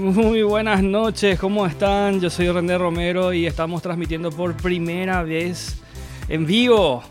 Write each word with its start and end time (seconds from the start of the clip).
Muy 0.00 0.42
buenas 0.42 0.82
noches, 0.82 1.38
¿cómo 1.38 1.66
están? 1.66 2.22
Yo 2.22 2.30
soy 2.30 2.48
René 2.50 2.78
Romero 2.78 3.34
y 3.34 3.44
estamos 3.44 3.82
transmitiendo 3.82 4.30
por 4.30 4.56
primera 4.56 5.22
vez 5.22 5.76
en 6.26 6.46
vivo 6.46 7.02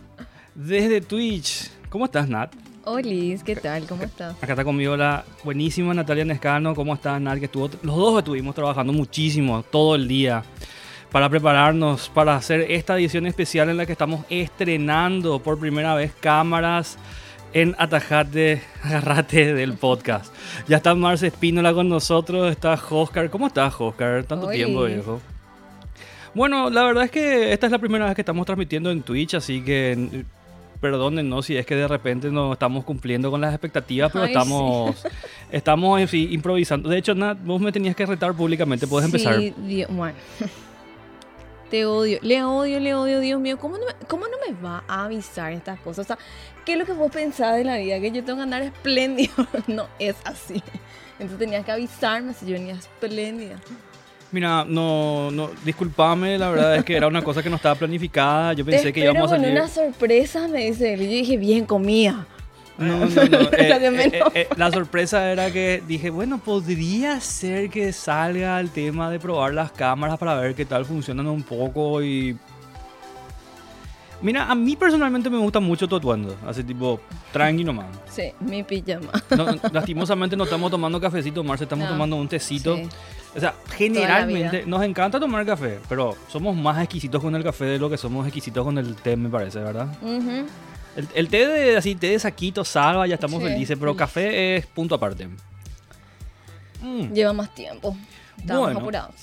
desde 0.55 0.99
Twitch. 0.99 1.69
¿Cómo 1.89 2.05
estás, 2.05 2.27
Nat? 2.27 2.51
Hola, 2.85 3.37
¿qué 3.45 3.55
tal? 3.57 3.85
¿Cómo 3.85 4.01
estás? 4.01 4.35
Acá 4.41 4.53
está 4.53 4.63
conmigo 4.63 4.97
la 4.97 5.23
buenísima 5.43 5.93
Natalia 5.93 6.25
Nescano. 6.25 6.73
¿Cómo 6.73 6.95
estás, 6.95 7.21
Nat? 7.21 7.37
Que 7.37 7.45
estuvo, 7.45 7.69
los 7.83 7.95
dos 7.95 8.17
estuvimos 8.17 8.55
trabajando 8.55 8.91
muchísimo 8.91 9.61
todo 9.61 9.93
el 9.93 10.07
día 10.07 10.43
para 11.11 11.29
prepararnos 11.29 12.09
para 12.09 12.37
hacer 12.37 12.71
esta 12.71 12.97
edición 12.97 13.27
especial 13.27 13.69
en 13.69 13.77
la 13.77 13.85
que 13.85 13.91
estamos 13.91 14.25
estrenando 14.31 15.37
por 15.37 15.59
primera 15.59 15.93
vez 15.93 16.11
cámaras 16.19 16.97
en 17.53 17.75
Atajate, 17.77 18.61
Agarrate 18.83 19.53
del 19.53 19.73
podcast. 19.73 20.33
Ya 20.67 20.77
está 20.77 20.93
Marce 20.95 21.27
Espínola 21.27 21.73
con 21.73 21.89
nosotros, 21.89 22.51
está 22.51 22.79
Oscar. 22.89 23.29
¿Cómo 23.29 23.47
estás, 23.47 23.73
Oscar? 23.79 24.23
Tanto 24.23 24.49
tiempo, 24.49 24.83
viejo. 24.83 25.21
Bueno, 26.33 26.69
la 26.69 26.83
verdad 26.83 27.05
es 27.05 27.11
que 27.11 27.51
esta 27.51 27.65
es 27.65 27.71
la 27.71 27.79
primera 27.79 28.05
vez 28.05 28.15
que 28.15 28.21
estamos 28.21 28.45
transmitiendo 28.45 28.91
en 28.91 29.01
Twitch, 29.01 29.33
así 29.33 29.61
que 29.61 30.25
perdónennos 30.79 31.45
si 31.45 31.57
es 31.57 31.65
que 31.65 31.75
de 31.75 31.87
repente 31.87 32.31
no 32.31 32.53
estamos 32.53 32.85
cumpliendo 32.85 33.29
con 33.29 33.41
las 33.41 33.53
expectativas, 33.53 34.11
pero 34.11 34.23
Ay, 34.23 34.31
estamos, 34.31 35.05
estamos 35.51 35.99
en 35.99 36.07
fin, 36.07 36.31
improvisando. 36.31 36.87
De 36.87 36.97
hecho, 36.97 37.15
Nat, 37.15 37.37
vos 37.43 37.59
me 37.59 37.71
tenías 37.71 37.95
que 37.95 38.05
retar 38.05 38.33
públicamente, 38.33 38.87
puedes 38.87 39.05
empezar. 39.05 39.39
Dios, 39.39 39.89
bueno. 39.91 40.17
Te 41.69 41.85
odio, 41.85 42.17
le 42.23 42.43
odio, 42.43 42.79
le 42.79 42.95
odio, 42.95 43.19
Dios 43.19 43.39
mío. 43.39 43.59
¿Cómo 43.59 43.77
no, 43.77 43.85
me, 43.85 43.93
¿Cómo 44.07 44.25
no 44.25 44.37
me 44.47 44.59
va 44.59 44.83
a 44.87 45.05
avisar 45.05 45.53
estas 45.53 45.79
cosas? 45.79 46.05
O 46.05 46.07
sea, 46.07 46.17
¿qué 46.69 46.73
es 46.73 46.79
lo 46.79 46.85
que 46.85 46.93
vos 46.93 47.11
pensás 47.11 47.55
de 47.55 47.63
la 47.63 47.77
vida? 47.77 47.99
Que 47.99 48.11
yo 48.11 48.23
tengo 48.23 48.37
que 48.37 48.43
andar 48.43 48.61
espléndido. 48.61 49.33
No 49.67 49.87
es 49.97 50.15
así. 50.23 50.61
Entonces 51.13 51.39
tenías 51.39 51.65
que 51.65 51.71
avisarme 51.71 52.31
si 52.35 52.45
yo 52.45 52.53
venía 52.53 52.75
espléndida. 52.75 53.55
Mira, 54.31 54.63
no, 54.65 55.31
no, 55.31 55.49
discúlpame, 55.65 56.37
la 56.37 56.51
verdad 56.51 56.75
es 56.75 56.85
que 56.85 56.95
era 56.95 57.07
una 57.07 57.23
cosa 57.23 57.41
que 57.41 57.49
no 57.49 57.55
estaba 57.55 57.73
planificada. 57.73 58.53
Yo 58.53 58.63
pensé 58.63 58.83
Te 58.83 58.93
que 58.93 58.99
íbamos 58.99 59.31
a 59.31 59.35
con 59.35 59.41
salir. 59.41 59.57
una 59.57 59.67
sorpresa, 59.67 60.47
me 60.47 60.65
dice 60.65 60.93
él. 60.93 61.01
Y 61.01 61.05
yo 61.05 61.11
dije, 61.13 61.37
bien, 61.37 61.65
comía. 61.65 62.27
No, 62.77 62.99
no, 62.99 63.07
no. 63.07 63.39
eh, 63.53 64.11
eh, 64.13 64.23
eh, 64.35 64.47
la 64.55 64.71
sorpresa 64.71 65.31
era 65.31 65.51
que 65.51 65.81
dije, 65.87 66.11
bueno, 66.11 66.37
podría 66.37 67.19
ser 67.19 67.71
que 67.71 67.91
salga 67.93 68.59
el 68.59 68.69
tema 68.69 69.09
de 69.09 69.19
probar 69.19 69.55
las 69.55 69.71
cámaras 69.71 70.19
para 70.19 70.35
ver 70.35 70.53
qué 70.53 70.65
tal 70.65 70.85
funcionan 70.85 71.25
un 71.25 71.41
poco 71.41 72.03
y... 72.03 72.37
Mira, 74.21 74.51
a 74.51 74.55
mí 74.55 74.75
personalmente 74.75 75.29
me 75.29 75.37
gusta 75.37 75.59
mucho 75.61 75.87
tu 75.87 75.95
atuendo, 75.95 76.35
así 76.45 76.63
tipo, 76.63 76.99
tranqui 77.31 77.63
nomás. 77.63 77.85
Sí, 78.09 78.33
mi 78.41 78.63
pijama. 78.63 79.11
No, 79.37 79.45
lastimosamente 79.71 80.35
no 80.35 80.43
estamos 80.43 80.69
tomando 80.69 80.99
cafecito, 80.99 81.43
Marce, 81.43 81.63
estamos 81.63 81.85
No. 81.85 81.91
tomando 81.93 82.15
un 82.17 82.27
tecito. 82.27 82.75
Sí. 82.75 82.89
O 83.35 83.39
sea, 83.39 83.53
generalmente 83.77 84.65
nos 84.65 84.83
encanta 84.83 85.19
tomar 85.19 85.45
café, 85.45 85.79
pero 85.87 86.15
somos 86.27 86.55
más 86.55 86.79
exquisitos 86.81 87.21
con 87.21 87.33
el 87.35 87.43
café 87.43 87.65
de 87.65 87.79
lo 87.79 87.89
que 87.89 87.97
somos 87.97 88.25
exquisitos 88.25 88.63
con 88.65 88.77
el 88.77 88.95
té, 88.95 89.15
me 89.15 89.29
parece, 89.29 89.59
¿verdad? 89.59 89.87
Ujú. 90.01 90.45
El, 90.97 91.07
el 91.15 91.27
té 91.29 91.47
de 91.47 91.77
así, 91.77 91.95
té 91.95 92.07
de 92.07 92.19
saquito, 92.19 92.65
salva, 92.65 93.07
ya 93.07 93.13
estamos 93.15 93.41
Sí, 93.41 93.47
felices, 93.49 93.77
pero 93.79 93.95
café 93.95 94.57
es 94.57 94.65
punto 94.65 94.95
aparte. 94.95 95.29
Mm. 96.81 97.13
Lleva 97.13 97.33
más 97.33 97.53
tiempo. 97.53 97.95
Estábamos 98.37 98.67
Bueno. 98.67 98.79
apurados. 98.81 99.15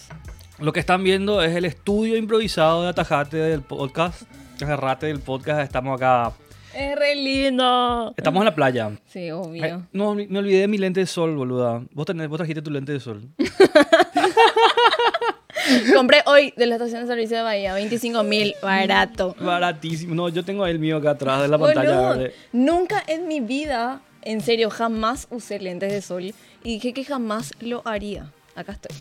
Lo 0.59 0.73
que 0.73 0.81
están 0.81 1.03
viendo 1.05 1.43
es 1.43 1.55
el 1.55 1.65
estudio 1.67 2.17
improvisado 2.17 2.83
de 2.85 2.89
Atajate 2.91 3.37
del 3.37 3.61
podcast. 3.63 4.23
Agarrate 4.65 5.07
del 5.07 5.21
podcast, 5.21 5.61
estamos 5.61 6.01
acá. 6.01 6.33
Es 6.75 6.97
re 6.97 7.15
lindo. 7.15 8.13
Estamos 8.17 8.41
en 8.41 8.45
la 8.45 8.55
playa. 8.55 8.91
Sí, 9.07 9.31
obvio. 9.31 9.65
Eh, 9.65 9.79
no, 9.93 10.15
me 10.15 10.39
olvidé 10.39 10.61
de 10.61 10.69
mi 10.69 10.79
lente 10.79 11.01
de 11.01 11.07
sol, 11.07 11.35
boluda. 11.35 11.83
Vos, 11.93 12.07
tenés, 12.07 12.29
vos 12.29 12.39
trajiste 12.39 12.63
tu 12.63 12.71
lente 12.71 12.93
de 12.93 13.01
sol. 13.01 13.23
Compré 15.95 16.23
hoy 16.27 16.53
de 16.57 16.67
la 16.67 16.77
estación 16.77 17.03
de 17.03 17.07
servicio 17.07 17.39
de 17.39 17.43
Bahía, 17.43 17.75
25 17.75 18.23
mil, 18.23 18.55
barato. 18.63 19.35
Baratísimo. 19.41 20.15
No, 20.15 20.29
yo 20.29 20.45
tengo 20.45 20.67
el 20.67 20.79
mío 20.79 20.99
acá 20.99 21.11
atrás 21.11 21.43
de 21.43 21.49
la 21.49 21.59
pantalla 21.59 22.11
verde. 22.11 22.35
nunca 22.53 23.03
en 23.07 23.27
mi 23.27 23.41
vida, 23.41 24.01
en 24.23 24.41
serio, 24.41 24.71
jamás 24.71 25.27
usé 25.31 25.59
lentes 25.59 25.93
de 25.93 26.03
sol 26.03 26.23
y 26.23 26.35
dije 26.63 26.93
que 26.93 27.05
jamás 27.05 27.53
lo 27.61 27.83
haría. 27.85 28.31
Acá 28.55 28.73
estoy. 28.73 28.97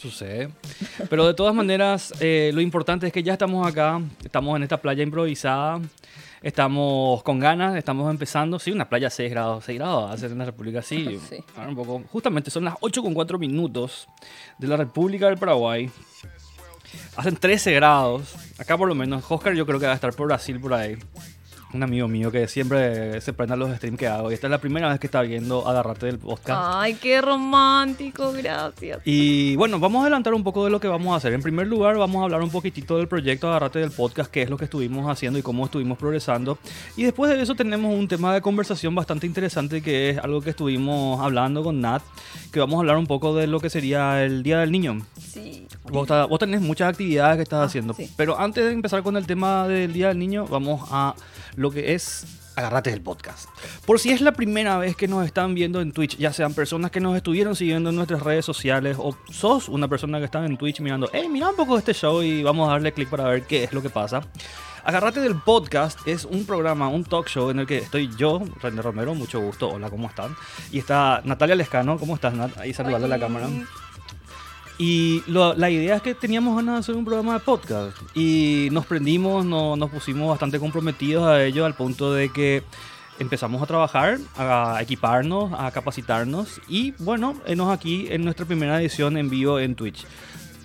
Sucede. 0.00 0.48
Pero 1.10 1.26
de 1.26 1.34
todas 1.34 1.54
maneras, 1.54 2.14
eh, 2.20 2.52
lo 2.54 2.62
importante 2.62 3.06
es 3.06 3.12
que 3.12 3.22
ya 3.22 3.34
estamos 3.34 3.68
acá, 3.68 4.00
estamos 4.24 4.56
en 4.56 4.62
esta 4.62 4.78
playa 4.80 5.02
improvisada, 5.02 5.78
estamos 6.42 7.22
con 7.22 7.38
ganas, 7.38 7.76
estamos 7.76 8.10
empezando. 8.10 8.58
Sí, 8.58 8.70
una 8.70 8.88
playa 8.88 9.10
6 9.10 9.30
grados, 9.30 9.64
6 9.66 9.78
grados 9.78 10.10
hace 10.10 10.24
en 10.24 10.38
la 10.38 10.46
República, 10.46 10.80
sí. 10.80 11.20
Sí. 11.28 11.44
Ahora 11.54 11.68
un 11.68 11.76
poco. 11.76 12.02
Justamente 12.10 12.50
son 12.50 12.64
las 12.64 12.76
8 12.80 13.02
con 13.02 13.12
4 13.12 13.38
minutos 13.38 14.08
de 14.56 14.68
la 14.68 14.78
República 14.78 15.26
del 15.26 15.36
Paraguay. 15.36 15.90
Hacen 17.16 17.36
13 17.36 17.72
grados. 17.74 18.34
Acá 18.58 18.78
por 18.78 18.88
lo 18.88 18.94
menos, 18.94 19.22
Oscar 19.28 19.52
yo 19.52 19.66
creo 19.66 19.78
que 19.78 19.84
va 19.84 19.92
a 19.92 19.96
estar 19.96 20.14
por 20.14 20.28
Brasil 20.28 20.58
por 20.58 20.72
ahí. 20.72 20.96
Un 21.72 21.82
amigo 21.84 22.08
mío 22.08 22.32
que 22.32 22.48
siempre 22.48 23.20
se 23.20 23.32
prende 23.32 23.54
a 23.54 23.56
los 23.56 23.74
streams 23.76 23.98
que 23.98 24.08
hago. 24.08 24.30
Y 24.30 24.34
esta 24.34 24.48
es 24.48 24.50
la 24.50 24.58
primera 24.58 24.88
vez 24.88 24.98
que 24.98 25.06
está 25.06 25.22
viendo 25.22 25.68
Agarrate 25.68 26.06
del 26.06 26.18
podcast. 26.18 26.60
Ay, 26.64 26.94
qué 26.94 27.20
romántico, 27.20 28.32
gracias. 28.32 29.00
Y 29.04 29.54
bueno, 29.54 29.78
vamos 29.78 30.00
a 30.00 30.02
adelantar 30.02 30.34
un 30.34 30.42
poco 30.42 30.64
de 30.64 30.70
lo 30.70 30.80
que 30.80 30.88
vamos 30.88 31.12
a 31.14 31.16
hacer. 31.16 31.32
En 31.32 31.42
primer 31.42 31.68
lugar, 31.68 31.96
vamos 31.96 32.20
a 32.20 32.24
hablar 32.24 32.42
un 32.42 32.50
poquitito 32.50 32.96
del 32.96 33.06
proyecto 33.06 33.48
Agarrate 33.48 33.78
del 33.78 33.92
podcast, 33.92 34.30
qué 34.30 34.42
es 34.42 34.50
lo 34.50 34.56
que 34.56 34.64
estuvimos 34.64 35.08
haciendo 35.08 35.38
y 35.38 35.42
cómo 35.42 35.64
estuvimos 35.64 35.96
progresando. 35.96 36.58
Y 36.96 37.04
después 37.04 37.30
de 37.30 37.40
eso 37.40 37.54
tenemos 37.54 37.94
un 37.94 38.08
tema 38.08 38.34
de 38.34 38.40
conversación 38.40 38.94
bastante 38.94 39.26
interesante 39.26 39.80
que 39.80 40.10
es 40.10 40.18
algo 40.18 40.40
que 40.40 40.50
estuvimos 40.50 41.20
hablando 41.20 41.62
con 41.62 41.80
Nat, 41.80 42.02
que 42.52 42.58
vamos 42.58 42.78
a 42.78 42.80
hablar 42.80 42.96
un 42.96 43.06
poco 43.06 43.34
de 43.36 43.46
lo 43.46 43.60
que 43.60 43.70
sería 43.70 44.24
el 44.24 44.42
Día 44.42 44.58
del 44.58 44.72
Niño. 44.72 44.98
Sí. 45.18 45.68
Vos, 45.90 46.02
está- 46.02 46.24
vos 46.26 46.38
tenés 46.38 46.60
muchas 46.60 46.88
actividades 46.90 47.36
que 47.36 47.42
estás 47.42 47.60
Ah, 47.60 47.64
haciendo, 47.64 47.94
sí. 47.94 48.10
pero 48.16 48.38
antes 48.38 48.64
de 48.64 48.72
empezar 48.72 49.02
con 49.02 49.16
el 49.16 49.26
tema 49.26 49.66
del 49.68 49.92
Día 49.92 50.08
del 50.08 50.18
Niño, 50.18 50.46
vamos 50.46 50.88
a 50.90 51.14
lo 51.56 51.70
que 51.70 51.94
es 51.94 52.26
Agarrate 52.56 52.90
del 52.90 53.00
podcast. 53.00 53.48
Por 53.86 53.98
si 54.00 54.10
es 54.10 54.20
la 54.20 54.32
primera 54.32 54.76
vez 54.76 54.94
que 54.96 55.08
nos 55.08 55.24
están 55.24 55.54
viendo 55.54 55.80
en 55.80 55.92
Twitch, 55.92 56.16
ya 56.18 56.32
sean 56.32 56.52
personas 56.52 56.90
que 56.90 57.00
nos 57.00 57.16
estuvieron 57.16 57.54
siguiendo 57.56 57.90
en 57.90 57.96
nuestras 57.96 58.22
redes 58.22 58.44
sociales 58.44 58.96
o 58.98 59.16
sos 59.30 59.68
una 59.68 59.88
persona 59.88 60.18
que 60.18 60.24
está 60.26 60.44
en 60.44 60.56
Twitch 60.58 60.80
mirando, 60.80 61.08
hey, 61.12 61.26
mira 61.30 61.48
un 61.48 61.56
poco 61.56 61.74
de 61.74 61.78
este 61.78 61.94
show 61.94 62.22
y 62.22 62.42
vamos 62.42 62.68
a 62.68 62.72
darle 62.72 62.92
clic 62.92 63.08
para 63.08 63.24
ver 63.24 63.44
qué 63.46 63.64
es 63.64 63.72
lo 63.72 63.80
que 63.80 63.88
pasa. 63.88 64.22
Agarrate 64.82 65.20
del 65.20 65.36
podcast 65.36 66.00
es 66.08 66.24
un 66.24 66.44
programa, 66.44 66.88
un 66.88 67.04
talk 67.04 67.28
show 67.28 67.50
en 67.50 67.60
el 67.60 67.66
que 67.66 67.78
estoy 67.78 68.10
yo, 68.18 68.40
René 68.60 68.82
Romero, 68.82 69.14
mucho 69.14 69.40
gusto, 69.40 69.68
hola, 69.70 69.88
¿cómo 69.88 70.08
están? 70.08 70.34
Y 70.72 70.78
está 70.80 71.22
Natalia 71.24 71.54
Lescano, 71.54 71.98
¿cómo 71.98 72.14
estás, 72.16 72.34
Nat? 72.34 72.56
Ahí 72.58 72.74
saludarle 72.74 73.06
a 73.06 73.10
la 73.10 73.18
cámara. 73.18 73.48
Y 74.82 75.22
lo- 75.26 75.52
la 75.54 75.68
idea 75.68 75.96
es 75.96 76.00
que 76.02 76.14
teníamos 76.14 76.56
ganas 76.56 76.74
de 76.76 76.78
hacer 76.80 76.96
un 76.96 77.04
programa 77.04 77.34
de 77.34 77.40
podcast. 77.40 77.98
Y 78.14 78.68
nos 78.72 78.86
prendimos, 78.86 79.44
no- 79.44 79.76
nos 79.76 79.90
pusimos 79.90 80.26
bastante 80.30 80.58
comprometidos 80.58 81.26
a 81.28 81.44
ello 81.44 81.66
al 81.66 81.74
punto 81.74 82.14
de 82.14 82.30
que 82.32 82.62
empezamos 83.18 83.62
a 83.62 83.66
trabajar, 83.66 84.16
a 84.38 84.78
equiparnos, 84.80 85.52
a 85.52 85.70
capacitarnos. 85.70 86.62
Y 86.66 86.92
bueno, 86.92 87.34
enos 87.44 87.70
aquí 87.70 88.06
en 88.08 88.24
nuestra 88.24 88.46
primera 88.46 88.80
edición 88.80 89.18
en 89.18 89.28
vivo 89.28 89.60
en 89.60 89.74
Twitch. 89.74 90.06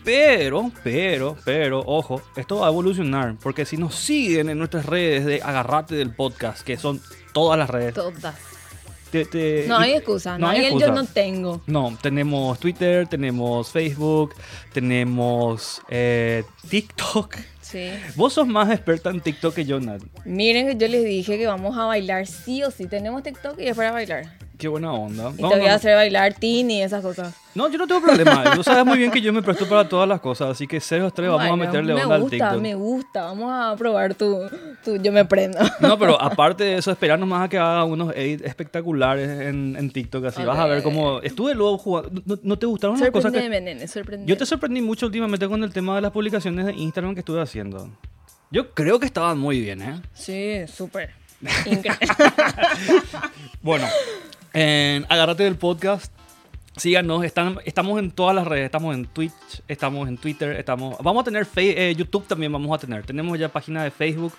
Pero, 0.05 0.71
pero, 0.81 1.35
pero, 1.43 1.79
ojo, 1.85 2.21
esto 2.37 2.59
va 2.59 2.67
a 2.67 2.69
evolucionar. 2.69 3.35
Porque 3.43 3.65
si 3.65 3.75
nos 3.75 3.95
siguen 3.95 4.49
en 4.49 4.57
nuestras 4.59 4.85
redes 4.85 5.25
de 5.25 5.41
Agarrate 5.41 5.95
del 5.95 6.11
podcast, 6.15 6.61
que 6.61 6.77
son 6.77 7.01
todas 7.33 7.59
las 7.59 7.69
redes. 7.69 7.95
Todas. 7.95 8.35
Te- 9.23 9.61
te- 9.63 9.65
No 9.67 9.77
hay 9.77 9.93
excusa, 9.93 10.37
no, 10.37 10.47
hay 10.49 10.57
hay 10.59 10.65
el 10.65 10.71
excusa. 10.73 10.87
yo 10.87 10.93
no 10.93 11.05
tengo. 11.05 11.61
no, 11.67 11.97
tenemos 12.01 12.59
Twitter, 12.59 13.07
tenemos 13.07 13.71
Facebook, 13.71 14.33
tenemos 14.73 15.81
eh, 15.89 16.43
TikTok. 16.69 17.35
Sí. 17.61 17.89
Vos 18.15 18.33
sos 18.33 18.45
más 18.47 18.69
experta 18.69 19.09
en 19.09 19.21
TikTok 19.21 19.55
que 19.55 19.65
yo, 19.65 19.79
Nat. 19.79 20.01
Miren 20.23 20.77
yo 20.77 20.87
les 20.87 21.03
dije 21.03 21.37
que 21.37 21.47
vamos 21.47 21.75
a 21.77 21.85
bailar 21.85 22.27
sí 22.27 22.61
o 22.63 22.69
sí. 22.71 22.85
Tenemos 22.87 23.23
TikTok 23.23 23.59
y 23.59 23.67
es 23.67 23.75
para 23.75 23.91
bailar. 23.91 24.37
Qué 24.57 24.67
buena 24.67 24.93
onda. 24.93 25.31
Y 25.37 25.41
No, 25.41 25.49
te 25.49 25.55
voy 25.57 25.65
no, 25.65 25.71
a 25.71 25.75
hacer 25.75 25.95
bailar 25.95 26.33
Tini 26.33 26.77
y 26.79 26.81
esas 26.81 27.01
cosas. 27.01 27.33
no, 27.55 27.69
yo 27.69 27.77
no 27.77 27.87
tengo 27.87 28.01
problema. 28.01 28.43
Tú 28.55 28.63
sabes 28.63 28.85
muy 28.85 28.97
bien 28.97 29.11
que 29.11 29.21
yo 29.21 29.33
me 29.33 29.41
presto 29.41 29.67
para 29.67 29.87
todas 29.87 30.07
las 30.07 30.19
cosas, 30.21 30.49
así 30.51 30.65
que 30.67 30.79
cero 30.79 31.07
estrés, 31.07 31.29
vamos 31.29 31.49
a 31.49 31.55
meterle 31.55 31.93
me 31.93 32.03
onda 32.03 32.15
al 32.15 32.21
gusta, 32.21 32.37
TikTok. 32.37 32.61
me 32.61 32.75
gusta. 32.75 33.23
Vamos 33.25 33.51
a 33.53 33.75
probar 33.75 34.13
tu, 34.15 34.39
tu 34.83 34.97
yo 34.97 35.11
me 35.11 35.25
prendo. 35.25 35.59
No, 35.79 35.97
pero 35.99 36.21
aparte 36.21 36.63
de 36.63 36.77
eso, 36.77 36.91
esperarnos 36.91 37.27
más 37.27 37.45
a 37.45 37.49
que 37.49 37.57
haga 37.57 37.83
unos 37.83 38.13
edits 38.15 38.43
espectaculares 38.43 39.29
en, 39.41 39.75
en 39.77 39.89
TikTok, 39.91 40.25
así 40.25 40.43
vas 40.43 40.57
a 40.57 40.65
ver 40.67 40.81
cómo... 40.83 41.19
Estuve 41.21 41.53
luego 41.53 41.77
jugando... 41.77 42.21
¿No, 42.25 42.37
no 42.41 42.57
te 42.57 42.65
gustaron 42.65 42.99
las 42.99 43.09
cosas 43.11 43.31
que...? 43.31 43.49
Nene. 43.49 43.85
Yo 44.25 44.37
te 44.37 44.45
sorprendí 44.45 44.81
mucho 44.81 45.05
últimamente 45.05 45.47
con 45.47 45.63
el 45.63 45.71
tema 45.73 45.95
de 45.95 46.01
las 46.01 46.11
publicaciones 46.11 46.65
de 46.65 46.73
Instagram 46.73 47.13
que 47.13 47.19
estuve 47.19 47.41
haciendo. 47.41 47.89
Yo 48.51 48.71
creo 48.73 48.99
que 48.99 49.05
estaban 49.05 49.37
muy 49.37 49.59
bien, 49.59 49.81
¿eh? 49.81 50.01
Sí, 50.13 50.61
súper. 50.67 51.11
Increíble. 51.65 51.97
Bueno, 53.61 53.85
en 54.55 55.05
Agárrate 55.09 55.43
del 55.43 55.55
podcast. 55.57 56.11
Síganos, 56.77 57.23
están, 57.23 57.57
estamos 57.63 57.99
en 57.99 58.11
todas 58.11 58.35
las 58.35 58.45
redes, 58.45 58.65
estamos 58.65 58.93
en 58.95 59.05
Twitch, 59.05 59.31
estamos 59.67 60.09
en 60.09 60.17
Twitter, 60.17 60.57
estamos... 60.57 60.97
Vamos 61.01 61.21
a 61.21 61.23
tener 61.23 61.45
fe- 61.45 61.89
eh, 61.89 61.95
YouTube 61.95 62.27
también, 62.27 62.51
vamos 62.51 62.75
a 62.75 62.79
tener. 62.79 63.05
Tenemos 63.05 63.39
ya 63.39 63.47
página 63.47 63.81
de 63.83 63.91
Facebook, 63.91 64.33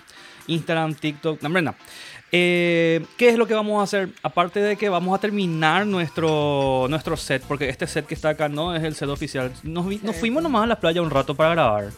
Instagram, 0.45 0.93
TikTok, 0.93 1.41
no. 1.41 1.75
Eh, 2.31 3.03
¿Qué 3.17 3.29
es 3.29 3.37
lo 3.37 3.47
que 3.47 3.55
vamos 3.55 3.79
a 3.79 3.83
hacer? 3.83 4.09
Aparte 4.21 4.59
de 4.59 4.75
que 4.75 4.87
vamos 4.89 5.17
a 5.17 5.21
terminar 5.21 5.87
nuestro, 5.87 6.85
nuestro 6.89 7.17
set, 7.17 7.41
porque 7.47 7.69
este 7.69 7.87
set 7.87 8.05
que 8.05 8.13
está 8.13 8.29
acá 8.29 8.49
no 8.49 8.75
es 8.75 8.83
el 8.83 8.93
set 8.93 9.09
oficial. 9.09 9.51
Nos, 9.63 9.87
fuimos 10.17 10.43
nomás 10.43 10.63
a 10.63 10.67
la 10.67 10.79
playa 10.79 11.01
un 11.01 11.09
rato 11.09 11.33
para 11.33 11.51
grabar. 11.51 11.89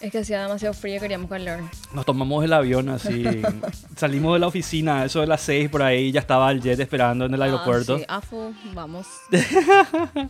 Es 0.00 0.12
que 0.12 0.18
hacía 0.18 0.42
demasiado 0.42 0.74
frío, 0.74 1.00
queríamos 1.00 1.30
calor. 1.30 1.60
Nos 1.92 2.04
tomamos 2.04 2.44
el 2.44 2.52
avión 2.52 2.88
así. 2.88 3.24
salimos 3.96 4.34
de 4.34 4.40
la 4.40 4.46
oficina, 4.48 5.04
eso 5.04 5.20
de 5.20 5.26
las 5.26 5.40
6 5.42 5.70
por 5.70 5.82
ahí, 5.82 6.12
ya 6.12 6.20
estaba 6.20 6.50
el 6.50 6.60
jet 6.60 6.78
esperando 6.80 7.26
en 7.26 7.34
el 7.34 7.40
aeropuerto. 7.40 7.94
Ah, 7.94 7.98
sí, 7.98 8.04
Afu, 8.08 8.54
vamos. 8.74 9.06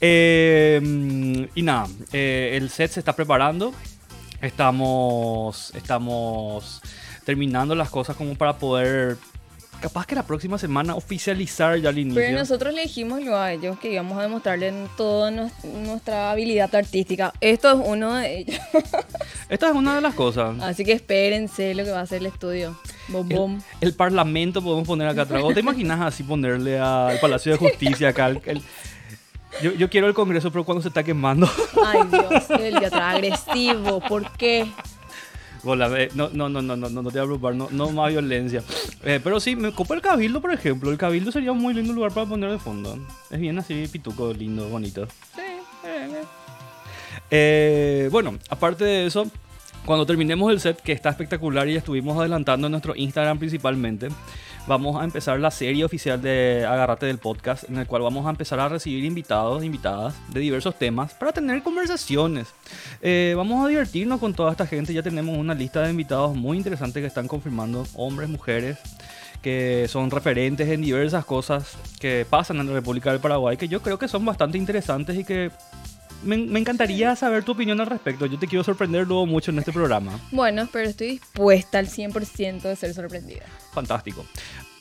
Eh, 0.00 0.80
mm, 0.82 1.44
y 1.54 1.62
nada, 1.62 1.86
eh, 2.12 2.52
el 2.54 2.70
set 2.70 2.90
se 2.90 3.00
está 3.00 3.14
preparando. 3.14 3.72
Estamos, 4.40 5.72
estamos 5.74 6.80
terminando 7.24 7.74
las 7.74 7.90
cosas 7.90 8.16
como 8.16 8.34
para 8.36 8.56
poder, 8.56 9.16
capaz 9.88 10.06
que 10.06 10.14
la 10.14 10.24
próxima 10.24 10.58
semana 10.58 10.94
oficializar 10.96 11.78
ya 11.78 11.90
el 11.90 11.98
inicio. 11.98 12.20
Pero 12.20 12.38
nosotros 12.38 12.74
le 12.74 12.82
dijimos 12.82 13.20
luego 13.20 13.36
a 13.36 13.52
ellos 13.52 13.78
que 13.78 13.92
íbamos 13.92 14.18
a 14.18 14.22
demostrarle 14.22 14.72
toda 14.96 15.30
nues- 15.30 15.52
nuestra 15.64 16.30
habilidad 16.32 16.74
artística. 16.74 17.32
Esto 17.40 17.70
es 17.70 17.78
uno 17.88 18.14
de 18.14 18.38
ellos. 18.38 18.58
Esta 19.48 19.68
es 19.68 19.74
una 19.74 19.94
de 19.94 20.00
las 20.00 20.14
cosas. 20.14 20.60
Así 20.60 20.84
que 20.84 20.92
espérense 20.92 21.74
lo 21.74 21.84
que 21.84 21.90
va 21.92 22.00
a 22.00 22.06
ser 22.06 22.18
el 22.18 22.26
estudio. 22.26 22.76
Bom, 23.08 23.30
El, 23.30 23.36
bom. 23.36 23.60
el 23.80 23.94
parlamento 23.94 24.60
podemos 24.60 24.86
poner 24.88 25.06
acá 25.06 25.22
atrás. 25.22 25.40
¿Vos 25.42 25.54
te 25.54 25.60
imaginas 25.60 26.00
así 26.00 26.24
ponerle 26.24 26.78
al 26.80 27.18
Palacio 27.20 27.52
de 27.52 27.58
Justicia 27.58 28.08
acá? 28.08 28.26
el- 28.28 28.40
el- 28.46 28.62
yo, 29.62 29.72
yo 29.72 29.88
quiero 29.88 30.06
el 30.08 30.14
Congreso, 30.14 30.50
pero 30.50 30.64
cuando 30.64 30.82
se 30.82 30.88
está 30.88 31.02
quemando. 31.04 31.48
Ay, 31.86 32.00
Dios, 32.10 32.50
el 32.60 32.74
de 32.80 32.86
atrás 32.86 33.14
agresivo. 33.14 34.00
¿Por 34.00 34.30
qué? 34.32 34.66
Eh, 35.74 36.10
no, 36.14 36.28
no, 36.32 36.48
no, 36.48 36.62
no, 36.62 36.76
no, 36.76 36.88
no, 36.88 37.02
no 37.02 37.10
te 37.10 37.18
voy 37.18 37.24
a 37.24 37.28
preocupar, 37.28 37.54
no, 37.54 37.68
no 37.70 37.90
más 37.90 38.10
violencia. 38.10 38.62
Eh, 39.04 39.20
pero 39.22 39.40
sí, 39.40 39.56
me 39.56 39.72
copa 39.72 39.94
el 39.94 40.00
Cabildo, 40.00 40.40
por 40.40 40.52
ejemplo. 40.52 40.90
El 40.90 40.98
Cabildo 40.98 41.32
sería 41.32 41.52
un 41.52 41.58
muy 41.58 41.74
lindo 41.74 41.92
lugar 41.92 42.12
para 42.12 42.26
poner 42.26 42.50
de 42.50 42.58
fondo. 42.58 42.98
Es 43.30 43.40
bien 43.40 43.58
así, 43.58 43.88
pituco, 43.90 44.32
lindo, 44.32 44.68
bonito. 44.68 45.06
Sí, 45.34 45.42
eh, 45.84 46.22
Eh, 47.30 48.08
bueno, 48.12 48.38
aparte 48.48 48.84
de 48.84 49.06
eso, 49.06 49.26
cuando 49.84 50.06
terminemos 50.06 50.52
el 50.52 50.60
set, 50.60 50.80
que 50.80 50.92
está 50.92 51.10
espectacular 51.10 51.68
y 51.68 51.72
ya 51.74 51.78
estuvimos 51.78 52.18
adelantando 52.18 52.66
en 52.66 52.72
nuestro 52.72 52.94
Instagram 52.94 53.38
principalmente, 53.38 54.08
vamos 54.66 55.00
a 55.00 55.04
empezar 55.04 55.38
la 55.38 55.50
serie 55.50 55.84
oficial 55.84 56.20
de 56.20 56.66
Agarrate 56.68 57.06
del 57.06 57.18
Podcast, 57.18 57.68
en 57.68 57.78
el 57.78 57.86
cual 57.86 58.02
vamos 58.02 58.26
a 58.26 58.30
empezar 58.30 58.58
a 58.58 58.68
recibir 58.68 59.04
invitados, 59.04 59.64
invitadas 59.64 60.14
de 60.28 60.40
diversos 60.40 60.76
temas 60.76 61.14
para 61.14 61.32
tener 61.32 61.62
conversaciones. 61.62 62.48
Eh, 63.00 63.34
vamos 63.36 63.64
a 63.64 63.68
divertirnos 63.68 64.18
con 64.18 64.34
toda 64.34 64.50
esta 64.50 64.66
gente, 64.66 64.92
ya 64.92 65.02
tenemos 65.02 65.36
una 65.38 65.54
lista 65.54 65.82
de 65.82 65.90
invitados 65.90 66.34
muy 66.34 66.56
interesantes 66.56 67.00
que 67.00 67.06
están 67.06 67.28
confirmando, 67.28 67.86
hombres, 67.94 68.28
mujeres 68.28 68.78
que 69.42 69.86
son 69.88 70.10
referentes 70.10 70.68
en 70.68 70.82
diversas 70.82 71.24
cosas 71.24 71.76
que 72.00 72.26
pasan 72.28 72.58
en 72.58 72.66
la 72.66 72.72
República 72.72 73.12
del 73.12 73.20
Paraguay, 73.20 73.56
que 73.56 73.68
yo 73.68 73.80
creo 73.80 73.96
que 73.96 74.08
son 74.08 74.24
bastante 74.24 74.58
interesantes 74.58 75.16
y 75.16 75.22
que 75.22 75.52
me, 76.26 76.36
me 76.36 76.60
encantaría 76.60 77.14
saber 77.16 77.44
tu 77.44 77.52
opinión 77.52 77.80
al 77.80 77.86
respecto. 77.86 78.26
Yo 78.26 78.38
te 78.38 78.46
quiero 78.46 78.64
sorprender 78.64 79.06
luego 79.06 79.26
mucho 79.26 79.50
en 79.50 79.58
este 79.58 79.72
programa. 79.72 80.18
Bueno, 80.32 80.68
pero 80.72 80.88
estoy 80.88 81.12
dispuesta 81.12 81.78
al 81.78 81.86
100% 81.88 82.62
de 82.62 82.76
ser 82.76 82.94
sorprendida. 82.94 83.44
Fantástico. 83.72 84.24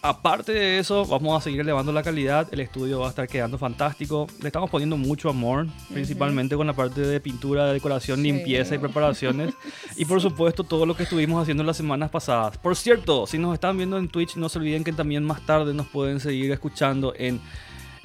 Aparte 0.02 0.52
de 0.52 0.78
eso, 0.78 1.04
vamos 1.08 1.36
a 1.36 1.44
seguir 1.44 1.62
elevando 1.62 1.92
la 1.92 2.04
calidad. 2.04 2.48
El 2.52 2.60
estudio 2.60 3.00
va 3.00 3.08
a 3.08 3.10
estar 3.10 3.28
quedando 3.28 3.58
fantástico. 3.58 4.28
Le 4.40 4.50
estamos 4.50 4.70
poniendo 4.70 4.98
mucho 4.98 5.30
amor, 5.30 5.66
principalmente 5.92 6.56
con 6.56 6.68
la 6.68 6.74
parte 6.74 7.02
de 7.02 7.20
pintura, 7.20 7.74
decoración, 7.74 8.18
Sí. 8.18 8.24
limpieza 8.24 8.76
y 8.76 8.78
preparaciones. 8.78 9.56
Y 9.98 10.06
por 10.06 10.22
supuesto, 10.22 10.64
todo 10.64 10.86
lo 10.86 10.96
que 10.96 11.04
estuvimos 11.04 11.42
haciendo 11.42 11.64
las 11.64 11.78
semanas 11.78 12.12
pasadas. 12.12 12.58
Por 12.60 12.76
cierto, 12.76 13.26
si 13.26 13.40
nos 13.40 13.56
están 13.56 13.78
viendo 13.78 13.98
en 13.98 14.08
Twitch, 14.08 14.36
no 14.36 14.48
se 14.48 14.60
olviden 14.60 14.84
que 14.84 14.92
también 14.94 15.24
más 15.24 15.44
tarde 15.46 15.74
nos 15.74 15.88
pueden 15.88 16.20
seguir 16.20 16.52
escuchando 16.52 17.14
en 17.18 17.42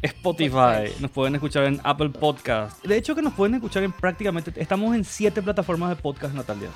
Spotify, 0.02 0.93
nos 1.00 1.11
pueden 1.11 1.35
escuchar 1.35 1.64
en 1.64 1.81
Apple 1.85 2.11
Podcast. 2.11 2.82
De 2.85 2.97
hecho, 2.97 3.14
que 3.14 3.23
nos 3.23 3.35
pueden 3.35 3.55
escuchar 3.55 3.82
en 3.82 3.93
prácticamente. 3.93 4.52
Estamos 4.56 4.94
en 4.94 5.05
siete 5.05 5.43
plataformas 5.43 5.91
de 5.91 5.97
podcast, 5.97 6.35
Natalia. 6.35 6.70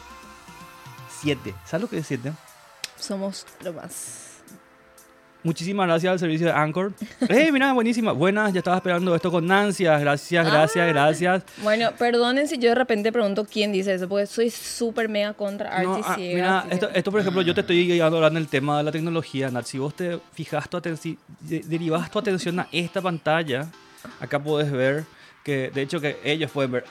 Siete. 1.09 1.55
¿Sabes 1.65 1.82
lo 1.82 1.88
que 1.88 1.99
es 1.99 2.06
siete? 2.06 2.32
Somos 2.97 3.47
lo 3.62 3.73
más. 3.73 4.34
Muchísimas 5.44 5.87
gracias 5.87 6.11
al 6.11 6.19
servicio 6.19 6.46
de 6.46 6.52
Anchor. 6.52 6.93
¡Eh, 7.29 7.52
mira, 7.52 7.73
buenísima! 7.75 8.12
Buenas, 8.12 8.52
ya 8.55 8.58
estaba 8.61 8.76
esperando 8.79 9.14
esto 9.14 9.31
con 9.31 9.50
ansias. 9.52 10.00
Gracias, 10.00 10.46
gracias, 10.46 10.85
Ah. 10.88 10.91
gracias. 10.91 11.43
Bueno, 11.62 11.91
perdonen 11.99 12.49
si 12.49 12.56
yo 12.58 12.70
de 12.70 12.75
repente 12.75 13.12
pregunto 13.12 13.44
quién 13.44 13.70
dice 13.70 13.93
eso, 13.94 14.08
porque 14.08 14.26
soy 14.26 14.49
súper 14.50 15.08
mega 15.11 15.35
contra 15.35 15.82
No, 15.82 15.96
artes 15.96 16.06
ah, 16.08 16.17
mira, 16.19 16.67
esto, 16.70 16.88
esto, 16.94 17.11
por 17.11 17.20
ejemplo, 17.20 17.43
yo 17.43 17.55
te 17.55 17.61
estoy 17.61 17.87
guiando 17.87 18.17
ahora 18.17 18.29
en 18.29 18.38
el 18.38 18.49
tema 18.49 18.79
de 18.79 18.85
la 18.85 18.91
tecnología, 18.93 19.50
Nat. 19.50 19.67
Si 19.67 19.76
vos 19.79 19.94
te 19.94 20.19
fijas 20.32 20.67
tu 20.69 20.79
atención, 20.79 21.19
derivas 21.41 22.11
tu 22.11 22.19
atención 22.19 22.58
a 22.61 22.69
esta 22.73 23.02
pantalla, 23.02 23.67
acá 24.20 24.43
puedes 24.43 24.73
ver 24.73 25.05
que, 25.44 25.70
de 25.75 25.82
hecho, 25.82 26.00
que 26.00 26.17
ellos 26.25 26.50
pueden 26.50 26.73
ver. 26.73 26.85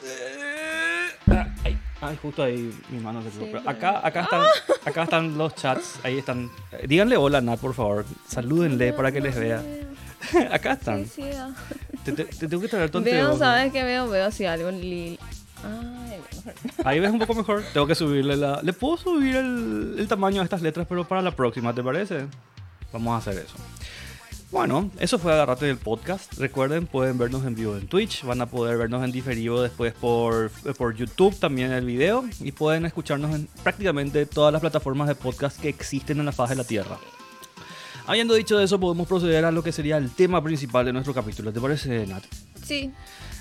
Ay, 2.03 2.17
justo 2.21 2.43
ahí 2.43 2.71
mi 2.89 2.99
mano 2.99 3.21
se. 3.23 3.31
Sí, 3.31 3.37
Pero 3.51 3.59
acá, 3.69 4.05
acá, 4.05 4.21
están, 4.21 4.41
acá 4.85 5.03
están 5.03 5.37
los 5.37 5.55
chats, 5.55 5.99
ahí 6.03 6.17
están. 6.17 6.49
Eh, 6.71 6.85
Díganle 6.87 7.15
hola, 7.17 7.39
Nat, 7.41 7.59
por 7.59 7.73
favor. 7.73 8.05
Salúdenle 8.27 8.93
para 8.93 9.11
que 9.11 9.21
les 9.21 9.35
vea. 9.39 9.61
acá 10.51 10.73
están. 10.73 11.05
Sí, 11.05 11.11
sí, 11.15 11.29
ah. 11.35 11.51
Te, 12.03 12.11
te- 12.11 12.25
te 12.25 12.47
tengo 12.47 12.61
que 12.61 12.67
traer 12.67 12.89
tu 12.89 13.01
Veo. 13.01 13.37
¿sabes 13.37 13.71
qué 13.71 13.83
veo? 13.83 14.09
Veo 14.09 14.25
así 14.25 14.45
algo 14.45 14.69
lil. 14.71 15.17
Ay, 15.63 16.19
mejor. 16.19 16.85
Ahí 16.85 16.99
ves 16.99 17.11
un 17.11 17.19
poco 17.19 17.35
mejor. 17.35 17.63
Tengo 17.73 17.87
que 17.87 17.95
subirle 17.95 18.35
la. 18.35 18.61
Le 18.61 18.73
puedo 18.73 18.97
subir 18.97 19.35
el, 19.37 19.95
el 19.97 20.07
tamaño 20.07 20.39
de 20.39 20.43
estas 20.43 20.61
letras, 20.61 20.85
pero 20.89 21.07
para 21.07 21.21
la 21.21 21.31
próxima, 21.31 21.73
¿te 21.73 21.81
parece? 21.81 22.25
Vamos 22.91 23.13
a 23.13 23.17
hacer 23.17 23.41
eso. 23.45 23.55
Bueno, 24.53 24.91
eso 24.99 25.17
fue 25.17 25.33
Agarrate 25.33 25.65
del 25.65 25.77
podcast. 25.77 26.37
Recuerden, 26.37 26.85
pueden 26.85 27.17
vernos 27.17 27.43
en 27.43 27.55
vivo 27.55 27.75
en 27.75 27.87
Twitch. 27.87 28.23
Van 28.23 28.39
a 28.39 28.45
poder 28.45 28.77
vernos 28.77 29.03
en 29.03 29.11
diferido 29.11 29.63
después 29.63 29.93
por, 29.93 30.51
por 30.77 30.95
YouTube 30.95 31.35
también 31.39 31.71
el 31.71 31.83
video. 31.87 32.23
Y 32.39 32.51
pueden 32.51 32.85
escucharnos 32.85 33.33
en 33.33 33.47
prácticamente 33.63 34.27
todas 34.27 34.53
las 34.53 34.61
plataformas 34.61 35.07
de 35.07 35.15
podcast 35.15 35.59
que 35.59 35.69
existen 35.69 36.19
en 36.19 36.27
la 36.27 36.31
faz 36.31 36.51
de 36.51 36.57
la 36.57 36.63
Tierra. 36.63 36.99
Habiendo 38.05 38.35
dicho 38.35 38.59
eso, 38.59 38.79
podemos 38.79 39.07
proceder 39.07 39.43
a 39.43 39.51
lo 39.51 39.63
que 39.63 39.71
sería 39.71 39.97
el 39.97 40.11
tema 40.11 40.43
principal 40.43 40.85
de 40.85 40.93
nuestro 40.93 41.15
capítulo. 41.15 41.51
¿Te 41.51 41.59
parece, 41.59 42.05
Nat? 42.05 42.23
Sí, 42.63 42.91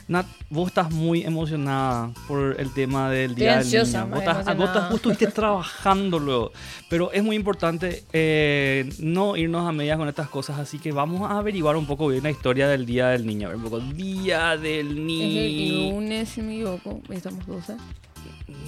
Nat, 0.08 0.26
vos 0.50 0.68
estás 0.68 0.90
muy 0.90 1.22
emocionada 1.22 2.10
por 2.28 2.56
el 2.60 2.72
tema 2.74 3.08
del 3.08 3.30
Estoy 3.30 3.42
Día 3.44 3.58
ansiosa, 3.58 4.00
del 4.00 4.10
Niño. 4.10 4.14
Vos 4.14 4.36
estás, 4.36 4.56
vos 4.56 4.66
estás- 4.66 4.88
vos 4.88 4.96
estuviste 4.96 5.26
trabajando 5.32 6.18
luego. 6.18 6.52
Pero 6.90 7.12
es 7.12 7.22
muy 7.22 7.36
importante 7.36 8.04
eh, 8.12 8.90
no 8.98 9.36
irnos 9.36 9.66
a 9.66 9.72
medias 9.72 9.96
con 9.96 10.08
estas 10.08 10.28
cosas, 10.28 10.58
así 10.58 10.78
que 10.78 10.92
vamos 10.92 11.30
a 11.30 11.38
averiguar 11.38 11.76
un 11.76 11.86
poco 11.86 12.08
bien 12.08 12.22
la 12.24 12.30
historia 12.30 12.68
del 12.68 12.84
Día 12.84 13.08
del 13.08 13.24
Niño. 13.26 13.46
A 13.46 13.50
ver, 13.50 13.56
un 13.58 13.62
poco, 13.64 13.78
Día 13.80 14.56
del 14.56 14.86
es 14.88 14.96
el 14.96 15.06
Niño. 15.06 15.92
lunes, 15.92 16.28
si 16.28 16.42
me 16.42 16.54
equivoco. 16.54 17.00
Estamos 17.08 17.46
12. 17.46 17.76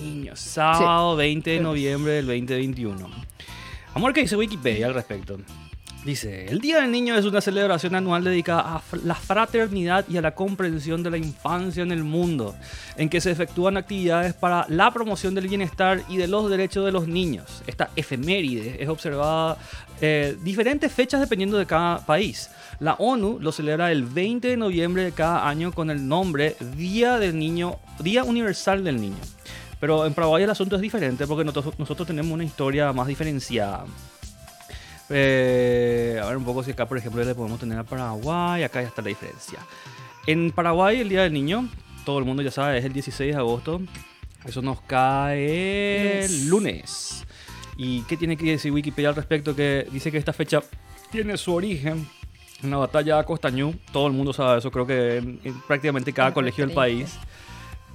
Niño, 0.02 0.34
sábado 0.36 1.16
20 1.16 1.50
de 1.50 1.60
noviembre 1.60 2.12
del 2.14 2.26
2021. 2.26 2.96
Vamos 2.98 3.22
a 3.96 4.00
ver 4.06 4.12
qué 4.14 4.20
dice 4.22 4.36
Wikipedia 4.36 4.86
al 4.86 4.94
respecto. 4.94 5.38
Dice, 6.04 6.44
el 6.50 6.60
Día 6.60 6.82
del 6.82 6.90
Niño 6.90 7.16
es 7.16 7.24
una 7.24 7.40
celebración 7.40 7.94
anual 7.94 8.22
dedicada 8.22 8.76
a 8.76 8.82
la 9.04 9.14
fraternidad 9.14 10.04
y 10.06 10.18
a 10.18 10.20
la 10.20 10.34
comprensión 10.34 11.02
de 11.02 11.10
la 11.10 11.16
infancia 11.16 11.82
en 11.82 11.92
el 11.92 12.04
mundo, 12.04 12.54
en 12.98 13.08
que 13.08 13.22
se 13.22 13.30
efectúan 13.30 13.78
actividades 13.78 14.34
para 14.34 14.66
la 14.68 14.92
promoción 14.92 15.34
del 15.34 15.48
bienestar 15.48 16.02
y 16.10 16.18
de 16.18 16.28
los 16.28 16.50
derechos 16.50 16.84
de 16.84 16.92
los 16.92 17.08
niños. 17.08 17.62
Esta 17.66 17.88
efeméride 17.96 18.82
es 18.82 18.88
observada 18.90 19.56
eh, 20.02 20.36
diferentes 20.42 20.92
fechas 20.92 21.20
dependiendo 21.20 21.56
de 21.56 21.64
cada 21.64 22.04
país. 22.04 22.50
La 22.80 22.96
ONU 22.98 23.38
lo 23.40 23.50
celebra 23.50 23.90
el 23.90 24.04
20 24.04 24.46
de 24.48 24.56
noviembre 24.58 25.04
de 25.04 25.12
cada 25.12 25.48
año 25.48 25.72
con 25.72 25.88
el 25.88 26.06
nombre 26.06 26.54
Día 26.76 27.18
del 27.18 27.38
Niño, 27.38 27.78
Día 28.00 28.24
Universal 28.24 28.84
del 28.84 29.00
Niño. 29.00 29.22
Pero 29.80 30.04
en 30.04 30.12
Paraguay 30.12 30.44
el 30.44 30.50
asunto 30.50 30.76
es 30.76 30.82
diferente 30.82 31.26
porque 31.26 31.44
nosotros, 31.44 31.78
nosotros 31.78 32.06
tenemos 32.06 32.30
una 32.30 32.44
historia 32.44 32.92
más 32.92 33.06
diferenciada. 33.06 33.86
Eh, 35.10 36.20
a 36.22 36.26
ver 36.26 36.36
un 36.36 36.44
poco 36.44 36.62
si 36.62 36.70
acá, 36.70 36.86
por 36.86 36.98
ejemplo, 36.98 37.22
le 37.22 37.34
podemos 37.34 37.60
tener 37.60 37.78
a 37.78 37.84
Paraguay. 37.84 38.62
Acá 38.62 38.82
ya 38.82 38.88
está 38.88 39.02
la 39.02 39.08
diferencia. 39.08 39.58
En 40.26 40.50
Paraguay, 40.50 41.00
el 41.00 41.08
Día 41.08 41.22
del 41.22 41.32
Niño, 41.32 41.68
todo 42.04 42.18
el 42.18 42.24
mundo 42.24 42.42
ya 42.42 42.50
sabe, 42.50 42.78
es 42.78 42.84
el 42.84 42.92
16 42.92 43.32
de 43.34 43.38
agosto. 43.38 43.80
Eso 44.44 44.62
nos 44.62 44.80
cae 44.82 46.24
el 46.24 46.48
lunes. 46.48 47.24
¿Y 47.76 48.02
qué 48.02 48.16
tiene 48.16 48.36
que 48.36 48.44
decir 48.44 48.72
Wikipedia 48.72 49.08
al 49.08 49.16
respecto? 49.16 49.54
Que 49.56 49.86
dice 49.90 50.12
que 50.12 50.18
esta 50.18 50.32
fecha 50.32 50.62
tiene 51.10 51.36
su 51.36 51.52
origen 51.54 52.06
en 52.62 52.70
la 52.70 52.76
batalla 52.76 53.18
de 53.18 53.24
Costañú. 53.24 53.74
Todo 53.92 54.06
el 54.06 54.12
mundo 54.12 54.32
sabe 54.32 54.58
eso, 54.58 54.70
creo 54.70 54.86
que 54.86 55.16
en, 55.16 55.40
en 55.44 55.60
prácticamente 55.62 56.12
cada 56.12 56.32
colegio 56.32 56.66
del 56.66 56.74
país 56.74 57.18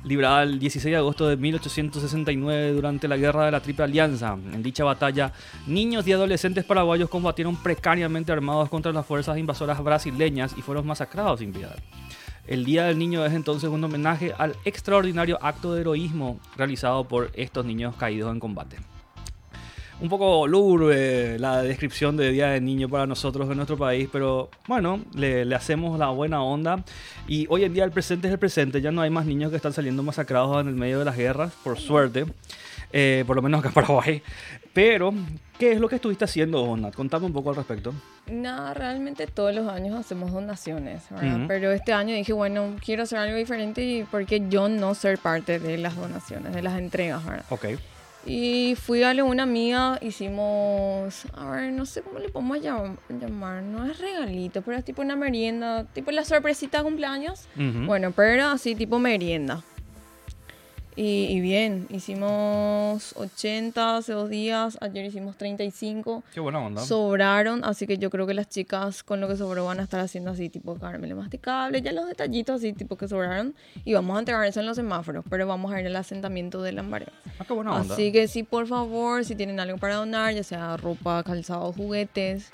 librada 0.03 0.43
el 0.43 0.59
16 0.59 0.91
de 0.91 0.97
agosto 0.97 1.27
de 1.27 1.37
1869 1.37 2.73
durante 2.73 3.07
la 3.07 3.17
Guerra 3.17 3.45
de 3.45 3.51
la 3.51 3.59
Triple 3.59 3.85
Alianza. 3.85 4.37
En 4.53 4.63
dicha 4.63 4.83
batalla, 4.83 5.33
niños 5.67 6.07
y 6.07 6.13
adolescentes 6.13 6.65
paraguayos 6.65 7.09
combatieron 7.09 7.55
precariamente 7.55 8.31
armados 8.31 8.69
contra 8.69 8.91
las 8.91 9.05
fuerzas 9.05 9.37
invasoras 9.37 9.83
brasileñas 9.83 10.55
y 10.57 10.61
fueron 10.61 10.87
masacrados 10.87 11.39
sin 11.39 11.51
piedad. 11.51 11.77
El 12.47 12.65
Día 12.65 12.85
del 12.85 12.97
Niño 12.97 13.23
es 13.25 13.33
entonces 13.33 13.69
un 13.69 13.83
homenaje 13.83 14.33
al 14.37 14.55
extraordinario 14.65 15.37
acto 15.41 15.73
de 15.73 15.81
heroísmo 15.81 16.39
realizado 16.55 17.07
por 17.07 17.31
estos 17.35 17.65
niños 17.65 17.95
caídos 17.95 18.31
en 18.31 18.39
combate. 18.39 18.77
Un 20.01 20.09
poco 20.09 20.47
lúgubre 20.47 21.37
la 21.39 21.61
descripción 21.61 22.15
de 22.17 22.31
Día 22.31 22.49
del 22.49 22.63
Niño 22.63 22.87
para 22.89 23.05
nosotros 23.05 23.49
en 23.49 23.57
nuestro 23.57 23.77
país, 23.77 24.07
pero 24.11 24.49
bueno, 24.67 25.01
le, 25.13 25.45
le 25.45 25.55
hacemos 25.55 25.99
la 25.99 26.09
buena 26.09 26.41
onda. 26.41 26.83
Y 27.27 27.45
hoy 27.49 27.63
en 27.63 27.73
día 27.73 27.83
el 27.83 27.91
presente 27.91 28.27
es 28.27 28.33
el 28.33 28.39
presente, 28.39 28.81
ya 28.81 28.91
no 28.91 29.01
hay 29.01 29.09
más 29.09 29.25
niños 29.25 29.49
que 29.49 29.57
están 29.57 29.73
saliendo 29.73 30.03
masacrados 30.03 30.61
en 30.61 30.67
el 30.67 30.75
medio 30.75 30.99
de 30.99 31.05
las 31.05 31.17
guerras, 31.17 31.53
por 31.63 31.77
suerte. 31.77 32.25
Eh, 32.91 33.23
por 33.27 33.35
lo 33.35 33.41
menos 33.41 33.59
acá 33.59 33.69
en 33.69 33.73
Paraguay. 33.75 34.23
Pero, 34.73 35.13
¿qué 35.57 35.73
es 35.73 35.79
lo 35.79 35.87
que 35.87 35.95
estuviste 35.95 36.25
haciendo, 36.25 36.65
Donat? 36.65 36.95
Contame 36.95 37.25
un 37.25 37.33
poco 37.33 37.49
al 37.49 37.55
respecto. 37.55 37.93
Nada, 38.27 38.73
realmente 38.73 39.27
todos 39.27 39.53
los 39.53 39.67
años 39.67 39.99
hacemos 39.99 40.31
donaciones, 40.31 41.03
¿verdad? 41.09 41.37
Ujú. 41.37 41.47
Pero 41.47 41.71
este 41.71 41.93
año 41.93 42.15
dije, 42.15 42.33
bueno, 42.33 42.75
quiero 42.83 43.03
hacer 43.03 43.19
algo 43.19 43.37
diferente 43.37 43.83
y 43.83 44.03
por 44.03 44.25
qué 44.25 44.43
yo 44.49 44.69
no 44.69 44.95
ser 44.95 45.17
parte 45.17 45.59
de 45.59 45.77
las 45.77 45.95
donaciones, 45.95 46.53
de 46.53 46.61
las 46.61 46.79
entregas, 46.79 47.25
¿verdad? 47.25 47.45
Ok. 47.49 47.65
Y 48.25 48.75
fui 48.75 49.01
a 49.03 49.11
una 49.23 49.43
amiga, 49.43 49.97
hicimos, 50.01 51.25
a 51.33 51.49
ver, 51.51 51.71
no 51.71 51.85
sé 51.85 52.01
cómo 52.01 52.19
le 52.19 52.29
podemos 52.29 52.57
llam- 52.59 52.97
llamar, 53.09 53.63
no 53.63 53.85
es 53.85 53.97
regalito, 53.97 54.61
pero 54.61 54.77
es 54.77 54.83
tipo 54.85 55.01
una 55.01 55.15
merienda, 55.15 55.85
tipo 55.85 56.11
la 56.11 56.25
sorpresita 56.25 56.79
de 56.79 56.83
cumpleaños. 56.83 57.47
Bueno, 57.87 58.11
pero 58.15 58.29
era 58.29 58.51
así 58.51 58.75
tipo 58.75 58.99
merienda. 58.99 59.63
Y, 61.01 61.27
y 61.27 61.39
bien, 61.39 61.87
hicimos 61.91 63.13
80 63.15 63.95
hace 63.95 64.11
dos 64.11 64.29
días, 64.29 64.77
ayer 64.81 65.05
hicimos 65.05 65.37
35. 65.37 66.23
Qué 66.33 66.41
buena 66.41 66.59
onda. 66.59 66.81
Sobraron, 66.81 67.63
así 67.63 67.87
que 67.87 67.97
yo 67.97 68.09
creo 68.09 68.27
que 68.27 68.33
las 68.33 68.49
chicas 68.49 69.01
con 69.03 69.21
lo 69.21 69.29
que 69.29 69.37
sobró 69.37 69.63
van 69.63 69.79
a 69.79 69.83
estar 69.83 70.01
haciendo 70.01 70.31
así 70.31 70.49
tipo 70.49 70.75
caramelo 70.75 71.15
masticable, 71.15 71.81
ya 71.81 71.93
los 71.93 72.05
detallitos 72.05 72.57
así 72.57 72.73
tipo 72.73 72.97
que 72.97 73.07
sobraron. 73.07 73.55
Y 73.85 73.93
vamos 73.93 74.17
a 74.17 74.19
entregar 74.19 74.45
eso 74.45 74.59
en 74.59 74.65
los 74.65 74.75
semáforos, 74.75 75.23
pero 75.29 75.47
vamos 75.47 75.71
a 75.71 75.79
ir 75.79 75.87
al 75.87 75.95
asentamiento 75.95 76.61
de 76.61 76.73
Lambaré. 76.73 77.05
ah, 77.39 77.45
qué 77.47 77.53
buena 77.53 77.75
onda. 77.75 77.93
Así 77.93 78.11
que 78.11 78.27
sí, 78.27 78.43
por 78.43 78.67
favor, 78.67 79.23
si 79.23 79.35
tienen 79.35 79.61
algo 79.61 79.77
para 79.77 79.95
donar, 79.95 80.33
ya 80.33 80.43
sea 80.43 80.75
ropa, 80.75 81.23
calzado, 81.23 81.71
juguetes, 81.71 82.49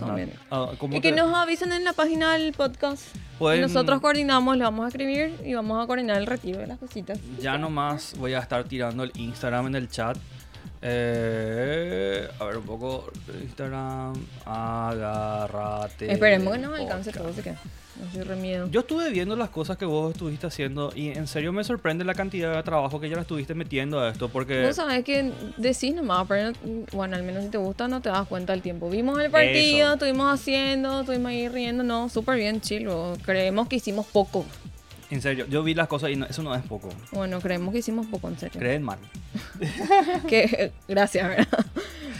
¿Cómo 0.00 0.14
bien. 0.16 0.32
Ah, 0.50 0.70
¿cómo 0.78 0.96
y 0.96 1.00
que 1.00 1.10
te- 1.12 1.16
nos 1.16 1.34
avisen 1.34 1.72
en 1.72 1.84
la 1.84 1.92
página 1.92 2.32
del 2.34 2.52
podcast. 2.52 3.02
Pueden- 3.38 3.60
Nosotros 3.62 4.00
coordinamos, 4.00 4.56
le 4.56 4.64
vamos 4.64 4.84
a 4.84 4.88
escribir 4.88 5.34
y 5.44 5.54
vamos 5.54 5.82
a 5.82 5.86
coordinar 5.86 6.16
el 6.18 6.26
retiro 6.26 6.58
de 6.58 6.66
las 6.66 6.78
cositas. 6.78 7.18
Ya 7.40 7.56
nomás 7.56 8.14
voy 8.18 8.34
a 8.34 8.40
estar 8.40 8.64
tirando 8.64 9.04
el 9.04 9.12
Instagram 9.16 9.68
en 9.68 9.74
el 9.76 9.88
chat. 9.88 10.16
Eh, 10.82 12.28
a 12.38 12.44
ver 12.44 12.56
un 12.58 12.64
poco. 12.64 13.10
Instagram. 13.42 14.14
Agárrate. 14.44 16.10
Esperemos 16.12 16.52
que 16.54 16.58
nos 16.60 16.78
alcance 16.78 17.12
todo, 17.12 17.28
así 17.28 17.42
que 17.42 17.52
no 17.52 18.24
re 18.24 18.36
miedo. 18.36 18.68
Yo 18.70 18.80
estuve 18.80 19.10
viendo 19.10 19.34
las 19.34 19.48
cosas 19.50 19.76
que 19.76 19.84
vos 19.84 20.12
estuviste 20.12 20.46
haciendo 20.46 20.92
y 20.94 21.08
en 21.08 21.26
serio 21.26 21.52
me 21.52 21.64
sorprende 21.64 22.04
la 22.04 22.14
cantidad 22.14 22.54
de 22.54 22.62
trabajo 22.62 23.00
que 23.00 23.08
ya 23.08 23.16
le 23.16 23.22
estuviste 23.22 23.54
metiendo 23.54 23.98
a 24.00 24.10
esto 24.10 24.28
porque 24.28 24.62
Vos 24.64 24.76
sabés 24.76 25.02
que 25.04 25.32
decís 25.56 25.94
nomás, 25.94 26.26
pero 26.28 26.52
no- 26.52 26.56
bueno, 26.92 27.16
al 27.16 27.24
menos 27.24 27.42
si 27.42 27.50
te 27.50 27.58
gusta 27.58 27.88
no 27.88 28.00
te 28.00 28.08
das 28.08 28.28
cuenta 28.28 28.52
del 28.52 28.62
tiempo. 28.62 28.88
Vimos 28.88 29.18
el 29.20 29.32
partido, 29.32 29.86
Eso. 29.86 29.92
estuvimos 29.94 30.32
haciendo, 30.32 31.00
estuvimos 31.00 31.30
ahí 31.30 31.48
riendo, 31.48 31.82
no, 31.82 32.08
súper 32.08 32.36
bien, 32.36 32.60
chilo. 32.60 33.14
Creemos 33.24 33.66
que 33.66 33.76
hicimos 33.76 34.06
poco. 34.06 34.46
En 35.10 35.22
serio 35.22 35.46
yo 35.48 35.62
vi 35.62 35.74
las 35.74 35.88
cosas 35.88 36.10
y 36.10 36.16
no- 36.16 36.26
eso 36.26 36.42
no 36.42 36.54
es 36.54 36.62
poco. 36.62 36.88
Bueno, 37.12 37.40
creemos 37.40 37.72
que 37.72 37.78
hicimos 37.80 38.06
poco, 38.06 38.28
en 38.28 38.38
serio. 38.38 38.58
Creen 38.58 38.82
mal. 38.82 38.98
que 40.28 40.72
gracias, 40.88 41.28
¿verdad? 41.28 41.66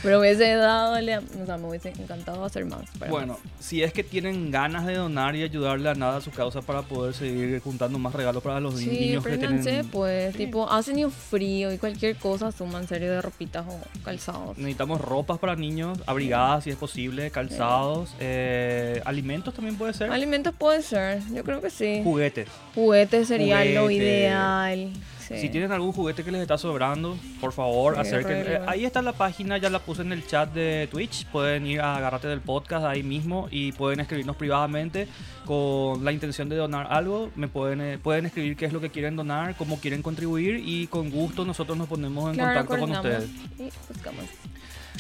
Pero 0.03 0.21
hubiese 0.21 0.55
dado, 0.55 0.93
o 0.93 1.47
sea, 1.47 1.57
me 1.59 1.69
hubiese 1.69 1.89
encantado 1.91 2.45
hacer 2.45 2.65
más. 2.65 2.83
Bueno, 3.09 3.39
si 3.59 3.83
es 3.83 3.93
que 3.93 4.05
tienen 4.05 4.51
ganas 4.51 4.87
de 4.87 4.95
donar 4.95 5.35
y 5.35 5.43
ayudarle 5.43 5.89
a 5.89 5.95
nada 5.95 6.19
a 6.19 6.21
su 6.21 6.31
causa 6.31 6.63
para 6.63 6.83
poder 6.83 7.15
seguir 7.15 7.61
juntando 7.63 7.99
más 7.99 8.15
regalos 8.15 8.43
para 8.43 8.61
los 8.61 8.79
Sí, 8.79 8.87
niños 8.89 9.25
que 9.25 9.37
tienen. 9.39 9.87
pues, 9.91 10.37
tipo, 10.37 10.71
hace 10.71 10.95
ni 10.95 11.05
frío 11.11 11.73
y 11.73 11.79
cualquier 11.79 12.17
cosa 12.17 12.53
suman 12.53 12.87
serio 12.87 13.11
de 13.11 13.21
ropitas 13.23 13.67
o 13.69 13.79
calzados. 14.05 14.57
Necesitamos 14.57 15.01
ropas 15.01 15.39
para 15.39 15.57
niños, 15.57 15.99
abrigadas 16.07 16.65
si 16.65 16.71
es 16.71 16.77
posible, 16.77 17.31
calzados, 17.31 18.11
eh, 18.21 19.03
alimentos 19.05 19.53
también 19.55 19.77
puede 19.77 19.95
ser, 19.95 20.11
Alimentos 20.13 20.55
puede 20.57 20.83
ser, 20.83 21.23
yo 21.35 21.43
creo 21.45 21.61
que 21.61 21.71
sí. 21.71 22.01
juguetes. 22.05 22.49
Juguetes 22.75 23.29
sería 23.29 23.65
lo 23.65 23.91
ideal. 23.91 24.91
Sí. 25.29 25.39
Si 25.39 25.49
tienen 25.51 25.71
algún 25.73 25.93
juguete 25.93 26.25
que 26.25 26.33
les 26.33 26.41
está 26.43 26.57
sobrando, 26.59 27.17
por 27.41 27.53
favor, 27.53 27.95
Sí, 28.05 28.13
lindo. 28.17 28.65
ahí 28.67 28.85
está 28.85 29.03
la 29.03 29.13
página, 29.13 29.59
ya 29.59 29.71
la 29.71 29.79
puse 29.79 30.03
en 30.03 30.13
el 30.13 30.27
chat 30.27 30.53
de 30.53 30.89
Twitch. 30.91 31.27
Pueden 31.27 31.67
ir 31.67 31.81
a 31.81 31.97
Agarrate 31.97 32.29
del 32.29 32.41
Podcast 32.41 32.85
ahí 32.87 33.03
mismo 33.03 33.49
y 33.51 33.73
pueden 33.73 34.01
escribirnos 34.01 34.37
privadamente 34.37 35.07
con 35.45 36.05
la 36.05 36.13
intención 36.13 36.49
de 36.49 36.57
donar 36.57 36.87
algo. 36.91 37.31
Me 37.37 37.49
pueden, 37.49 37.81
eh, 37.81 37.99
pueden 37.99 38.27
escribir 38.27 38.57
qué 38.57 38.67
es 38.67 38.73
lo 38.73 38.81
que 38.81 38.91
quieren 38.91 39.17
donar, 39.17 39.55
cómo 39.57 39.79
quieren 39.79 40.03
contribuir 40.03 40.63
y 40.65 40.87
con 40.89 41.11
gusto 41.11 41.45
nosotros 41.45 41.77
nos 41.77 41.89
ponemos 41.89 42.31
en 42.31 42.35
Claro, 42.37 42.67
contacto 42.67 42.81
con 42.81 42.91
ustedes. 42.97 43.29
Y 43.59 43.63
buscamos. 43.93 44.25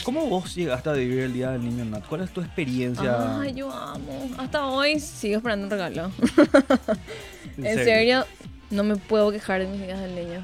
¿Cómo 0.04 0.26
vos 0.26 0.54
llegaste 0.54 0.88
a 0.90 0.92
vivir 0.92 1.18
el 1.20 1.32
Día 1.32 1.50
del 1.50 1.64
Niño, 1.64 1.84
Nat? 1.84 2.06
¿Cuál 2.06 2.20
es 2.22 2.30
tu 2.30 2.40
experiencia? 2.40 3.40
Ay, 3.40 3.52
yo 3.54 3.70
amo. 3.72 4.30
Hasta 4.38 4.66
hoy 4.66 5.00
sigo 5.00 5.38
esperando 5.38 5.64
un 5.64 5.70
regalo. 5.70 6.10
En 7.58 7.66
en 7.66 7.74
serio. 7.74 7.84
serio, 7.84 8.24
no 8.70 8.84
me 8.84 8.96
puedo 8.96 9.30
quejar 9.30 9.60
de 9.60 9.66
mis 9.68 9.80
días 9.80 10.00
del 10.00 10.14
niño. 10.14 10.40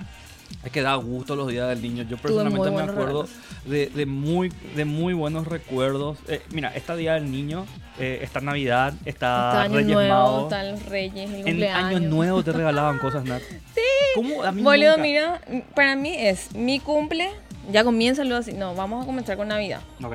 Es 0.65 0.73
que 0.73 0.81
da 0.81 0.95
gusto 0.95 1.37
los 1.37 1.49
días 1.49 1.69
del 1.69 1.83
niño. 1.83 2.05
Yo 2.05 2.17
personalmente 2.17 2.71
me 2.71 2.83
acuerdo 2.83 3.29
de, 3.67 3.87
de 3.89 4.07
muy, 4.07 4.51
de 4.77 4.85
muy 4.87 5.13
buenos 5.13 5.47
recuerdos. 5.47 6.19
Eh, 6.29 6.41
mira, 6.53 6.75
esta 6.75 6.97
Día 6.97 7.15
del 7.15 7.31
Niño, 7.31 7.67
eh, 7.99 8.21
está 8.23 8.41
Navidad, 8.41 8.95
está 9.05 9.63
año 9.63 9.75
Reyes 9.77 9.93
nuevo, 9.93 10.45
están 10.45 10.71
los 10.73 10.87
reyes, 10.87 11.29
el 11.31 11.35
En 11.37 11.43
cumpleaños. 11.45 11.85
Año 12.01 12.09
Nuevo 12.09 12.43
te 12.43 12.53
regalaban 12.53 12.99
cosas, 12.99 13.25
Nat. 13.25 13.43
Sí. 13.75 13.81
¿Cómo? 14.15 14.43
A 14.45 14.53
mí 14.53 14.63
Boludo, 14.63 14.91
nunca. 14.91 15.03
mira, 15.03 15.41
para 15.75 15.97
mí 15.97 16.15
es 16.17 16.55
mi 16.55 16.79
cumple, 16.81 17.31
ya 17.73 17.85
comienza 17.85 18.23
luego 18.25 18.41
así. 18.41 18.53
No, 18.53 18.75
vamos 18.75 19.03
a 19.03 19.07
comenzar 19.07 19.37
con 19.37 19.49
Navidad. 19.49 19.81
Ok. 20.03 20.15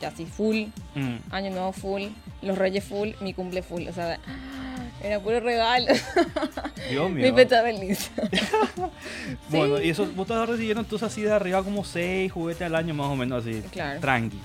Ya 0.00 0.08
así, 0.08 0.24
full, 0.26 0.66
Mm. 0.94 1.16
año 1.30 1.50
nuevo 1.50 1.72
full, 1.72 2.04
los 2.42 2.56
reyes 2.58 2.84
full, 2.84 3.10
mi 3.20 3.32
cumple 3.34 3.62
full. 3.62 3.86
O 3.88 3.92
sea, 3.92 4.18
era 5.02 5.18
puro 5.20 5.40
regalo. 5.40 5.86
Dios 6.90 7.10
mi 7.10 7.22
mío. 7.22 7.34
peta 7.34 7.62
feliz. 7.62 8.10
Bueno, 9.48 9.80
y 9.80 9.90
eso, 9.90 10.06
vos 10.14 10.28
estás 10.28 10.48
recibiendo 10.48 10.80
entonces 10.80 11.06
así 11.10 11.22
de 11.22 11.32
arriba 11.32 11.62
como 11.62 11.84
seis 11.84 12.30
juguetes 12.32 12.62
al 12.62 12.74
año 12.74 12.94
más 12.94 13.06
o 13.08 13.16
menos 13.16 13.44
así. 13.44 13.62
Claro. 13.72 14.00
Tranqui. 14.00 14.38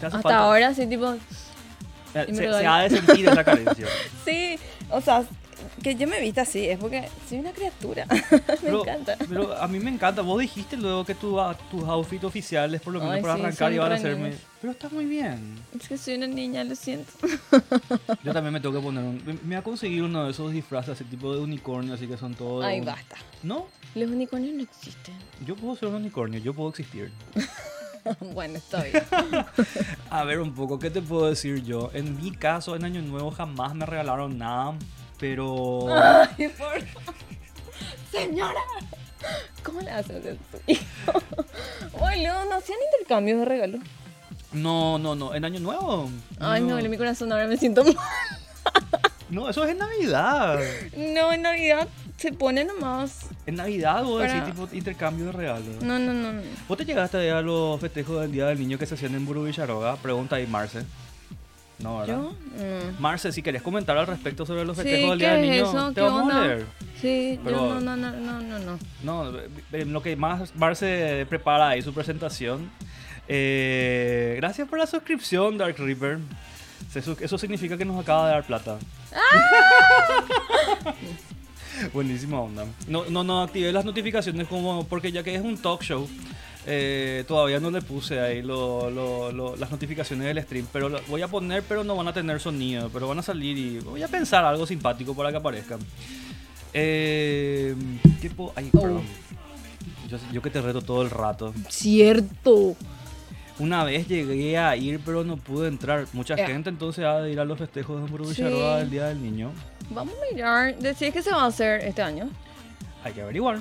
¿Te 0.00 0.06
hace 0.06 0.16
Hasta 0.16 0.22
falta? 0.22 0.38
ahora 0.38 0.74
sí, 0.74 0.86
tipo, 0.86 1.12
Eh, 2.14 2.26
Se, 2.28 2.34
se 2.34 2.66
ha 2.66 2.78
de 2.82 2.90
sentir 2.90 3.28
esa 3.28 3.42
carencia. 3.44 3.86
sí, 4.24 4.58
o 4.90 5.00
sea, 5.00 5.24
que 5.82 5.94
yo 5.96 6.06
me 6.06 6.20
vista 6.20 6.42
así, 6.42 6.66
es 6.68 6.78
porque 6.78 7.08
soy 7.28 7.38
una 7.38 7.52
criatura. 7.52 8.06
me 8.30 8.40
Pero, 8.62 8.82
encanta. 8.82 9.16
pero 9.28 9.56
a 9.56 9.68
mí 9.68 9.78
me 9.80 9.90
encanta. 9.90 10.22
Vos 10.22 10.40
dijiste 10.40 10.76
luego 10.76 11.04
que 11.04 11.14
tu, 11.14 11.38
tus 11.70 11.84
outfits 11.84 12.24
oficiales, 12.24 12.80
por 12.80 12.92
lo 12.92 13.00
menos 13.00 13.14
Ay, 13.16 13.22
para 13.22 13.34
sí, 13.36 13.40
arrancar, 13.42 13.72
iban 13.72 13.92
a 13.92 13.96
lindos. 13.98 14.40
Pero 14.60 14.72
está 14.72 14.88
muy 14.88 15.04
bien. 15.04 15.58
Es 15.78 15.88
que 15.88 15.98
soy 15.98 16.14
una 16.14 16.26
niña, 16.26 16.64
lo 16.64 16.74
siento. 16.74 17.12
Yo 18.22 18.32
también 18.32 18.52
me 18.54 18.60
tengo 18.60 18.74
que 18.74 18.82
poner 18.84 19.04
un. 19.04 19.16
me- 19.24 19.32
Me 19.34 19.38
voy 19.44 19.54
a 19.56 19.62
conseguir 19.62 20.02
uno 20.02 20.24
de 20.24 20.30
esos 20.30 20.52
disfraces, 20.52 20.90
así 20.90 21.04
tipo 21.04 21.34
de 21.34 21.40
unicornio, 21.40 21.94
así 21.94 22.06
que 22.06 22.16
son 22.16 22.34
todos. 22.34 22.64
Ay, 22.64 22.80
basta. 22.80 23.16
No, 23.42 23.66
Los 23.94 24.10
unicornios 24.10 24.54
no 24.54 24.62
existen. 24.62 25.14
yo 25.46 25.54
puedo 25.56 25.76
ser 25.76 25.88
un 25.88 25.96
unicornio, 25.96 26.40
yo 26.40 26.54
puedo 26.54 26.70
existir. 26.70 27.12
bueno, 28.34 28.58
bien. 28.70 29.04
A 30.10 30.24
ver, 30.24 30.40
un 30.40 30.54
poco, 30.54 30.78
¿qué 30.78 30.90
te 30.90 31.00
puedo 31.02 31.26
decir 31.28 31.62
yo? 31.62 31.90
En 31.94 32.16
mi 32.16 32.30
caso, 32.32 32.76
en 32.76 32.84
Año 32.84 33.02
Nuevo 33.02 33.30
jamás 33.30 33.74
me 33.74 33.86
regalaron 33.86 34.36
nada, 34.38 34.74
pero. 35.18 35.86
Ay, 35.94 36.48
por 36.48 36.82
Señora, 38.10 38.60
¿cómo 39.62 39.80
le 39.80 39.90
haces 39.90 40.16
a 40.24 40.30
su 40.30 40.62
hijo? 40.66 40.82
Boludo, 41.98 42.44
no 42.48 42.54
hacían 42.56 42.78
intercambios 42.92 43.40
de 43.40 43.44
regalos. 43.44 43.80
No, 44.52 44.98
no, 44.98 45.14
no. 45.16 45.34
¿En 45.34 45.44
Año 45.44 45.58
Nuevo? 45.60 46.08
Ay, 46.38 46.62
no, 46.62 46.78
en 46.78 46.88
mi 46.88 46.96
corazón 46.96 47.32
ahora 47.32 47.46
me 47.48 47.56
siento 47.56 47.82
mal. 47.84 47.96
No, 49.30 49.48
eso 49.48 49.64
es 49.64 49.70
en 49.72 49.78
Navidad. 49.78 50.60
No, 50.96 51.32
en 51.32 51.42
Navidad 51.42 51.88
se 52.18 52.32
pone 52.32 52.64
nomás. 52.64 53.26
En 53.46 53.56
Navidad 53.56 54.04
vos 54.04 54.20
Para- 54.22 54.34
decís 54.34 54.54
tipo 54.54 54.68
intercambio 54.72 55.26
de 55.26 55.32
regalos. 55.32 55.82
No, 55.82 55.98
no, 55.98 56.12
no. 56.12 56.32
no. 56.34 56.42
¿Vos 56.68 56.78
te 56.78 56.84
llegaste 56.84 57.30
a 57.32 57.40
los 57.40 57.80
festejos 57.80 58.20
del 58.20 58.30
Día 58.30 58.46
del 58.46 58.60
Niño 58.60 58.78
que 58.78 58.86
se 58.86 58.94
hacían 58.94 59.14
en 59.16 59.26
Buru 59.26 59.42
Villaroga? 59.44 59.96
Pregunta 59.96 60.36
ahí, 60.36 60.46
Marce. 60.46 60.84
No, 61.78 61.98
¿verdad? 61.98 62.14
¿Yo? 62.16 62.30
Mm. 62.30 63.00
Marce, 63.02 63.32
si 63.32 63.42
querés 63.42 63.60
comentar 63.62 63.96
al 63.98 64.06
respecto 64.06 64.46
sobre 64.46 64.64
los 64.64 64.76
Sí, 64.76 64.84
festejos 64.84 65.10
del 65.10 65.18
¿qué 65.18 65.24
Día 65.26 65.34
del 65.34 65.50
Niño, 65.50 65.68
eso? 65.68 65.88
te 65.88 65.94
¿Qué 65.96 66.00
vamos 66.02 66.20
a 66.20 66.24
onda? 66.36 66.46
leer. 66.46 66.66
Sí, 67.00 67.40
Pero- 67.44 67.56
yo 67.56 67.80
no, 67.80 67.80
no, 67.80 67.96
no, 67.96 68.12
no, 68.12 68.40
no, 68.40 68.58
no. 68.58 68.78
No, 69.02 69.38
eh, 69.72 69.84
lo 69.84 70.02
que 70.02 70.16
más 70.16 70.54
Marce 70.56 71.26
prepara 71.28 71.68
ahí 71.70 71.82
su 71.82 71.92
presentación. 71.92 72.70
Eh, 73.28 74.34
gracias 74.38 74.68
por 74.68 74.78
la 74.78 74.86
suscripción, 74.86 75.58
Dark 75.58 75.76
Reaper. 75.78 76.18
Eso, 76.94 77.38
significa 77.38 77.76
que 77.76 77.84
nos 77.84 78.00
acaba 78.00 78.28
de 78.28 78.34
dar 78.34 78.44
plata. 78.44 78.78
Buenísima 81.92 82.40
onda. 82.40 82.64
No, 82.86 83.04
no, 83.06 83.24
no 83.24 83.42
activé 83.42 83.72
las 83.72 83.84
notificaciones 83.84 84.46
como 84.46 84.86
porque 84.86 85.10
ya 85.10 85.24
que 85.24 85.34
es 85.34 85.42
un 85.42 85.56
talk 85.58 85.82
show, 85.82 86.08
eh, 86.66 87.24
todavía 87.28 87.60
no 87.60 87.70
le 87.70 87.82
puse 87.82 88.18
ahí 88.20 88.42
lo- 88.42 88.88
lo- 88.90 89.30
lo- 89.32 89.56
las 89.56 89.70
notificaciones 89.70 90.26
del 90.26 90.42
stream. 90.42 90.66
Pero 90.72 90.88
lo 90.88 91.00
voy 91.08 91.22
a 91.22 91.28
poner, 91.28 91.62
pero 91.68 91.84
no 91.84 91.94
van 91.96 92.08
a 92.08 92.12
tener 92.12 92.40
sonido. 92.40 92.88
Pero 92.90 93.08
van 93.08 93.18
a 93.18 93.22
salir 93.22 93.56
y 93.58 93.78
voy 93.80 94.02
a 94.02 94.08
pensar 94.08 94.44
algo 94.44 94.66
simpático 94.66 95.14
para 95.14 95.30
que 95.30 95.36
aparezcan. 95.36 95.78
Eh, 96.72 97.74
¿Qué 98.20 98.30
puedo? 98.30 98.52
Ay, 98.56 98.70
Oh. 98.72 98.80
perdón. 98.80 99.02
Yo 100.08 100.16
Yo, 100.18 100.32
yo 100.32 100.42
que 100.42 100.50
te 100.50 100.60
reto 100.60 100.82
todo 100.82 101.02
el 101.02 101.10
rato. 101.10 101.52
Cierto. 101.68 102.76
Una 103.58 103.84
vez 103.84 104.08
llegué 104.08 104.58
a 104.58 104.74
ir, 104.76 105.00
pero 105.04 105.22
no 105.24 105.36
pude 105.36 105.68
entrar. 105.68 106.06
Mucha 106.12 106.36
Ya. 106.36 106.46
gente 106.46 106.68
entonces 106.70 107.04
ha 107.04 107.20
de 107.20 107.32
ir 107.32 107.38
a 107.40 107.44
los 107.44 107.58
festejos 107.58 107.96
de 107.98 108.02
Hamburgo 108.04 108.32
Sí. 108.32 108.42
Del 108.42 108.90
Día 108.90 109.06
del 109.06 109.22
Niño. 109.22 109.52
Vamos 109.90 110.14
a 110.14 110.34
mirar. 110.34 110.76
Decir 110.78 111.12
que 111.12 111.22
se 111.22 111.30
va 111.30 111.42
a 111.42 111.46
hacer 111.46 111.84
este 111.84 112.02
año. 112.02 112.28
Hay 113.04 113.12
que 113.12 113.22
averiguar. 113.22 113.58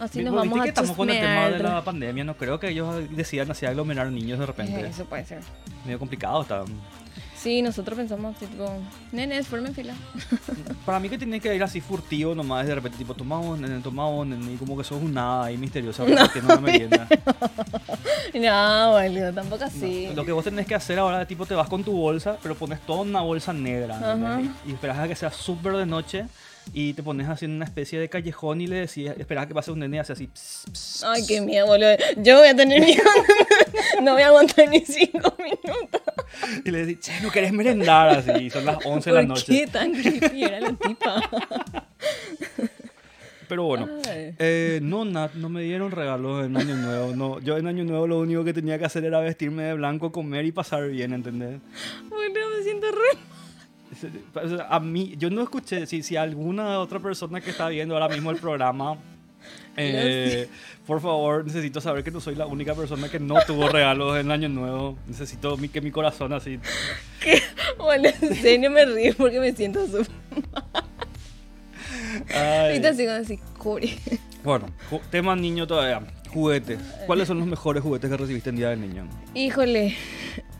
Así 0.00 0.24
nos 0.24 0.34
vamos 0.34 0.54
que 0.54 0.64
a 0.64 0.68
estamos 0.68 0.96
con 0.96 1.10
el 1.10 1.20
tema 1.20 1.48
de 1.50 1.58
la 1.58 1.84
pandemia. 1.84 2.24
No 2.24 2.34
creo 2.36 2.58
que 2.58 2.70
ellos 2.70 3.04
decidan 3.10 3.50
así 3.50 3.66
aglomerar 3.66 4.10
niños 4.10 4.38
de 4.38 4.46
repente. 4.46 4.86
Eso 4.86 5.04
puede 5.04 5.26
ser. 5.26 5.40
Medio 5.84 5.98
complicado 5.98 6.42
está. 6.42 6.64
Sí, 7.36 7.62
nosotros 7.62 7.96
pensamos, 7.96 8.36
tipo, 8.36 8.70
nenes, 9.12 9.46
formen 9.46 9.74
fila. 9.74 9.94
Para 10.86 11.00
mí 11.00 11.08
que 11.08 11.16
tiene 11.16 11.40
que 11.40 11.54
ir 11.54 11.62
así 11.62 11.80
furtivo 11.80 12.34
nomás 12.34 12.66
de 12.66 12.74
repente, 12.74 12.98
tipo, 12.98 13.14
tomamos, 13.14 13.58
nene, 13.58 13.80
tomamos, 13.80 14.26
nene, 14.26 14.52
y 14.52 14.56
como 14.56 14.76
que 14.76 14.84
sos 14.84 15.02
un 15.02 15.14
nada 15.14 15.46
ahí 15.46 15.56
misterioso 15.56 16.04
repartiendo 16.04 16.52
una 16.52 16.60
merienda. 16.70 17.08
No, 18.32 18.92
boludo, 18.92 19.32
tampoco 19.32 19.64
así. 19.64 20.08
Lo 20.14 20.24
que 20.24 20.30
vos 20.30 20.44
tenés 20.44 20.64
que 20.64 20.74
hacer 20.74 20.98
ahora, 20.98 21.26
tipo, 21.26 21.46
te 21.46 21.54
vas 21.54 21.68
con 21.68 21.82
tu 21.82 21.92
bolsa, 21.92 22.38
pero 22.40 22.54
pones 22.54 22.80
toda 22.80 23.00
una 23.00 23.22
bolsa 23.22 23.52
negra. 23.52 24.40
y 24.64 24.72
esperas 24.72 24.98
a 24.98 25.08
que 25.08 25.16
sea 25.16 25.32
súper 25.32 25.72
de 25.72 25.86
noche 25.86 26.26
y 26.72 26.92
te 26.94 27.02
pones 27.02 27.28
así 27.28 27.44
en 27.44 27.52
una 27.52 27.64
especie 27.64 27.98
de 27.98 28.08
callejón 28.08 28.60
y 28.60 28.66
le 28.66 28.76
decís, 28.86 29.10
esperas 29.18 29.46
que 29.46 29.54
pase 29.54 29.70
un 29.72 29.80
nene 29.80 30.00
hace 30.00 30.12
así. 30.12 30.26
ps, 30.26 30.66
ps, 30.72 31.04
Ay, 31.04 31.26
qué 31.26 31.40
miedo, 31.40 31.66
boludo. 31.66 31.96
Yo 32.18 32.38
voy 32.38 32.48
a 32.48 32.56
tener 32.56 32.80
miedo. 32.80 33.02
no 34.02 34.12
voy 34.12 34.22
a 34.22 34.28
aguantar 34.28 34.68
ni 34.68 34.80
cinco 34.80 35.34
minutos. 35.38 36.02
y 36.64 36.70
le 36.70 36.86
decís, 36.86 37.00
che, 37.06 37.20
no 37.22 37.30
querés 37.30 37.52
merendar 37.52 38.08
así. 38.10 38.30
y 38.44 38.50
son 38.50 38.64
las 38.64 38.78
11 38.84 39.10
de 39.10 39.14
la 39.16 39.20
¿Por 39.22 39.28
noche. 39.28 39.44
qué 39.46 39.66
tan 39.66 39.92
creepy 39.92 40.44
era 40.44 40.60
la 40.60 40.72
tipa? 40.74 41.22
Pero 43.48 43.64
bueno. 43.64 43.88
Eh, 44.06 44.78
no, 44.80 45.04
Nat, 45.04 45.34
no 45.34 45.48
me 45.48 45.62
dieron 45.62 45.90
regalos 45.90 46.46
en 46.46 46.56
Año 46.56 46.76
Nuevo. 46.76 47.16
No, 47.16 47.40
yo 47.40 47.56
en 47.58 47.66
Año 47.66 47.82
Nuevo 47.82 48.06
lo 48.06 48.20
único 48.20 48.44
que 48.44 48.52
tenía 48.52 48.78
que 48.78 48.84
hacer 48.84 49.04
era 49.04 49.18
vestirme 49.18 49.64
de 49.64 49.74
blanco, 49.74 50.12
comer 50.12 50.44
y 50.44 50.52
pasar 50.52 50.86
bien, 50.88 51.12
¿entendés? 51.12 51.58
Boludo, 52.08 52.48
me 52.56 52.62
siento 52.62 52.86
re... 52.92 53.18
Sea, 54.00 54.66
A 54.68 54.80
mí, 54.80 55.14
yo 55.18 55.30
no 55.30 55.42
escuché, 55.42 55.86
si, 55.86 56.02
si 56.02 56.16
alguna 56.16 56.78
otra 56.78 57.00
persona 57.00 57.40
que 57.40 57.50
está 57.50 57.68
viendo 57.68 57.94
ahora 57.94 58.08
mismo 58.08 58.30
el 58.30 58.38
programa, 58.38 58.96
eh, 59.76 60.48
por 60.86 61.00
favor, 61.00 61.44
necesito 61.44 61.80
saber 61.80 62.02
que 62.04 62.10
no 62.10 62.20
soy 62.20 62.34
la 62.34 62.46
única 62.46 62.74
persona 62.74 63.08
que 63.08 63.20
no 63.20 63.36
tuvo 63.46 63.68
regalos 63.68 64.18
en 64.18 64.30
Año 64.30 64.48
Nuevo. 64.48 64.98
Necesito 65.06 65.56
mi, 65.56 65.68
que 65.68 65.80
mi 65.80 65.90
corazón 65.90 66.32
así... 66.32 66.58
Boludo, 67.78 68.12
en 68.22 68.34
serio 68.36 68.70
me 68.70 68.84
río 68.84 69.14
porque 69.16 69.40
me 69.40 69.52
siento 69.52 69.86
súper... 69.86 70.08
Ahorita 72.34 72.92
como 72.92 73.10
así, 73.10 73.38
Cori. 73.58 73.98
Bueno, 74.42 74.66
tema 75.10 75.36
niño 75.36 75.66
todavía. 75.66 76.02
Juguetes. 76.32 76.78
¿Cuáles 77.06 77.28
son 77.28 77.38
los 77.38 77.46
mejores 77.46 77.82
juguetes 77.82 78.08
que 78.08 78.16
recibiste 78.16 78.50
en 78.50 78.56
Día 78.56 78.70
del 78.70 78.80
Niño? 78.80 79.08
Híjole, 79.34 79.96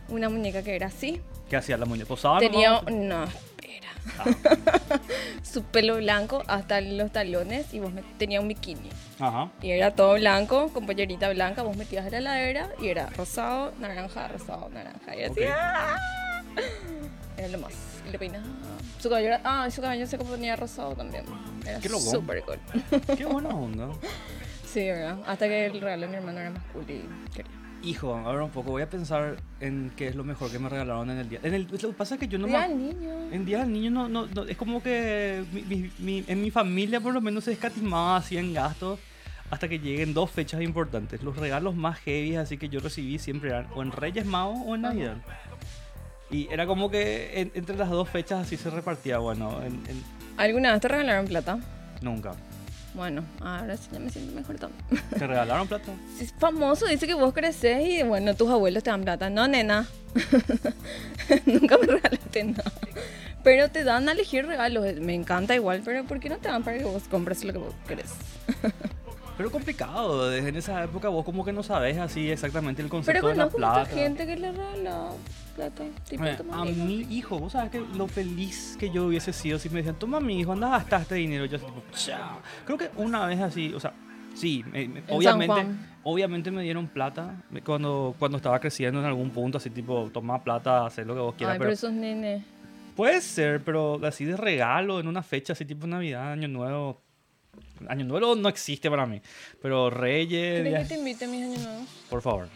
una 0.09 0.29
muñeca 0.29 0.63
que 0.63 0.75
era 0.75 0.87
así. 0.87 1.21
¿Qué 1.51 1.57
hacía 1.57 1.75
la 1.77 1.85
muñeca? 1.85 2.07
¿Posaba 2.07 2.39
Tenía... 2.39 2.81
No, 2.89 3.25
espera. 3.25 3.89
Su 5.43 5.63
pelo 5.63 5.97
blanco 5.97 6.43
hasta 6.47 6.79
los 6.79 7.11
talones 7.11 7.73
y 7.73 7.81
vos 7.81 7.91
tenía 8.17 8.39
un 8.39 8.47
bikini. 8.47 8.87
Ajá. 9.19 9.51
Y 9.61 9.71
era 9.71 9.93
todo 9.93 10.13
blanco, 10.13 10.69
con 10.69 10.85
pollerita 10.85 11.29
blanca, 11.29 11.61
vos 11.63 11.75
metías 11.75 12.05
en 12.05 12.23
la 12.23 12.39
heladera 12.39 12.69
y 12.79 12.87
era 12.87 13.07
rosado, 13.09 13.73
naranja, 13.81 14.29
rosado, 14.29 14.69
naranja. 14.69 15.13
Y 15.13 15.23
así. 15.23 15.41
¡ah! 15.53 15.97
Era 17.35 17.49
lo 17.49 17.57
más. 17.57 17.73
Y 18.07 18.11
le 18.13 18.17
peinaba. 18.17 18.45
Su 19.01 19.09
cabello 19.09 19.27
era, 19.27 19.41
ah, 19.43 19.69
su 19.69 19.81
cabello 19.81 20.07
se 20.07 20.17
ponía 20.17 20.55
rosado 20.55 20.95
también. 20.95 21.25
Era 21.65 21.81
Qué 21.81 21.89
loco. 21.89 22.23
cool. 22.45 22.59
Qué 23.17 23.25
buena 23.25 23.49
onda. 23.49 23.89
Sí, 24.65 24.85
¿verdad? 24.85 25.17
Hasta 25.27 25.49
que 25.49 25.65
el 25.65 25.81
regalo 25.81 26.03
de 26.03 26.07
mi 26.07 26.15
hermano 26.15 26.39
era 26.39 26.49
más 26.49 26.63
cool 26.71 26.85
y 26.89 27.03
quería. 27.35 27.51
Hijo, 27.83 28.15
a 28.15 28.31
ver 28.31 28.41
un 28.41 28.51
poco, 28.51 28.69
voy 28.71 28.83
a 28.83 28.89
pensar 28.89 29.37
en 29.59 29.91
qué 29.97 30.07
es 30.07 30.15
lo 30.15 30.23
mejor 30.23 30.51
que 30.51 30.59
me 30.59 30.69
regalaron 30.69 31.09
en 31.09 31.17
el 31.17 31.27
día. 31.29 31.39
En 31.41 31.53
el, 31.55 31.63
lo 31.71 31.77
que 31.77 31.87
pasa 31.89 32.13
es 32.15 32.19
que 32.19 32.27
yo 32.27 32.37
no 32.37 32.45
Día 32.47 32.59
me... 32.61 32.67
del 32.69 32.77
niño. 32.77 33.09
En 33.31 33.43
Día 33.45 33.59
del 33.59 33.73
Niño 33.73 33.89
no, 33.89 34.07
no, 34.07 34.27
no- 34.27 34.43
es 34.43 34.55
como 34.55 34.83
que 34.83 35.43
mi- 35.51 35.63
mi- 35.63 35.91
mi- 35.97 36.23
en 36.27 36.41
mi 36.41 36.51
familia 36.51 36.99
por 37.01 37.11
lo 37.13 37.21
menos 37.21 37.45
se 37.45 37.53
escatimaba 37.53 38.17
así 38.17 38.37
en 38.37 38.53
gastos 38.53 38.99
hasta 39.49 39.67
que 39.67 39.79
lleguen 39.79 40.13
dos 40.13 40.29
fechas 40.29 40.61
importantes. 40.61 41.23
Los 41.23 41.37
regalos 41.37 41.75
más 41.75 41.97
heavy 41.99 42.35
así 42.35 42.57
que 42.57 42.69
yo 42.69 42.79
recibí 42.81 43.17
siempre 43.17 43.49
eran 43.49 43.67
o 43.73 43.81
en 43.81 43.91
Reyes 43.91 44.25
Magos 44.27 44.59
o 44.63 44.75
en. 44.75 44.81
Navidad. 44.81 45.17
Y 46.29 46.47
era 46.51 46.67
como 46.67 46.91
que 46.91 47.41
en- 47.41 47.51
entre 47.55 47.75
las 47.75 47.89
dos 47.89 48.07
fechas 48.09 48.45
así 48.45 48.57
se 48.57 48.69
repartía, 48.69 49.17
bueno, 49.17 49.59
en, 49.63 49.73
en- 49.87 50.03
¿Alguna 50.37 50.71
vez 50.73 50.81
te 50.81 50.87
regalaron 50.87 51.25
plata? 51.25 51.59
nunca. 52.01 52.33
Bueno, 52.93 53.23
ahora 53.39 53.77
sí 53.77 53.87
ya 53.91 53.99
me 53.99 54.09
siento 54.09 54.33
mejor 54.33 54.57
también. 54.57 54.83
¿Te 55.17 55.27
regalaron 55.27 55.67
plata? 55.67 55.93
Si 56.17 56.25
es 56.25 56.33
famoso, 56.33 56.87
dice 56.87 57.07
que 57.07 57.13
vos 57.13 57.33
creces 57.33 57.87
y 57.87 58.03
bueno, 58.03 58.35
tus 58.35 58.49
abuelos 58.49 58.83
te 58.83 58.89
dan 58.89 59.03
plata. 59.03 59.29
No, 59.29 59.47
nena. 59.47 59.87
Nunca 61.45 61.77
me 61.77 61.87
regalaste 61.87 62.43
nada. 62.43 62.71
Pero 63.43 63.69
te 63.69 63.83
dan 63.83 64.09
a 64.09 64.11
elegir 64.11 64.45
regalos. 64.45 64.85
Me 64.97 65.15
encanta 65.15 65.55
igual, 65.55 65.81
pero 65.83 66.03
¿por 66.03 66.19
qué 66.19 66.29
no 66.29 66.37
te 66.37 66.49
dan 66.49 66.63
para 66.63 66.77
que 66.77 66.83
vos 66.83 67.03
compres 67.09 67.43
lo 67.43 67.53
que 67.53 67.59
vos 67.59 67.73
querés? 67.87 68.11
Pero 69.41 69.49
complicado, 69.51 70.29
desde 70.29 70.49
en 70.49 70.55
esa 70.55 70.83
época 70.83 71.09
vos 71.09 71.25
como 71.25 71.43
que 71.43 71.51
no 71.51 71.63
sabes 71.63 71.97
así 71.97 72.29
exactamente 72.29 72.83
el 72.83 72.89
Pero 72.89 72.97
concepto 72.99 73.27
de 73.29 73.35
la 73.35 73.49
plata. 73.49 73.79
mucha 73.79 73.91
gente 73.91 74.27
que 74.27 74.35
le 74.35 74.51
regala 74.51 75.09
plata. 75.55 75.83
Tipo, 76.07 76.25
Eh, 76.25 76.37
a 76.51 76.63
mi 76.65 77.07
hijo, 77.09 77.39
vos 77.39 77.53
sabes 77.53 77.71
que 77.71 77.79
lo 77.97 78.07
feliz 78.07 78.77
que 78.79 78.91
yo 78.91 79.05
hubiese 79.07 79.33
sido 79.33 79.57
si 79.57 79.67
me 79.69 79.77
decían, 79.77 79.95
toma 79.95 80.19
mi 80.19 80.39
hijo, 80.39 80.51
anda 80.51 80.67
a 80.67 80.77
gastar 80.77 81.01
este 81.01 81.15
dinero. 81.15 81.45
Yo 81.45 81.57
así 81.57 81.65
tipo, 81.65 81.81
chao. 81.91 82.37
Creo 82.65 82.77
que 82.77 82.91
una 82.97 83.25
vez 83.25 83.39
así, 83.41 83.73
o 83.73 83.79
sea, 83.79 83.93
sí, 84.35 84.63
me- 84.71 84.87
me- 84.87 85.01
San 85.01 85.15
obviamente, 85.15 85.65
obviamente 86.03 86.51
me 86.51 86.61
dieron 86.61 86.85
plata 86.87 87.33
cuando, 87.65 88.13
cuando 88.19 88.37
estaba 88.37 88.59
creciendo 88.59 88.99
en 88.99 89.07
algún 89.07 89.31
punto, 89.31 89.57
así 89.57 89.71
tipo, 89.71 90.07
toma 90.13 90.43
plata, 90.43 90.85
haz 90.85 90.99
lo 90.99 91.15
que 91.15 91.19
vos 91.19 91.33
quieras. 91.33 91.53
Ay, 91.53 91.57
pero, 91.57 91.69
pero 91.69 91.73
esos 91.73 91.93
nenes. 91.93 92.43
Puede 92.95 93.19
ser, 93.21 93.63
pero 93.63 93.99
así 94.05 94.23
de 94.23 94.37
regalo 94.37 94.99
en 94.99 95.07
una 95.07 95.23
fecha, 95.23 95.53
así 95.53 95.65
tipo 95.65 95.87
Navidad, 95.87 96.31
Año 96.33 96.47
Nuevo. 96.47 97.01
Año 97.89 98.05
Nuevo 98.05 98.35
no 98.35 98.49
existe 98.49 98.89
para 98.89 99.05
mí, 99.05 99.21
pero 99.61 99.89
Reyes, 99.89 100.61
¿Quieres 100.61 100.87
que 100.87 100.95
te 100.95 100.99
invite 100.99 101.25
a 101.25 101.27
mis 101.27 101.43
años 101.43 101.59
nuevos? 101.59 101.87
por 102.09 102.21
favor. 102.21 102.47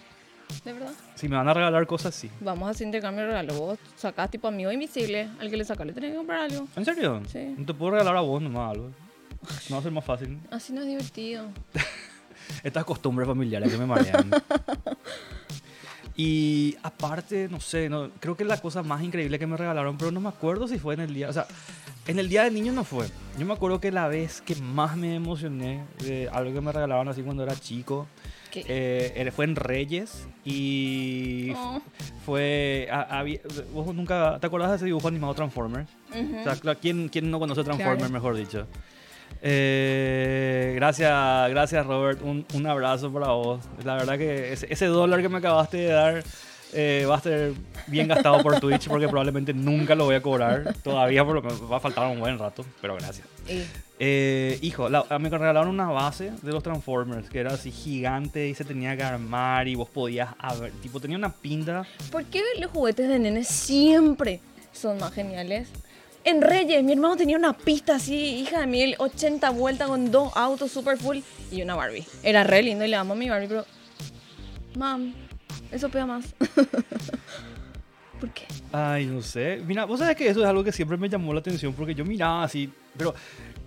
¿De 0.63 0.73
verdad? 0.73 0.93
Si 1.15 1.27
me 1.27 1.35
van 1.35 1.47
a 1.47 1.53
regalar 1.53 1.87
cosas, 1.87 2.13
sí. 2.13 2.29
Vamos 2.39 2.67
a 2.67 2.71
hacer 2.71 2.85
intercambio 2.85 3.23
de 3.23 3.29
regalos. 3.29 3.57
Vos 3.57 3.79
sacás 3.95 4.29
tipo 4.29 4.47
amigo 4.47 4.71
invisible. 4.71 5.27
Al 5.39 5.49
que 5.49 5.57
le 5.57 5.65
sacas 5.65 5.87
le 5.87 5.93
tenés 5.93 6.11
que 6.11 6.17
comprar 6.17 6.41
algo. 6.41 6.67
¿En 6.75 6.85
serio? 6.85 7.21
Sí. 7.27 7.55
No 7.57 7.65
te 7.65 7.73
puedo 7.73 7.91
regalar 7.91 8.17
a 8.17 8.21
vos 8.21 8.41
nomás 8.41 8.71
algo. 8.71 8.91
No 9.69 9.75
va 9.75 9.79
a 9.79 9.83
ser 9.83 9.91
más 9.91 10.05
fácil. 10.05 10.39
Así 10.51 10.73
no 10.73 10.81
es 10.81 10.87
divertido. 10.87 11.47
Estas 12.63 12.85
costumbres 12.85 13.27
familiares 13.27 13.71
que 13.71 13.77
me 13.77 13.85
marean. 13.85 14.29
y 16.15 16.75
aparte, 16.83 17.47
no 17.49 17.59
sé, 17.59 17.89
no, 17.89 18.11
creo 18.19 18.37
que 18.37 18.45
la 18.45 18.61
cosa 18.61 18.83
más 18.83 19.03
increíble 19.03 19.39
que 19.39 19.47
me 19.47 19.57
regalaron, 19.57 19.97
pero 19.97 20.11
no 20.11 20.19
me 20.19 20.29
acuerdo 20.29 20.67
si 20.67 20.77
fue 20.77 20.93
en 20.93 21.01
el 21.01 21.13
día, 21.13 21.29
o 21.29 21.33
sea, 21.33 21.47
en 22.07 22.19
el 22.19 22.29
día 22.29 22.43
del 22.43 22.53
niño 22.53 22.71
no 22.71 22.83
fue. 22.83 23.07
Yo 23.37 23.45
me 23.45 23.53
acuerdo 23.53 23.81
que 23.81 23.91
la 23.91 24.07
vez 24.07 24.41
que 24.41 24.55
más 24.55 24.95
me 24.95 25.15
emocioné 25.15 25.83
de 25.99 26.29
algo 26.31 26.53
que 26.53 26.61
me 26.61 26.71
regalaron 26.71 27.07
así 27.09 27.21
cuando 27.21 27.43
era 27.43 27.53
chico, 27.55 28.07
eh, 28.53 29.29
fue 29.35 29.43
en 29.43 29.57
Reyes 29.57 30.25
y 30.45 31.51
Oh. 31.57 31.81
fue, 32.25 32.87
a- 32.89 33.19
había- 33.19 33.41
vos 33.73 33.93
nunca, 33.93 34.39
¿te 34.39 34.47
acordás 34.47 34.69
de 34.69 34.75
ese 34.77 34.85
dibujo 34.85 35.09
animado 35.09 35.33
Transformers? 35.33 35.89
O 36.11 36.43
sea, 36.63 36.75
¿quién, 36.75 37.09
quién 37.09 37.29
no 37.29 37.37
conoce 37.39 37.63
Transformers, 37.65 37.97
Claro. 37.99 38.13
mejor 38.13 38.37
dicho? 38.37 38.67
Eh, 39.41 40.71
gracias, 40.75 41.49
gracias 41.49 41.85
Robert. 41.85 42.21
Un, 42.23 42.45
un 42.53 42.67
abrazo 42.67 43.11
para 43.11 43.27
vos. 43.33 43.59
La 43.83 43.95
verdad 43.95 44.17
que 44.17 44.53
ese, 44.53 44.67
ese 44.71 44.85
dólar 44.85 45.21
que 45.21 45.27
me 45.27 45.39
acabaste 45.39 45.77
de 45.77 45.87
dar 45.91 46.23
eh, 46.75 47.05
va 47.09 47.15
a 47.15 47.21
ser 47.21 47.53
bien 47.87 48.07
gastado 48.07 48.43
por 48.43 48.59
Twitch 48.59 48.87
porque 48.87 49.07
probablemente 49.07 49.53
nunca 49.53 49.95
lo 49.95 50.05
voy 50.05 50.15
a 50.15 50.21
cobrar. 50.21 50.75
Todavía 50.83 51.23
por 51.25 51.35
lo 51.35 51.41
que 51.41 51.47
va 51.65 51.77
a 51.77 51.79
faltar 51.79 52.07
un 52.11 52.19
buen 52.19 52.37
rato, 52.37 52.65
pero 52.81 52.95
gracias. 52.95 53.25
Eh, 53.97 54.59
hijo, 54.61 54.89
la- 54.89 55.05
me 55.19 55.29
regalaron 55.29 55.69
una 55.69 55.87
base 55.89 56.31
de 56.41 56.51
los 56.51 56.61
Transformers 56.61 57.29
que 57.29 57.39
era 57.39 57.53
así 57.53 57.71
gigante 57.71 58.47
y 58.49 58.53
se 58.53 58.65
tenía 58.65 58.95
que 58.97 59.03
armar 59.03 59.67
y 59.67 59.75
vos 59.75 59.89
podías 59.89 60.29
ver, 60.59 60.71
tipo 60.81 60.99
tenía 60.99 61.17
una 61.17 61.31
pinta. 61.31 61.85
¿Por 62.11 62.25
qué 62.25 62.41
los 62.59 62.71
juguetes 62.71 63.07
de 63.07 63.19
nenes 63.19 63.47
siempre 63.47 64.41
son 64.73 64.97
más 64.97 65.13
geniales? 65.13 65.69
En 66.25 66.41
Reyes, 66.41 66.83
mi 66.83 66.93
hermano 66.93 67.15
tenía 67.15 67.37
una 67.37 67.53
pista 67.53 67.95
así, 67.97 68.15
hija 68.39 68.59
de 68.61 68.67
mil, 68.67 68.95
80 68.97 69.49
vueltas 69.51 69.87
con 69.87 70.11
dos 70.11 70.31
autos 70.35 70.71
super 70.71 70.97
full 70.97 71.19
y 71.51 71.61
una 71.61 71.75
Barbie. 71.75 72.03
Era 72.23 72.43
re 72.43 72.63
lindo 72.63 72.83
y 72.83 72.87
le 72.87 72.95
amo 72.95 73.13
a 73.13 73.15
mi 73.15 73.29
Barbie, 73.29 73.47
pero. 73.47 73.63
Mam, 74.75 75.13
eso 75.71 75.89
pega 75.89 76.05
más. 76.05 76.25
¿Por 78.19 78.29
qué? 78.31 78.43
Ay, 78.71 79.05
no 79.05 79.21
sé. 79.21 79.61
Mira, 79.65 79.85
vos 79.85 79.99
sabés 79.99 80.15
que 80.15 80.27
eso 80.29 80.41
es 80.41 80.45
algo 80.47 80.63
que 80.63 80.71
siempre 80.71 80.97
me 80.97 81.09
llamó 81.09 81.33
la 81.33 81.39
atención 81.41 81.73
porque 81.73 81.93
yo 81.93 82.05
miraba 82.05 82.43
así, 82.43 82.71
pero 82.97 83.13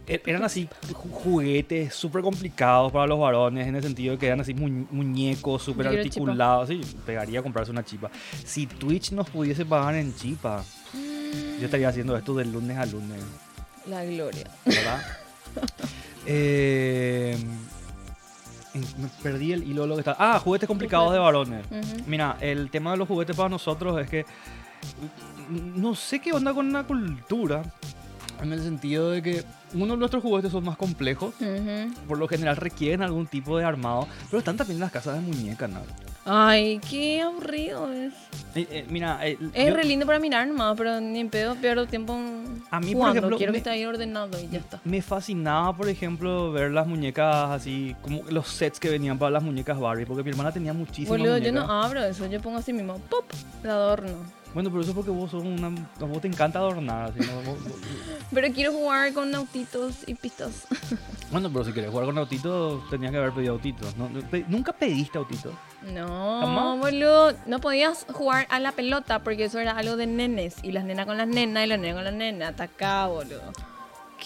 e- 0.06 0.22
eran 0.24 0.42
así 0.42 0.66
ju- 0.90 1.10
juguetes 1.10 1.94
súper 1.94 2.22
complicados 2.22 2.90
para 2.90 3.06
los 3.06 3.18
varones 3.18 3.66
en 3.68 3.76
el 3.76 3.82
sentido 3.82 4.14
de 4.14 4.18
que 4.18 4.26
eran 4.26 4.40
así 4.40 4.54
mu- 4.54 4.86
muñecos 4.90 5.62
súper 5.62 5.88
articulados. 5.88 6.68
Sí, 6.70 6.80
pegaría 7.04 7.40
a 7.40 7.42
comprarse 7.42 7.70
una 7.70 7.84
chipa. 7.84 8.10
Si 8.44 8.66
Twitch 8.66 9.12
nos 9.12 9.28
pudiese 9.28 9.66
pagar 9.66 9.94
en 9.96 10.14
chipa, 10.16 10.64
yo 11.60 11.64
estaría 11.66 11.88
haciendo 11.90 12.16
esto 12.16 12.34
de 12.34 12.46
lunes 12.46 12.78
a 12.78 12.86
lunes, 12.86 13.22
La 13.86 14.02
gloria. 14.04 14.50
¿verdad? 14.64 15.02
Eh, 16.30 17.36
perdí 19.22 19.52
el 19.52 19.64
hilo 19.64 19.82
de 19.82 19.88
lo 19.88 19.94
que 19.94 20.00
está. 20.00 20.16
Ah, 20.18 20.38
juguetes 20.38 20.66
complicados 20.66 21.12
de 21.12 21.18
varones. 21.18 21.64
Mira, 22.06 22.36
el 22.40 22.70
tema 22.70 22.92
de 22.92 22.98
los 22.98 23.08
juguetes 23.08 23.36
para 23.36 23.48
nosotros 23.48 24.00
es 24.00 24.08
que 24.08 24.26
no 25.50 25.94
sé 25.94 26.20
qué 26.20 26.32
onda 26.32 26.52
con 26.54 26.72
la 26.72 26.84
cultura. 26.84 27.62
En 28.42 28.52
el 28.52 28.62
sentido 28.62 29.10
de 29.10 29.22
que 29.22 29.44
uno 29.74 29.94
de 29.94 29.98
nuestros 29.98 30.22
juguetes 30.22 30.52
son 30.52 30.64
más 30.64 30.76
complejos. 30.76 31.34
Ujú. 31.40 31.92
Por 32.06 32.18
lo 32.18 32.28
general 32.28 32.56
requieren 32.56 33.02
algún 33.02 33.26
tipo 33.26 33.58
de 33.58 33.64
armado. 33.64 34.06
Pero 34.30 34.38
están 34.38 34.56
también 34.56 34.76
en 34.76 34.80
las 34.80 34.92
casas 34.92 35.14
de 35.14 35.20
muñecas, 35.20 35.68
¿no? 35.70 35.80
Ay, 36.30 36.78
qué 36.90 37.22
aburrido 37.22 37.90
es. 37.90 38.12
Eh, 38.54 38.66
eh, 38.70 38.86
mira, 38.90 39.26
eh, 39.26 39.38
Es 39.54 39.68
yo- 39.70 39.74
re 39.74 39.84
lindo 39.84 40.04
para 40.04 40.18
mirar 40.18 40.46
nomás, 40.46 40.76
pero 40.76 41.00
ni 41.00 41.20
en 41.20 41.30
pedo 41.30 41.54
pierdo 41.54 41.86
tiempo 41.86 42.12
A 42.70 42.80
mí, 42.80 42.86
por 42.92 42.96
jugando. 42.96 43.18
ejemplo, 43.18 43.36
Quiero 43.38 43.52
me- 43.52 43.56
que 43.56 43.58
esté 43.58 43.70
ahí 43.70 43.84
ordenado 43.86 44.38
y 44.38 44.48
ya 44.48 44.58
está. 44.58 44.78
me 44.84 45.00
fascinaba, 45.00 45.74
por 45.74 45.88
ejemplo, 45.88 46.52
ver 46.52 46.70
las 46.70 46.86
muñecas 46.86 47.50
así, 47.50 47.96
como 48.02 48.22
los 48.28 48.46
sets 48.48 48.78
que 48.78 48.90
venían 48.90 49.18
para 49.18 49.30
las 49.30 49.42
muñecas 49.42 49.80
Barbie, 49.80 50.04
porque 50.04 50.22
mi 50.22 50.30
hermana 50.30 50.52
tenía 50.52 50.74
muchísimas 50.74 51.08
Boludo, 51.18 51.38
yo 51.38 51.44
muñecas. 51.50 51.66
no 51.66 51.82
abro 51.82 52.04
eso, 52.04 52.26
yo 52.26 52.40
pongo 52.42 52.58
así 52.58 52.74
mismo, 52.74 52.98
pop, 53.08 53.24
de 53.62 53.70
adorno. 53.70 54.37
Bueno, 54.58 54.70
pero 54.70 54.80
eso 54.82 54.90
es 54.90 54.96
porque 54.96 55.12
vos 55.12 55.30
sos 55.30 55.44
una... 55.44 55.68
A 55.68 56.04
vos 56.04 56.20
te 56.20 56.26
encanta 56.26 56.58
adornar, 56.58 57.10
así, 57.12 57.20
¿no? 57.20 57.32
Vos- 57.42 57.62
vos- 57.62 57.78
Pero 58.32 58.52
quiero 58.52 58.72
jugar 58.72 59.12
con 59.12 59.32
autitos 59.32 59.94
y 60.08 60.14
pistas. 60.14 60.66
Bueno, 61.30 61.48
pero 61.52 61.62
si 61.62 61.72
querés 61.74 61.90
jugar 61.90 62.06
con 62.06 62.16
autitos, 62.16 62.88
tenías 62.88 63.12
que 63.12 63.18
haber 63.18 63.32
pedido 63.32 63.52
autitos. 63.52 63.94
¿no? 63.98 64.08
¿Nunca 64.48 64.72
pediste 64.72 65.18
autitos? 65.18 65.52
No, 65.94 66.40
¿Jamás? 66.40 66.78
boludo, 66.80 67.34
no 67.46 67.60
podías 67.60 68.06
jugar 68.14 68.46
a 68.50 68.58
la 68.58 68.72
pelota 68.72 69.22
porque 69.22 69.44
eso 69.44 69.58
era 69.60 69.76
algo 69.76 69.96
de 69.98 70.06
nenes. 70.06 70.56
Y 70.62 70.72
las 70.72 70.84
nenas 70.84 71.04
con 71.06 71.18
las 71.18 71.28
nenas 71.28 71.64
y 71.64 71.68
las 71.68 71.78
nenas 71.78 71.94
con 71.96 72.04
las 72.04 72.14
nenas. 72.14 72.50
Hasta 72.50 72.64
acá, 72.64 73.06
boludo. 73.08 73.52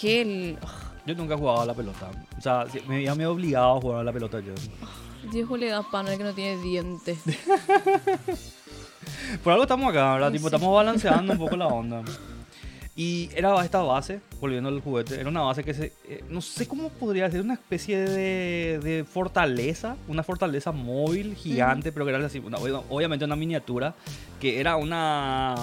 Qué... 0.00 0.22
l- 0.22 0.58
Yo 1.04 1.14
nunca 1.16 1.36
jugaba 1.36 1.64
a 1.64 1.66
la 1.66 1.74
pelota. 1.74 2.08
O 2.38 2.40
sea, 2.40 2.66
me 2.86 2.94
había 2.94 3.14
me 3.16 3.26
obligado 3.26 3.76
a 3.76 3.80
jugar 3.80 3.98
a 4.00 4.04
la 4.04 4.12
pelota 4.12 4.38
yo. 4.40 4.54
Dios 5.32 5.50
le 5.58 5.68
da 5.68 5.82
pan 5.82 6.06
al 6.06 6.16
que 6.16 6.24
no 6.24 6.32
tiene 6.32 6.62
dientes. 6.62 7.18
Por 9.42 9.52
algo 9.52 9.64
estamos 9.64 9.90
acá, 9.90 10.14
¿verdad? 10.14 10.28
Sí. 10.30 10.36
Tipo, 10.36 10.48
estamos 10.48 10.74
balanceando 10.74 11.32
un 11.32 11.38
poco 11.38 11.56
la 11.56 11.66
onda. 11.66 12.02
Y 12.94 13.30
era 13.34 13.58
esta 13.64 13.80
base, 13.80 14.20
volviendo 14.38 14.68
al 14.68 14.80
juguete, 14.80 15.18
era 15.18 15.28
una 15.30 15.40
base 15.40 15.64
que 15.64 15.72
se... 15.72 15.92
eh, 16.06 16.22
no 16.28 16.42
sé 16.42 16.68
cómo 16.68 16.90
podría 16.90 17.30
ser, 17.30 17.40
una 17.40 17.54
especie 17.54 17.98
de, 17.98 18.78
de 18.82 19.04
fortaleza, 19.04 19.96
una 20.08 20.22
fortaleza 20.22 20.72
móvil 20.72 21.34
gigante, 21.34 21.90
pero 21.90 22.04
que 22.04 22.12
era 22.12 22.26
así, 22.26 22.38
una- 22.38 22.58
ob- 22.58 22.82
obviamente 22.90 23.24
una 23.24 23.34
miniatura, 23.36 23.94
que 24.38 24.60
era 24.60 24.76
una... 24.76 25.54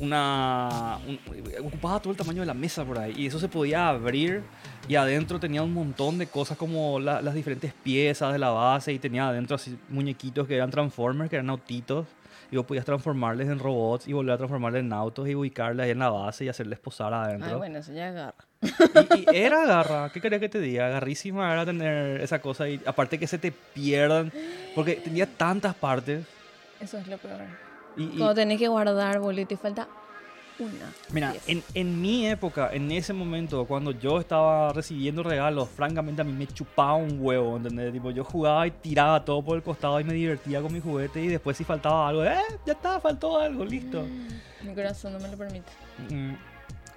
Una... 0.00 0.98
un- 1.06 1.18
ocupaba 1.66 2.00
todo 2.00 2.10
el 2.12 2.16
tamaño 2.16 2.40
de 2.40 2.46
la 2.46 2.54
mesa 2.54 2.84
por 2.84 2.98
ahí, 2.98 3.12
y 3.16 3.26
eso 3.26 3.38
se 3.38 3.48
podía 3.48 3.88
abrir, 3.88 4.42
y 4.88 4.96
adentro 4.96 5.38
tenía 5.40 5.62
un 5.62 5.72
montón 5.72 6.18
de 6.18 6.26
cosas 6.26 6.56
como 6.56 6.98
la- 7.00 7.20
las 7.22 7.34
diferentes 7.34 7.72
piezas 7.72 8.32
de 8.32 8.38
la 8.38 8.50
base, 8.50 8.92
y 8.92 8.98
tenía 8.98 9.28
adentro 9.28 9.56
así 9.56 9.76
muñequitos 9.88 10.46
que 10.46 10.56
eran 10.56 10.70
Transformers, 10.70 11.30
que 11.30 11.36
eran 11.36 11.50
autitos, 11.50 12.06
y 12.50 12.56
vos 12.56 12.64
podías 12.66 12.84
transformarles 12.84 13.48
en 13.48 13.58
robots 13.58 14.06
y 14.06 14.12
volver 14.12 14.34
a 14.34 14.38
transformarles 14.38 14.80
en 14.84 14.92
autos 14.92 15.28
y 15.28 15.34
ubicarles 15.34 15.84
ahí 15.84 15.90
en 15.90 15.98
la 15.98 16.10
base 16.10 16.44
y 16.44 16.48
hacerles 16.48 16.78
posar 16.78 17.12
adentro. 17.12 17.48
Ay, 17.50 17.56
bueno, 17.56 17.78
eso 17.78 17.92
ya 17.92 18.08
agarra. 18.08 18.34
Y, 19.14 19.18
y 19.20 19.36
era 19.36 19.66
garra, 19.66 20.10
¿qué 20.12 20.20
quería 20.20 20.38
que 20.40 20.48
te 20.48 20.60
diga? 20.60 20.88
Garrísima 20.88 21.52
era 21.52 21.64
tener 21.66 22.20
esa 22.20 22.40
cosa 22.40 22.68
y 22.68 22.80
aparte 22.86 23.18
que 23.18 23.26
se 23.26 23.38
te 23.38 23.50
pierdan, 23.52 24.32
porque 24.74 24.94
tenía 24.94 25.26
tantas 25.26 25.74
partes. 25.74 26.24
Eso 26.80 26.98
es 26.98 27.06
lo 27.08 27.18
peor. 27.18 27.40
Y, 27.96 28.04
y- 28.04 28.08
Cuando 28.18 28.34
tenés 28.34 28.58
que 28.58 28.68
guardar, 28.68 29.18
boludo, 29.18 29.40
y 29.42 29.46
te 29.46 29.56
falta 29.56 29.88
una. 30.58 30.92
mira, 31.12 31.34
en, 31.46 31.62
en 31.74 32.00
mi 32.00 32.26
época, 32.26 32.70
en 32.72 32.90
ese 32.90 33.12
momento, 33.12 33.64
cuando 33.66 33.90
yo 33.90 34.18
estaba 34.20 34.72
recibiendo 34.72 35.22
regalos, 35.22 35.68
francamente 35.68 36.22
a 36.22 36.24
mí 36.24 36.32
me 36.32 36.46
chupaba 36.46 36.94
un 36.94 37.18
huevo, 37.20 37.56
¿entendés? 37.56 37.92
Tipo, 37.92 38.10
yo 38.10 38.24
jugaba 38.24 38.66
y 38.66 38.70
tiraba 38.70 39.24
todo 39.24 39.42
por 39.42 39.56
el 39.56 39.62
costado 39.62 40.00
y 40.00 40.04
me 40.04 40.14
divertía 40.14 40.60
con 40.62 40.72
mi 40.72 40.80
juguete 40.80 41.20
y 41.22 41.28
después 41.28 41.56
si 41.56 41.64
faltaba 41.64 42.08
algo, 42.08 42.24
¡eh! 42.24 42.38
Ya 42.64 42.72
está, 42.72 43.00
faltó 43.00 43.38
algo, 43.38 43.64
listo. 43.64 44.04
Mi 44.62 44.74
corazón 44.74 45.12
no 45.12 45.20
me 45.20 45.28
lo 45.28 45.36
permite. 45.36 45.70
Mm, 46.10 46.34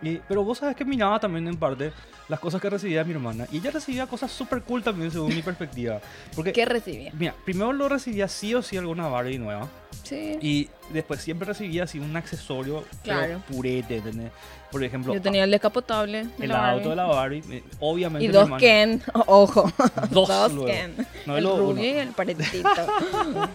y- 0.01 0.17
pero 0.27 0.43
vos 0.43 0.57
sabes 0.57 0.75
que 0.75 0.85
miraba 0.85 1.19
también 1.19 1.47
en 1.47 1.57
parte 1.57 1.91
las 2.27 2.39
cosas 2.39 2.61
que 2.61 2.69
recibía 2.69 3.03
mi 3.03 3.13
hermana. 3.13 3.47
Y 3.51 3.57
ella 3.57 3.71
recibía 3.71 4.05
cosas 4.07 4.31
súper 4.31 4.61
cool 4.61 4.83
también 4.83 5.09
según 5.11 5.33
mi 5.35 5.41
perspectiva. 5.41 5.99
Porque, 6.35 6.53
¿Qué 6.53 6.65
recibía? 6.65 7.11
mira, 7.17 7.33
primero 7.43 7.73
lo 7.73 7.89
recibía 7.89 8.27
sí 8.27 8.53
o 8.53 8.61
sí 8.61 8.77
alguna 8.77 9.07
Barbie 9.07 9.39
nueva. 9.39 9.67
Sí. 10.03 10.37
Y 10.41 10.69
después 10.93 11.21
siempre 11.21 11.47
recibía 11.47 11.83
así 11.83 11.99
un 11.99 12.15
accesorio 12.15 12.83
pero 13.03 13.19
Claro. 13.19 13.41
purete, 13.47 13.97
¿entendés? 13.97 14.31
Por 14.71 14.83
ejemplo, 14.83 15.13
Yo 15.13 15.21
tenía 15.21 15.43
el 15.43 15.51
descapotable. 15.51 16.25
de 16.37 16.45
el 16.45 16.49
la 16.49 16.71
auto 16.71 16.89
de 16.91 16.95
la 16.95 17.05
Barbie. 17.05 17.63
Obviamente 17.79 18.25
Y 18.25 18.27
dos 18.27 18.49
Ken, 18.59 19.01
ojo. 19.25 19.71
Dos 20.11 20.27
Dos. 20.29 20.65
Ken. 20.65 21.07
No 21.25 21.37
el 21.37 21.43
lo 21.43 21.57
rubio 21.57 21.83
y 21.83 21.87
el 21.97 22.09
paretito. 22.09 22.43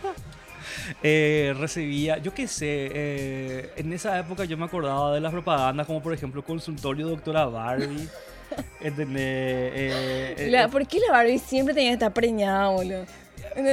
Eh, 1.03 1.55
recibía, 1.59 2.19
yo 2.19 2.33
qué 2.35 2.47
sé, 2.49 2.91
eh, 2.93 3.71
en 3.77 3.93
esa 3.93 4.19
época 4.19 4.45
yo 4.45 4.57
me 4.57 4.65
acordaba 4.65 5.15
de 5.15 5.21
las 5.21 5.33
propagandas 5.33 5.87
como 5.87 6.03
por 6.03 6.13
ejemplo 6.15 6.43
consultorio 6.43 7.09
doctora 7.09 7.45
Barbie. 7.47 8.09
¿entendés? 8.81 9.23
Eh, 9.23 10.35
eh, 10.39 10.49
La- 10.51 10.69
¿Por 10.69 10.87
qué 10.87 10.99
la 11.01 11.13
Barbie 11.13 11.39
siempre 11.39 11.75
tenía 11.75 11.91
que 11.91 11.95
estar 11.95 12.13
preñada, 12.13 12.69
boludo? 12.69 13.05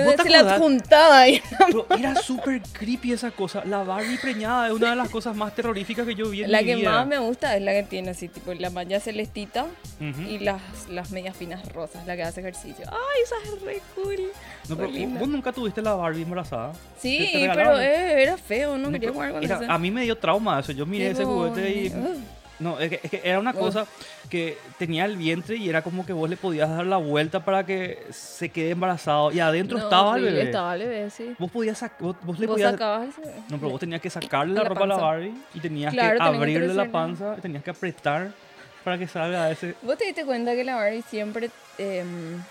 ¿Vos 0.06 0.16
te 0.16 0.24
Se 0.24 0.30
la 0.30 0.40
acordás? 0.40 0.60
juntaba 0.60 1.20
ahí. 1.20 1.42
Pero 1.66 1.88
era 1.98 2.16
súper 2.16 2.62
creepy 2.74 3.14
esa 3.14 3.32
cosa. 3.32 3.64
La 3.66 3.84
Barbie 3.84 4.18
preñada 4.18 4.68
es 4.68 4.74
una 4.74 4.92
de 4.92 4.96
las 4.96 5.10
cosas 5.10 5.36
más 5.36 5.56
terroríficas 5.56 6.06
que 6.06 6.14
yo 6.16 6.30
vi 6.30 6.44
en 6.44 6.52
La 6.52 6.60
mi 6.60 6.66
que 6.66 6.76
vida. 6.76 6.92
más 6.92 7.08
me 7.08 7.18
gusta 7.18 7.56
es 7.58 7.64
la 7.64 7.72
que 7.72 7.84
tiene 7.84 8.12
así, 8.12 8.28
tipo 8.28 8.54
la 8.54 8.70
malla 8.70 9.00
celestita 9.00 9.66
y 10.00 10.40
las, 10.40 10.62
las 10.90 11.12
medias 11.12 11.36
finas 11.36 11.68
rosas, 11.74 12.06
la 12.06 12.16
que 12.16 12.24
hace 12.24 12.42
ejercicio. 12.42 12.86
Ay, 12.88 13.24
esa 13.24 13.36
es 13.56 13.62
re 13.62 13.82
cool. 13.96 14.18
No, 14.70 14.78
pero. 14.78 14.90
¿Vos 15.20 15.28
nunca 15.28 15.52
tuviste 15.52 15.82
la 15.82 15.94
Barbie 15.96 16.24
embarazada? 16.24 16.74
Sí, 17.00 17.30
¿Te- 17.32 17.40
te 17.40 17.50
pero 17.54 17.80
eh, 17.80 18.22
era 18.24 18.38
feo, 18.38 18.78
no 18.78 18.86
No, 18.88 18.92
quería 18.92 19.12
jugar 19.12 19.32
con 19.32 19.44
era- 19.44 19.56
eso. 19.62 19.72
A 19.72 19.78
mí 19.78 19.90
me 19.92 20.04
dio 20.04 20.18
trauma 20.18 20.60
eso. 20.60 20.72
Yo 20.72 20.86
miré 20.86 21.10
ese 21.12 21.26
juguete 21.26 21.70
y... 21.72 21.88
uh, 21.90 22.18
No, 22.62 22.80
es 22.80 22.90
que, 22.90 23.00
es 23.04 23.10
que 23.10 23.22
era 23.24 23.40
una 23.40 23.54
cosa 23.54 23.86
que 24.30 24.58
tenía 24.78 25.06
el 25.06 25.18
vientre 25.18 25.56
y 25.56 25.68
era 25.68 25.82
como 25.82 26.06
que 26.06 26.14
vos 26.14 26.30
le 26.30 26.38
podías 26.38 26.70
dar 26.70 26.86
la 26.86 26.98
vuelta 26.98 27.44
para 27.44 27.66
que 27.66 28.06
se 28.12 28.50
quede 28.50 28.72
embarazado. 28.72 29.32
Y 29.32 29.40
adentro 29.40 29.78
no, 29.78 29.84
estaba 29.84 30.16
el 30.18 30.24
bebé. 30.24 30.42
Estaba 30.44 30.76
el 30.76 30.82
bebé, 30.82 31.10
sí. 31.10 31.36
Vos 31.40 31.52
podías 31.52 31.84
vos, 32.00 32.16
vos 32.22 32.40
le 32.40 32.46
Vos 32.48 32.54
podías... 32.54 32.72
sacabas 32.72 33.10
No, 33.50 33.58
pero 33.58 33.70
vos 33.72 33.80
tenías 33.80 34.00
que 34.00 34.10
sacarle 34.10 34.54
la, 34.54 34.64
La 34.64 34.70
ropa 34.70 34.84
a 34.84 34.88
la. 34.88 34.96
Barbie 34.98 35.34
y 35.54 35.60
tenías 35.60 35.92
Claro, 35.92 36.12
que 36.12 36.18
tenías 36.18 36.32
que 36.32 36.38
abrirle 36.38 36.74
la 36.74 36.92
panza 36.92 37.36
y 37.38 37.42
tenías 37.42 37.64
que 37.64 37.72
apretar 37.72 38.32
para 38.84 38.98
que 38.98 39.08
salga 39.08 39.50
ese... 39.52 39.76
¿Vos 39.82 39.98
te 39.98 40.06
diste 40.06 40.26
cuenta 40.26 40.54
que 40.54 40.64
la 40.64 40.76
Barbie 40.76 41.02
siempre... 41.04 41.50
em, 41.78 42.42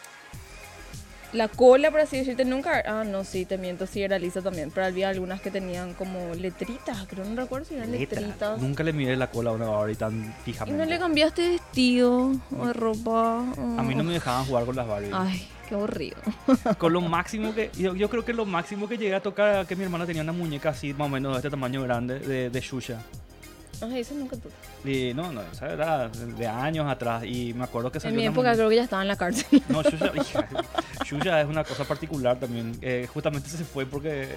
la 1.32 1.48
cola, 1.48 1.90
por 1.90 2.00
así 2.00 2.18
decirte, 2.18 2.44
nunca... 2.44 2.82
Ah, 2.86 3.04
no, 3.04 3.24
sí, 3.24 3.44
te 3.44 3.56
miento, 3.58 3.86
sí 3.86 4.02
era 4.02 4.18
lisa 4.18 4.42
también. 4.42 4.70
Pero 4.70 4.86
había 4.86 5.08
algunas 5.08 5.40
que 5.40 5.50
tenían 5.50 5.94
como 5.94 6.34
letritas, 6.34 7.06
creo, 7.08 7.24
no 7.24 7.40
recuerdo 7.40 7.66
si 7.66 7.74
eran 7.74 7.92
Letra. 7.92 8.20
letritas. 8.20 8.60
Nunca 8.60 8.82
le 8.82 8.92
miré 8.92 9.16
la 9.16 9.30
cola 9.30 9.50
a 9.50 9.52
una 9.54 9.66
Barbie 9.66 9.94
tan 9.96 10.20
¿Y 10.20 10.44
fijamente. 10.44 10.78
no 10.78 10.88
le 10.88 10.98
cambiaste 10.98 11.42
de 11.42 11.48
vestido 11.50 12.32
o 12.58 12.66
de 12.66 12.72
ropa? 12.72 13.38
A 13.78 13.82
mí 13.82 13.94
no 13.94 14.04
me 14.04 14.12
dejaban 14.14 14.44
jugar 14.44 14.64
con 14.64 14.76
las 14.76 14.86
Barbies. 14.86 15.12
Ay, 15.14 15.46
qué 15.68 15.74
aburrido. 15.74 16.16
Con 16.78 16.92
lo 16.92 17.00
máximo 17.00 17.54
que. 17.54 17.70
Yo, 17.78 17.94
yo 17.94 18.08
creo 18.10 18.24
que 18.24 18.32
lo 18.32 18.44
máximo 18.44 18.88
que 18.88 18.98
llegué 18.98 19.14
a 19.14 19.20
tocar 19.20 19.48
era 19.48 19.64
que 19.64 19.76
mi 19.76 19.84
hermana 19.84 20.06
tenía 20.06 20.22
una 20.22 20.32
muñeca 20.32 20.70
así, 20.70 20.92
más 20.94 21.06
o 21.06 21.08
menos 21.08 21.32
de 21.32 21.38
este 21.38 21.50
tamaño 21.50 21.82
grande, 21.82 22.18
de, 22.18 22.50
de 22.50 22.60
Shusha. 22.60 23.00
Ay, 23.82 24.00
eso 24.00 24.14
nunca 24.14 24.36
tuve. 24.36 24.52
Y 24.90 25.14
no, 25.14 25.32
no, 25.32 25.40
o 25.40 25.54
sea, 25.54 25.72
era 25.72 26.08
de 26.08 26.46
años 26.46 26.86
atrás. 26.90 27.24
Y 27.24 27.54
me 27.54 27.64
acuerdo 27.64 27.90
que 27.90 27.98
En 27.98 28.02
salió. 28.02 28.16
mi 28.16 28.22
una 28.28 28.32
época 28.32 28.50
muñe- 28.52 28.56
creo 28.56 28.68
que 28.68 28.76
ya 28.76 28.82
estaba 28.84 29.02
en 29.02 29.08
la 29.08 29.16
cárcel. 29.16 29.62
No, 29.68 29.80
hija, 29.80 30.48
Shusha 31.04 31.40
es 31.40 31.48
una 31.48 31.64
cosa 31.64 31.84
particular 31.84 32.38
también. 32.38 32.76
Eh, 32.82 33.08
justamente 33.12 33.48
se 33.48 33.64
fue 33.64 33.86
porque. 33.86 34.28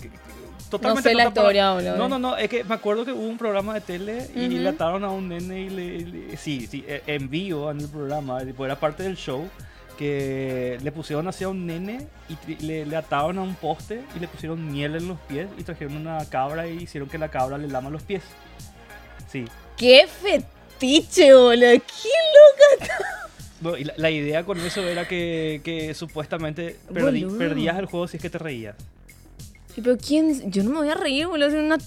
que- 0.00 0.08
que- 0.10 0.16
No 0.16 0.70
Totalmente 0.70 1.08
sé 1.10 1.14
la 1.14 1.24
para- 1.30 1.40
historia, 1.40 1.72
boludo. 1.74 1.96
No, 1.96 2.08
no, 2.08 2.18
no, 2.18 2.36
es 2.36 2.48
que 2.48 2.64
me 2.64 2.74
acuerdo 2.74 3.04
que 3.04 3.12
hubo 3.12 3.22
un 3.28 3.38
programa 3.38 3.72
de 3.74 3.80
tele 3.82 4.28
y 4.34 4.46
Ujú. 4.48 4.56
le 4.58 4.68
ataron 4.68 5.04
a 5.04 5.10
un 5.10 5.28
nene 5.28 5.60
y 5.60 5.70
le, 5.70 5.98
le- 6.00 6.36
sí, 6.36 6.66
sí, 6.68 6.84
eh, 6.88 7.02
en 7.06 7.30
vivo 7.30 7.70
en 7.70 7.80
el 7.80 7.88
programa, 7.88 8.40
era 8.42 8.74
parte 8.80 9.04
del 9.04 9.16
show 9.16 9.48
que 9.96 10.78
le 10.82 10.92
pusieron 10.92 11.26
así 11.28 11.44
a 11.44 11.48
un 11.48 11.66
nene 11.66 12.06
y 12.28 12.62
le, 12.62 12.86
le 12.86 12.96
ataron 12.96 13.38
a 13.38 13.42
un 13.42 13.54
poste 13.54 14.02
y 14.14 14.20
le 14.20 14.28
pusieron 14.28 14.70
miel 14.70 14.96
en 14.96 15.08
los 15.08 15.18
pies 15.20 15.48
y 15.58 15.62
trajeron 15.62 15.96
una 15.96 16.24
cabra 16.26 16.68
y 16.68 16.82
hicieron 16.82 17.08
que 17.08 17.18
la 17.18 17.30
cabra 17.30 17.58
le 17.58 17.68
lama 17.68 17.90
los 17.90 18.02
pies. 18.02 18.22
Sí. 19.30 19.46
¡Qué 19.76 20.06
fetiche, 20.06 21.34
boludo! 21.34 21.72
¡Qué 21.72 22.10
loca! 22.78 22.94
No, 23.60 23.76
y 23.76 23.84
la, 23.84 23.94
la 23.96 24.10
idea 24.10 24.44
con 24.44 24.60
eso 24.60 24.82
era 24.82 25.08
que, 25.08 25.60
que 25.64 25.94
supuestamente 25.94 26.76
perdi- 26.90 27.36
perdías 27.38 27.78
el 27.78 27.86
juego 27.86 28.06
si 28.06 28.18
es 28.18 28.22
que 28.22 28.30
te 28.30 28.38
reías. 28.38 28.76
Y 29.76 29.80
Pero 29.80 29.96
quién... 29.98 30.50
Yo 30.50 30.62
no 30.62 30.70
me 30.70 30.76
voy 30.78 30.88
a 30.90 30.94
reír, 30.94 31.26
boludo. 31.26 31.50
Si 31.50 31.56
una 31.56 31.78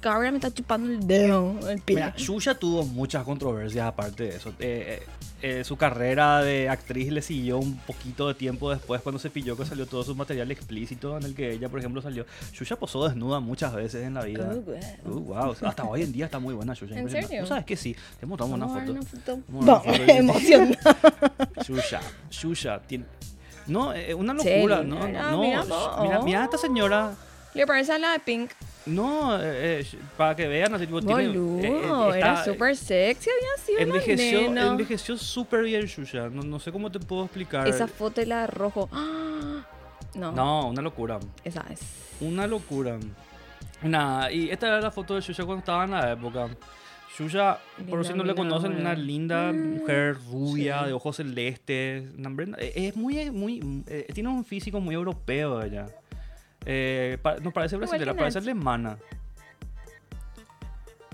cabra 0.00 0.30
me 0.30 0.38
está 0.38 0.52
chupando 0.52 0.90
el 0.90 1.06
dedo, 1.06 1.54
el 1.68 1.80
pie. 1.80 1.96
Mira, 1.96 2.14
Shusha 2.16 2.54
tuvo 2.54 2.84
muchas 2.84 3.24
controversias 3.24 3.86
aparte 3.86 4.24
de 4.24 4.36
eso. 4.36 4.50
Eh, 4.50 4.54
eh, 4.60 5.06
eh, 5.40 5.64
su 5.64 5.76
carrera 5.76 6.42
de 6.42 6.68
actriz 6.68 7.12
le 7.12 7.22
siguió 7.22 7.58
un 7.58 7.78
poquito 7.78 8.26
de 8.26 8.34
tiempo 8.34 8.70
después 8.70 9.00
cuando 9.02 9.18
se 9.18 9.30
pilló 9.30 9.56
que 9.56 9.64
salió 9.64 9.86
todo 9.86 10.02
su 10.02 10.14
material 10.14 10.50
explícito 10.50 11.16
en 11.16 11.24
el 11.24 11.34
que 11.34 11.52
ella, 11.52 11.68
por 11.68 11.78
ejemplo, 11.78 12.02
salió. 12.02 12.26
Shusha 12.52 12.76
posó 12.76 13.06
desnuda 13.06 13.40
muchas 13.40 13.74
veces 13.74 14.04
en 14.04 14.14
la 14.14 14.24
vida. 14.24 14.50
Oh, 14.50 14.60
wow. 14.60 15.16
Uh, 15.16 15.20
wow. 15.20 15.56
Hasta 15.62 15.84
hoy 15.84 16.02
en 16.02 16.12
día 16.12 16.24
está 16.24 16.38
muy 16.38 16.54
buena 16.54 16.74
Shusha. 16.74 16.98
¿En 16.98 17.08
serio? 17.08 17.42
¿Tú 17.42 17.46
sabes 17.46 17.64
que 17.64 17.76
sí? 17.76 17.94
Te 18.18 18.26
mostramos 18.26 18.56
una 18.56 18.68
foto. 18.68 18.92
una 18.92 19.02
foto. 19.02 19.38
Vamos 19.48 19.86
a 19.86 19.90
ver 19.92 20.00
Vamos, 20.08 20.22
una 20.22 20.32
foto. 20.34 20.54
emoción. 20.54 20.76
Shusha. 21.64 22.00
Shusha 22.30 22.80
tiene... 22.80 23.04
No, 23.66 23.92
una 24.16 24.32
locura, 24.32 24.82
no, 24.82 25.06
mira, 25.06 25.30
no, 25.30 25.42
mira 25.42 25.64
mira, 26.00 26.22
mira 26.22 26.40
a 26.40 26.44
esta 26.44 26.56
señora, 26.56 27.14
Le 27.52 27.66
parece 27.66 27.92
a 27.92 27.98
la 27.98 28.12
de 28.12 28.20
Pink. 28.20 28.50
No, 28.88 29.36
eh, 29.40 29.80
eh, 29.80 29.86
para 30.16 30.34
que 30.34 30.46
vean, 30.48 30.74
así, 30.74 30.86
tipo, 30.86 31.00
tiene- 31.00 31.28
Boludo, 31.28 31.60
eh, 31.62 31.68
eh, 32.16 32.18
era 32.18 32.32
está- 32.34 32.44
súper 32.44 32.76
sexy, 32.76 33.30
había 33.30 33.64
sido 33.64 33.76
una 33.78 33.82
Envejeció, 34.00 34.40
nena. 34.42 34.66
envejeció 34.68 35.16
súper 35.16 35.62
bien 35.64 35.86
Xuxa, 35.88 36.28
no, 36.30 36.42
no 36.42 36.58
sé 36.58 36.72
cómo 36.72 36.90
te 36.90 36.98
puedo 37.00 37.24
explicar. 37.24 37.68
Esa 37.68 37.86
foto 37.86 38.20
y 38.20 38.26
la 38.26 38.42
de 38.42 38.46
rojo. 38.48 38.88
¡Ah! 38.92 39.64
No, 40.14 40.32
No, 40.32 40.68
una 40.70 40.82
locura, 40.82 41.18
esa 41.44 41.64
es. 41.70 41.80
una 42.20 42.46
locura. 42.46 42.98
Nada, 43.82 44.32
y 44.32 44.50
esta 44.50 44.66
era 44.66 44.80
la 44.80 44.90
foto 44.90 45.14
de 45.14 45.22
Xuxa 45.22 45.44
cuando 45.44 45.60
estaba 45.60 45.84
en 45.84 45.90
la 45.92 46.12
época. 46.12 46.48
Por 47.88 47.98
Linda 48.00 48.04
si 48.04 48.14
no 48.14 48.22
le 48.24 48.34
conocen, 48.34 48.76
una 48.76 48.94
linda 48.94 49.52
Mm, 49.52 49.78
mujer 49.78 50.16
rubia, 50.30 50.80
sí. 50.80 50.86
de 50.86 50.92
ojos 50.92 51.16
celestes. 51.16 52.04
una 52.16 52.30
eh, 52.58 52.72
Es 52.76 52.96
muy, 52.96 53.30
muy, 53.30 53.82
eh, 53.88 54.06
tiene 54.14 54.28
un 54.28 54.44
físico 54.44 54.80
muy 54.80 54.94
europeo 54.94 55.60
ella. 55.62 55.86
Eh, 56.66 57.18
pa- 57.22 57.36
no 57.36 57.50
parece 57.50 57.76
brasileña, 57.76 58.14
parece 58.14 58.38
alemana. 58.38 58.98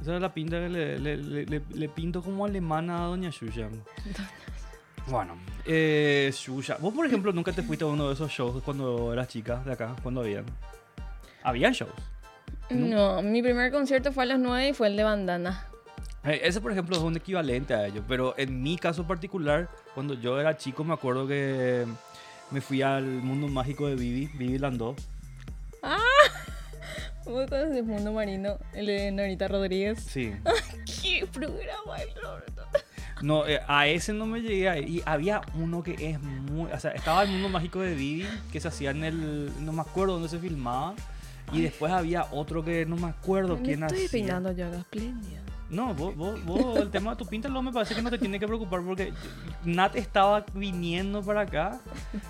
Esa 0.00 0.16
es 0.16 0.20
la 0.20 0.34
pinta 0.34 0.58
que 0.60 0.68
le, 0.68 0.98
le- 0.98 1.16
le- 1.16 1.46
le- 1.46 1.62
le 1.74 1.88
pinto 1.88 2.22
como 2.22 2.44
alemana 2.44 3.04
a 3.04 3.06
Doña 3.08 3.30
Xuxa. 3.32 3.68
Bueno, 5.06 5.36
eh, 5.66 6.30
Xuxa. 6.32 6.78
Vos, 6.80 6.94
por 6.94 7.04
ejemplo, 7.04 7.30
nunca 7.30 7.52
te 7.52 7.62
fuiste 7.62 7.84
a 7.84 7.88
uno 7.88 8.08
de 8.08 8.14
esos 8.14 8.30
shows 8.32 8.62
cuando 8.62 9.12
eras 9.12 9.28
chica 9.28 9.56
de 9.56 9.72
acá, 9.74 9.94
cuando 10.02 10.22
habían. 10.22 10.46
Había 11.42 11.70
shows. 11.72 11.92
No, 12.70 13.20
mi 13.20 13.42
primer 13.42 13.70
concierto 13.70 14.12
fue 14.12 14.22
a 14.22 14.26
las 14.28 14.38
9 14.38 14.70
y 14.70 14.72
fue 14.72 14.86
el 14.86 14.96
de 14.96 15.02
bandana. 15.04 15.66
Eh, 16.24 16.40
Ese, 16.44 16.62
por 16.62 16.72
ejemplo, 16.72 16.96
es 16.96 17.02
un 17.02 17.14
equivalente 17.18 17.74
a 17.74 17.86
ello. 17.86 18.02
Pero 18.08 18.32
en 18.38 18.62
mi 18.62 18.78
caso 18.78 19.06
particular, 19.06 19.68
cuando 19.94 20.14
yo 20.14 20.40
era 20.40 20.56
chico, 20.56 20.84
me 20.84 20.94
acuerdo 20.94 21.26
que 21.28 21.84
me 22.50 22.62
fui 22.62 22.80
al 22.80 23.04
mundo 23.04 23.46
mágico 23.48 23.86
de 23.88 23.96
Vivi, 23.96 24.30
Vivi 24.38 24.56
Landó. 24.56 24.96
¿Vos 27.24 27.48
conoces 27.48 27.84
Mundo 27.84 28.12
Marino? 28.12 28.58
El 28.74 28.86
de 28.86 29.10
Norita 29.10 29.48
Rodríguez. 29.48 29.98
Sí. 30.00 30.32
¿Qué 31.02 31.26
programa 31.32 31.96
el 32.02 32.10
Roberto? 32.22 32.62
No, 33.22 33.46
eh, 33.46 33.60
a 33.66 33.86
ese 33.86 34.12
no 34.12 34.26
me 34.26 34.40
llegué 34.40 34.68
a 34.68 34.76
ir. 34.78 34.88
Y 34.88 35.02
había 35.06 35.40
uno 35.54 35.82
que 35.82 35.92
es 36.10 36.20
muy. 36.20 36.70
O 36.70 36.78
sea, 36.80 36.90
estaba 36.90 37.22
el 37.22 37.30
mundo 37.30 37.48
mágico 37.48 37.80
de 37.80 37.94
Vivi, 37.94 38.26
que 38.52 38.60
se 38.60 38.68
hacía 38.68 38.90
en 38.90 39.04
el. 39.04 39.64
No 39.64 39.72
me 39.72 39.80
acuerdo 39.80 40.14
dónde 40.14 40.28
se 40.28 40.38
filmaba. 40.38 40.94
Y 41.52 41.62
después 41.62 41.92
había 41.92 42.26
otro 42.32 42.64
que 42.64 42.84
no 42.86 42.96
me 42.96 43.08
acuerdo 43.08 43.56
Me 43.56 43.62
quién 43.62 43.82
estoy 43.84 44.06
hacía. 44.06 44.10
peinando 44.10 44.52
yo 44.52 44.66
acá, 44.66 44.78
espléndido. 44.78 45.42
No, 45.70 45.94
vos, 45.94 46.14
vos, 46.14 46.44
vos, 46.44 46.76
el 46.76 46.90
tema 46.90 47.12
de 47.12 47.16
tu 47.16 47.26
pinta 47.26 47.48
me 47.48 47.72
parece 47.72 47.94
que 47.94 48.02
no 48.02 48.10
te 48.10 48.18
tiene 48.18 48.38
que 48.38 48.46
preocupar 48.46 48.82
porque 48.82 49.12
Nat 49.64 49.96
estaba 49.96 50.44
viniendo 50.54 51.22
para 51.22 51.40
acá 51.42 51.80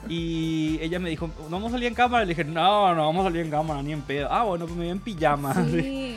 y 0.09 0.79
ella 0.81 0.99
me 0.99 1.11
dijo, 1.11 1.27
¿no 1.27 1.51
vamos 1.51 1.69
a 1.69 1.73
salir 1.73 1.89
en 1.89 1.95
cámara? 1.95 2.25
Le 2.25 2.31
dije, 2.31 2.45
no, 2.45 2.95
no 2.95 3.07
vamos 3.07 3.27
a 3.27 3.29
salir 3.29 3.43
en 3.45 3.51
cámara, 3.51 3.83
ni 3.83 3.93
en 3.93 4.03
pedo. 4.03 4.29
Ah, 4.31 4.45
bueno, 4.45 4.67
pues 4.67 4.77
me 4.77 4.85
voy 4.85 4.93
en 4.93 5.01
pijama. 5.01 5.55
Sí, 5.67 6.17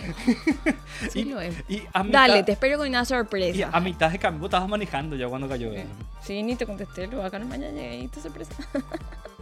sí 1.10 1.20
y, 1.20 1.24
lo 1.26 1.42
es. 1.42 1.56
y 1.68 1.82
a 1.92 2.04
mitad, 2.04 2.28
Dale, 2.28 2.44
te 2.44 2.52
espero 2.54 2.78
con 2.78 2.88
una 2.88 3.02
y 3.02 3.06
sorpresa. 3.06 3.70
a 3.72 3.80
mitad 3.80 4.12
de 4.12 4.20
cambio, 4.20 4.42
vos 4.42 4.48
estabas 4.48 4.70
manejando 4.70 5.16
ya 5.16 5.28
cuando 5.28 5.50
cayó. 5.50 5.72
Sí. 5.74 5.84
Sí, 6.24 6.44
ni 6.44 6.56
te 6.56 6.66
contesté, 6.66 7.08
luego 7.08 7.24
acá 7.24 7.40
no 7.40 7.46
mañana 7.46 7.72
llegué 7.74 8.00
y 8.00 8.08
tu 8.08 8.20
sorpresa. 8.20 8.54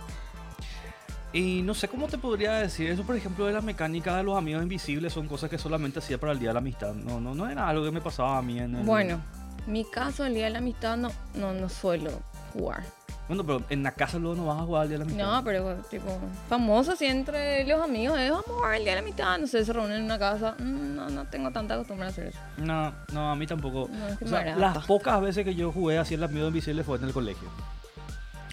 Y 1.35 1.61
no 1.63 1.73
sé 1.73 1.89
cómo 1.89 2.07
te 2.07 2.17
podría 2.17 2.53
decir, 2.53 2.89
eso 2.89 3.03
por 3.03 3.15
ejemplo 3.15 3.45
de 3.45 3.51
la 3.51 3.59
mecánica 3.61 4.15
de 4.15 4.23
los 4.23 4.37
amigos 4.37 4.63
invisibles 4.63 5.11
son 5.11 5.27
cosas 5.27 5.49
que 5.49 5.57
solamente 5.57 5.99
hacía 5.99 6.17
para 6.17 6.31
el 6.31 6.39
Día 6.39 6.49
de 6.49 6.53
la 6.53 6.59
Amistad. 6.59 6.93
No, 6.93 7.19
no, 7.19 7.35
no 7.35 7.49
era 7.49 7.67
algo 7.67 7.83
que 7.83 7.91
me 7.91 7.99
pasaba 7.99 8.37
a 8.37 8.41
mí 8.41 8.57
en 8.57 8.73
el... 8.75 8.85
Bueno, 8.85 9.19
mi 9.67 9.83
caso, 9.83 10.23
el 10.25 10.33
día 10.33 10.45
de 10.45 10.51
la 10.51 10.59
amistad, 10.59 10.95
no, 10.95 11.11
no, 11.33 11.53
no 11.53 11.67
suelo 11.67 12.11
jugar. 12.53 12.83
Bueno, 13.27 13.43
pero 13.43 13.63
en 13.69 13.81
la 13.83 13.91
casa 13.91 14.17
luego 14.19 14.35
no 14.35 14.45
vas 14.45 14.61
a 14.61 14.63
jugar 14.65 14.83
al 14.83 14.87
Día 14.87 14.97
de 14.99 15.03
la 15.05 15.11
Amistad. 15.11 15.31
No, 15.33 15.43
pero 15.43 15.75
tipo, 15.89 16.05
famoso 16.47 16.91
así 16.93 17.05
entre 17.05 17.65
los 17.65 17.83
amigos, 17.83 18.17
es 18.19 18.29
vamos 18.31 18.45
a 18.47 18.51
jugar 18.53 18.75
el 18.75 18.83
día 18.83 18.91
de 18.93 19.01
la 19.01 19.01
amistad, 19.01 19.37
no 19.39 19.47
sé, 19.47 19.65
se 19.65 19.73
reúnen 19.73 19.97
en 19.97 20.03
una 20.03 20.17
casa. 20.19 20.55
Mm, 20.59 20.95
No, 20.95 21.09
no 21.09 21.25
tengo 21.25 21.51
tanta 21.51 21.75
costumbre 21.75 22.05
a 22.05 22.09
hacer 22.11 22.27
eso. 22.27 22.39
No, 22.59 22.93
no, 23.11 23.31
a 23.31 23.35
mí 23.35 23.45
tampoco. 23.47 23.89
No, 23.91 24.07
es 24.07 24.17
que 24.19 24.23
O 24.25 24.27
me 24.27 24.29
sea, 24.29 24.39
agrada. 24.53 24.75
las 24.75 24.85
pocas 24.85 25.19
veces 25.21 25.43
que 25.43 25.53
yo 25.55 25.71
jugué 25.73 25.97
así 25.97 26.13
el 26.13 26.23
amigo 26.23 26.47
invisible 26.47 26.83
fue 26.83 26.97
en 26.99 27.03
el 27.05 27.13
colegio. 27.13 27.49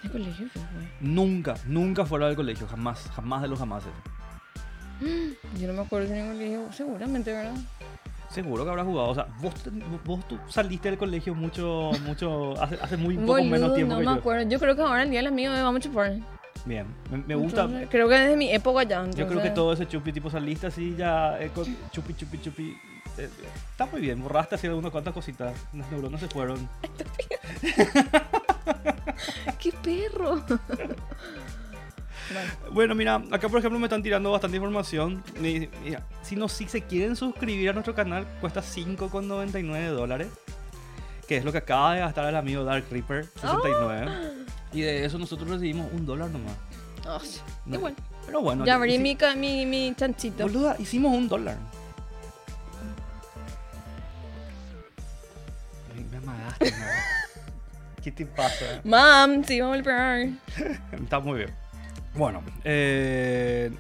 ¿El 0.04 0.10
colegio 0.10 0.46
qué 0.52 0.58
fue? 0.60 0.88
Nunca, 1.00 1.54
nunca 1.66 2.04
fuera 2.04 2.26
del 2.26 2.36
colegio, 2.36 2.66
jamás, 2.66 3.08
jamás 3.14 3.42
de 3.42 3.48
los 3.48 3.58
jamases. 3.58 3.92
Yo 5.58 5.66
no 5.68 5.72
me 5.74 5.80
acuerdo 5.82 6.06
si 6.08 6.12
en 6.14 6.18
el 6.26 6.32
colegio, 6.32 6.72
seguramente, 6.72 7.32
¿verdad? 7.32 7.54
Seguro 8.30 8.64
que 8.64 8.70
habrás 8.70 8.86
jugado. 8.86 9.08
O 9.10 9.14
sea, 9.14 9.26
vos, 9.40 9.52
vos 10.04 10.26
tú 10.26 10.38
saliste 10.48 10.88
del 10.88 10.98
colegio 10.98 11.34
mucho, 11.34 11.90
mucho, 12.06 12.60
hace, 12.62 12.76
hace 12.80 12.96
muy 12.96 13.14
poco 13.16 13.26
Boludo, 13.32 13.50
menos 13.50 13.74
tiempo 13.74 13.92
no 13.94 14.00
que 14.00 14.06
me 14.06 14.12
yo. 14.12 14.18
acuerdo. 14.18 14.48
Yo 14.48 14.58
creo 14.58 14.74
que 14.74 14.80
ahora 14.82 15.02
el 15.02 15.10
día 15.10 15.18
del 15.18 15.26
amigo 15.26 15.52
me 15.52 15.62
vamos 15.62 15.80
a 15.80 15.82
chupar. 15.82 16.14
Bien, 16.64 16.86
me, 17.10 17.18
me 17.18 17.34
gusta. 17.34 17.62
Entonces, 17.64 17.88
creo 17.90 18.08
que 18.08 18.14
desde 18.14 18.36
mi 18.36 18.50
época 18.50 18.84
ya. 18.84 19.04
Yo 19.04 19.10
creo 19.12 19.16
que 19.26 19.32
entonces- 19.48 19.54
todo 19.54 19.72
ese 19.74 19.86
chupi 19.86 20.12
tipo 20.12 20.30
saliste 20.30 20.66
así 20.68 20.94
ya, 20.96 21.38
eh, 21.40 21.50
con 21.54 21.66
chupi, 21.90 22.14
chupi, 22.14 22.40
chupi. 22.40 22.76
eh, 23.18 23.28
está 23.70 23.84
muy 23.86 24.00
bien, 24.00 24.22
borraste 24.22 24.54
así 24.54 24.66
algunas 24.66 24.90
cuantas 24.92 25.12
cositas. 25.12 25.54
Las 25.74 25.90
neuronas 25.90 26.20
se 26.20 26.28
fueron. 26.28 26.66
¡Qué 29.58 29.72
perro! 29.72 30.42
Bueno, 32.70 32.94
mira, 32.94 33.16
acá 33.30 33.48
por 33.50 33.58
ejemplo 33.58 33.78
me 33.78 33.86
están 33.86 34.02
tirando 34.02 34.30
bastante 34.30 34.56
información. 34.56 35.22
Mi- 35.38 35.68
Mira, 35.84 36.02
si, 36.22 36.34
no, 36.34 36.48
si 36.48 36.66
se 36.66 36.80
quieren 36.80 37.14
suscribir 37.14 37.68
a 37.68 37.72
nuestro 37.74 37.94
canal, 37.94 38.26
cuesta 38.40 38.62
5,99 38.62 39.88
dólares. 39.90 40.28
Que 41.28 41.36
es 41.36 41.44
lo 41.44 41.52
que 41.52 41.58
acaba 41.58 41.92
de 41.94 42.00
gastar 42.00 42.26
el 42.28 42.36
amigo 42.36 42.64
Dark 42.64 42.86
Reaper 42.90 43.26
69. 43.34 44.10
Y 44.72 44.80
de 44.80 45.04
eso 45.04 45.18
nosotros 45.18 45.50
recibimos 45.50 45.92
un 45.92 46.06
dólar 46.06 46.30
nomás. 46.30 46.54
oh. 47.06 47.20
No, 47.66 47.76
Igual. 47.76 47.94
Pero 48.24 48.40
bueno. 48.40 48.64
ya 48.64 48.76
abrí 48.76 48.98
mi, 48.98 49.18
mi, 49.36 49.66
mi 49.66 49.94
chanchito. 49.94 50.44
Boluda, 50.44 50.76
hicimos 50.78 51.14
un 51.14 51.28
dólar. 51.28 51.58
Ay, 55.94 56.06
Me 56.10 56.16
amagaste, 56.16 56.70
¿no? 56.70 56.76
¿Qué 58.02 58.10
te 58.10 58.26
pasa? 58.26 58.80
Mam, 58.84 59.44
sí, 59.44 59.60
vamos 59.60 59.74
a 59.74 59.76
golpear. 59.76 60.28
Está 60.92 61.20
muy 61.20 61.38
bien. 61.38 61.50
Bueno, 62.14 62.42
eh, 62.64 63.70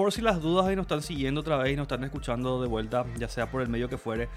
por 0.00 0.12
si 0.12 0.22
las 0.22 0.40
dudas 0.40 0.72
y 0.72 0.76
nos 0.76 0.84
están 0.84 1.02
siguiendo 1.02 1.42
otra 1.42 1.58
vez 1.58 1.72
y 1.74 1.76
nos 1.76 1.84
están 1.84 2.02
escuchando 2.04 2.60
de 2.62 2.68
vuelta, 2.68 3.04
ya 3.18 3.28
sea 3.28 3.50
por 3.50 3.60
el 3.60 3.68
medio 3.68 3.88
que 3.90 3.98
fuere, 3.98 4.30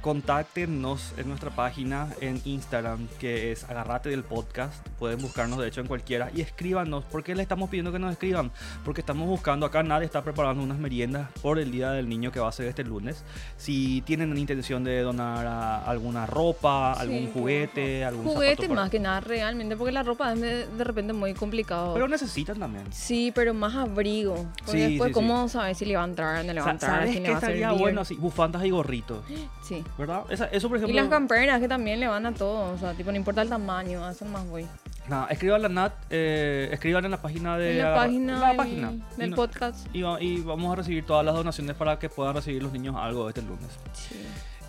contáctenos 0.00 1.12
en 1.18 1.28
nuestra 1.28 1.50
página 1.50 2.08
en 2.22 2.40
Instagram, 2.44 3.06
que 3.18 3.52
es 3.52 3.64
Agarrate 3.64 4.08
del 4.08 4.24
Podcast. 4.24 4.86
Pueden 4.98 5.20
buscarnos, 5.20 5.58
de 5.58 5.68
hecho, 5.68 5.82
en 5.82 5.86
cualquiera. 5.86 6.30
Y 6.34 6.40
escríbanos. 6.40 7.04
¿Por 7.04 7.22
qué 7.22 7.34
le 7.34 7.42
estamos 7.42 7.68
pidiendo 7.68 7.92
que 7.92 7.98
nos 7.98 8.12
escriban? 8.12 8.50
Porque 8.84 9.02
estamos 9.02 9.28
buscando, 9.28 9.66
acá 9.66 9.82
nadie 9.82 10.06
está 10.06 10.22
preparando 10.24 10.62
unas 10.62 10.78
meriendas 10.78 11.28
por 11.42 11.58
el 11.58 11.70
Día 11.70 11.90
del 11.90 12.08
Niño 12.08 12.32
que 12.32 12.40
va 12.40 12.48
a 12.48 12.52
ser 12.52 12.66
este 12.66 12.82
lunes. 12.82 13.24
Si 13.58 14.00
tienen 14.02 14.32
la 14.32 14.40
intención 14.40 14.82
de 14.84 15.00
donar 15.02 15.46
a- 15.46 15.84
alguna 15.84 16.26
ropa, 16.26 16.92
algún 16.94 17.26
Sí, 17.26 17.30
juguete, 17.34 18.04
algún 18.04 18.24
Juguete 18.24 18.56
zapato 18.56 18.68
para- 18.68 18.80
más 18.82 18.90
que 18.90 19.00
nada, 19.00 19.20
realmente, 19.20 19.76
porque 19.76 19.92
la 19.92 20.02
ropa 20.02 20.32
es 20.32 20.40
de, 20.40 20.66
de 20.66 20.84
repente 20.84 21.12
muy 21.12 21.34
complicado. 21.34 21.92
Pero 21.94 22.08
necesitan 22.08 22.58
también. 22.58 22.84
Sí, 22.90 23.32
pero 23.34 23.52
más 23.54 23.74
abrigo. 23.74 24.46
Porque 24.64 24.72
Sí, 24.72 24.78
después, 24.90 25.09
sí, 25.10 25.14
¿cómo 25.14 25.48
sabes 25.48 25.78
si 25.78 25.84
le 25.84 25.96
va 25.96 26.02
a 26.02 26.06
entrar, 26.06 26.44
no 26.44 26.52
le 26.52 26.60
va 26.60 26.66
a 26.68 26.70
entrar? 26.72 26.90
¿Sabes 27.00 27.10
si 27.16 27.24
a 27.26 27.32
estaría 27.32 27.72
bueno? 27.72 28.00
así 28.00 28.14
bufandas 28.16 28.64
y 28.64 28.70
gorritos, 28.70 29.24
Sí. 29.62 29.84
¿verdad? 29.98 30.22
Esa- 30.30 30.46
eso, 30.46 30.68
por 30.68 30.78
Y 30.78 30.80
ejemplo. 30.82 31.00
las 31.00 31.10
camperas 31.10 31.60
que 31.60 31.68
también 31.68 32.00
le 32.00 32.08
van 32.08 32.26
a 32.26 32.32
todo. 32.32 32.72
O 32.72 32.78
sea, 32.78 32.92
tipo, 32.94 33.10
no 33.10 33.16
importa 33.16 33.42
el 33.42 33.48
tamaño, 33.48 34.04
a 34.04 34.12
eso 34.12 34.24
más 34.24 34.46
voy. 34.48 34.66
Nada, 35.08 35.26
escriban 35.30 35.62
la 35.62 35.68
NAT, 35.68 35.92
eh, 36.10 36.68
escriban 36.72 37.04
en 37.04 37.10
la 37.10 37.20
página 37.22 37.56
de. 37.58 37.72
En 37.72 37.78
la 37.84 37.94
página, 37.94 38.34
en 38.34 38.40
la 38.40 38.48
del- 38.48 38.56
página. 38.56 38.92
Y 38.92 39.20
del 39.20 39.30
no- 39.30 39.36
podcast. 39.36 39.86
Y, 39.92 40.02
va- 40.02 40.20
y 40.22 40.40
vamos 40.40 40.72
a 40.72 40.76
recibir 40.76 41.04
todas 41.04 41.24
las 41.24 41.34
donaciones 41.34 41.74
para 41.76 41.98
que 41.98 42.08
puedan 42.08 42.34
recibir 42.34 42.62
los 42.62 42.72
niños 42.72 42.94
algo 42.98 43.28
este 43.28 43.42
lunes. 43.42 43.68
Sí. 43.92 44.16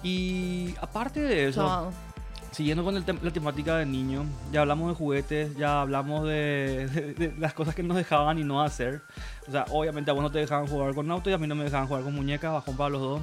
Y 0.03 0.75
aparte 0.81 1.19
de 1.19 1.47
eso. 1.49 1.91
Siguiendo 2.51 2.83
con 2.83 2.95
el 2.97 3.03
la 3.21 3.31
temática 3.31 3.77
del 3.77 3.91
niño, 3.91 4.25
ya 4.51 4.61
hablamos 4.61 4.89
de 4.89 4.95
juguetes, 4.95 5.55
ya 5.55 5.81
hablamos 5.81 6.27
de, 6.27 6.87
de- 7.17 7.29
de 7.29 7.37
las 7.39 7.53
cosas 7.53 7.73
que 7.75 7.83
nos 7.83 7.97
dejaban 7.97 8.37
y 8.39 8.43
no 8.43 8.61
hacer. 8.61 9.01
O 9.47 9.51
sea, 9.51 9.65
obviamente 9.69 10.11
a 10.11 10.13
vos 10.13 10.23
no 10.23 10.31
te 10.31 10.39
dejaban 10.39 10.67
jugar 10.67 10.93
con 10.93 11.09
auto 11.11 11.29
y 11.29 11.33
a 11.33 11.37
mí 11.37 11.47
no 11.47 11.55
me 11.55 11.63
dejaban 11.63 11.87
jugar 11.87 12.03
con 12.03 12.13
muñecas, 12.13 12.51
bajón 12.53 12.77
para 12.77 12.89
los 12.89 13.01
dos. 13.01 13.21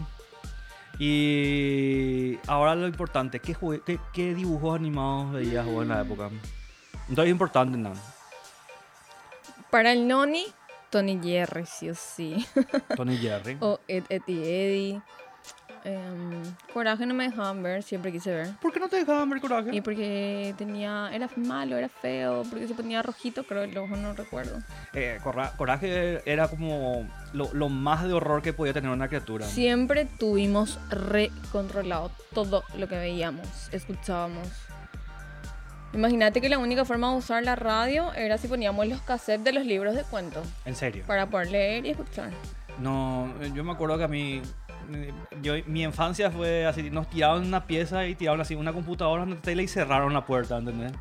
Y 0.99 2.39
ahora 2.47 2.75
lo 2.75 2.87
importante, 2.89 3.39
¿qué, 3.41 3.57
qué, 3.87 4.01
qué 4.13 4.35
dibujos 4.35 4.75
animados 4.75 5.33
veías 5.33 5.65
vos 5.65 5.83
en 5.83 5.89
la 5.91 6.01
época? 6.03 6.29
No 7.09 7.23
es 7.23 7.29
importante 7.31 7.79
nada. 7.79 7.97
Para 9.71 9.93
el 9.93 10.09
Noni, 10.09 10.45
Tony 10.91 11.21
Jerry, 11.23 11.67
sí 11.67 11.91
o 11.91 11.95
sí. 11.95 12.45
Tony 12.97 13.17
Jerry. 13.17 13.57
o 13.61 13.79
Ed, 13.87 14.05
Ed 14.09 14.23
y 14.27 14.39
Eddie. 14.43 15.03
Em, 15.85 16.43
Coraje 16.73 17.07
no 17.07 17.15
me 17.15 17.25
dejaban 17.29 17.63
ver, 17.63 17.83
siempre 17.83 18.13
quise 18.13 18.31
ver. 18.35 18.49
¿Por 18.61 18.73
qué 18.73 18.81
no 18.81 18.89
te 18.89 18.97
dejaban 18.97 19.29
ver 19.31 19.41
coraje? 19.41 19.71
Y 19.75 19.81
porque 19.81 20.55
tenía, 20.59 21.11
era 21.13 21.29
malo, 21.37 21.77
era 21.77 21.89
feo, 21.89 22.45
porque 22.51 22.67
se 22.69 22.75
ponía 22.75 23.03
rojito, 23.03 23.45
creo 23.45 23.63
el 23.63 23.77
ojo, 23.77 23.97
no 23.97 24.13
recuerdo. 24.13 24.59
Eh, 24.95 25.19
coraje 25.57 26.21
era 26.31 26.49
como 26.49 27.09
lo, 27.33 27.53
lo 27.53 27.69
más 27.69 28.05
de 28.05 28.13
horror 28.13 28.43
que 28.43 28.53
podía 28.53 28.73
tener 28.73 28.91
una 28.91 29.09
criatura. 29.09 29.47
Siempre 29.47 30.05
tuvimos 30.05 30.79
recontrolado 30.91 32.11
todo 32.35 32.65
lo 32.77 32.89
que 32.89 32.97
veíamos, 32.99 33.47
escuchábamos. 33.73 34.49
Imagínate 35.95 36.41
que 36.43 36.49
la 36.51 36.59
única 36.59 36.85
forma 36.85 37.11
de 37.13 37.17
usar 37.17 37.43
la 37.43 37.57
radio 37.57 38.13
era 38.13 38.37
si 38.37 38.47
poníamos 38.47 38.87
los 38.87 39.01
cassettes 39.01 39.43
de 39.45 39.53
los 39.53 39.65
libros 39.65 39.95
de 39.95 40.03
cuentos 40.05 40.47
En 40.67 40.77
serio. 40.77 41.03
para 41.07 41.27
poder 41.27 41.51
leer 41.51 41.87
y 41.87 41.91
escuchar. 41.91 42.31
No, 42.79 43.33
yo 43.55 43.65
me 43.65 43.73
acuerdo 43.73 43.97
que 43.97 44.05
a 44.05 44.09
mí, 44.09 44.43
yo, 45.43 45.55
mi 45.67 45.83
infancia 45.83 46.31
fue 46.31 46.67
así, 46.67 46.91
nos 46.91 47.09
tiraban 47.09 47.47
una 47.47 47.67
pieza 47.67 48.07
y 48.07 48.15
tiraban 48.15 48.41
así 48.41 48.55
una 48.55 48.73
computadora 48.73 49.23
en 49.23 49.31
la 49.31 49.41
tele 49.41 49.63
y 49.63 49.69
cerraron 49.69 50.13
la 50.13 50.25
puerta, 50.25 50.59
¿entendés? 50.59 50.93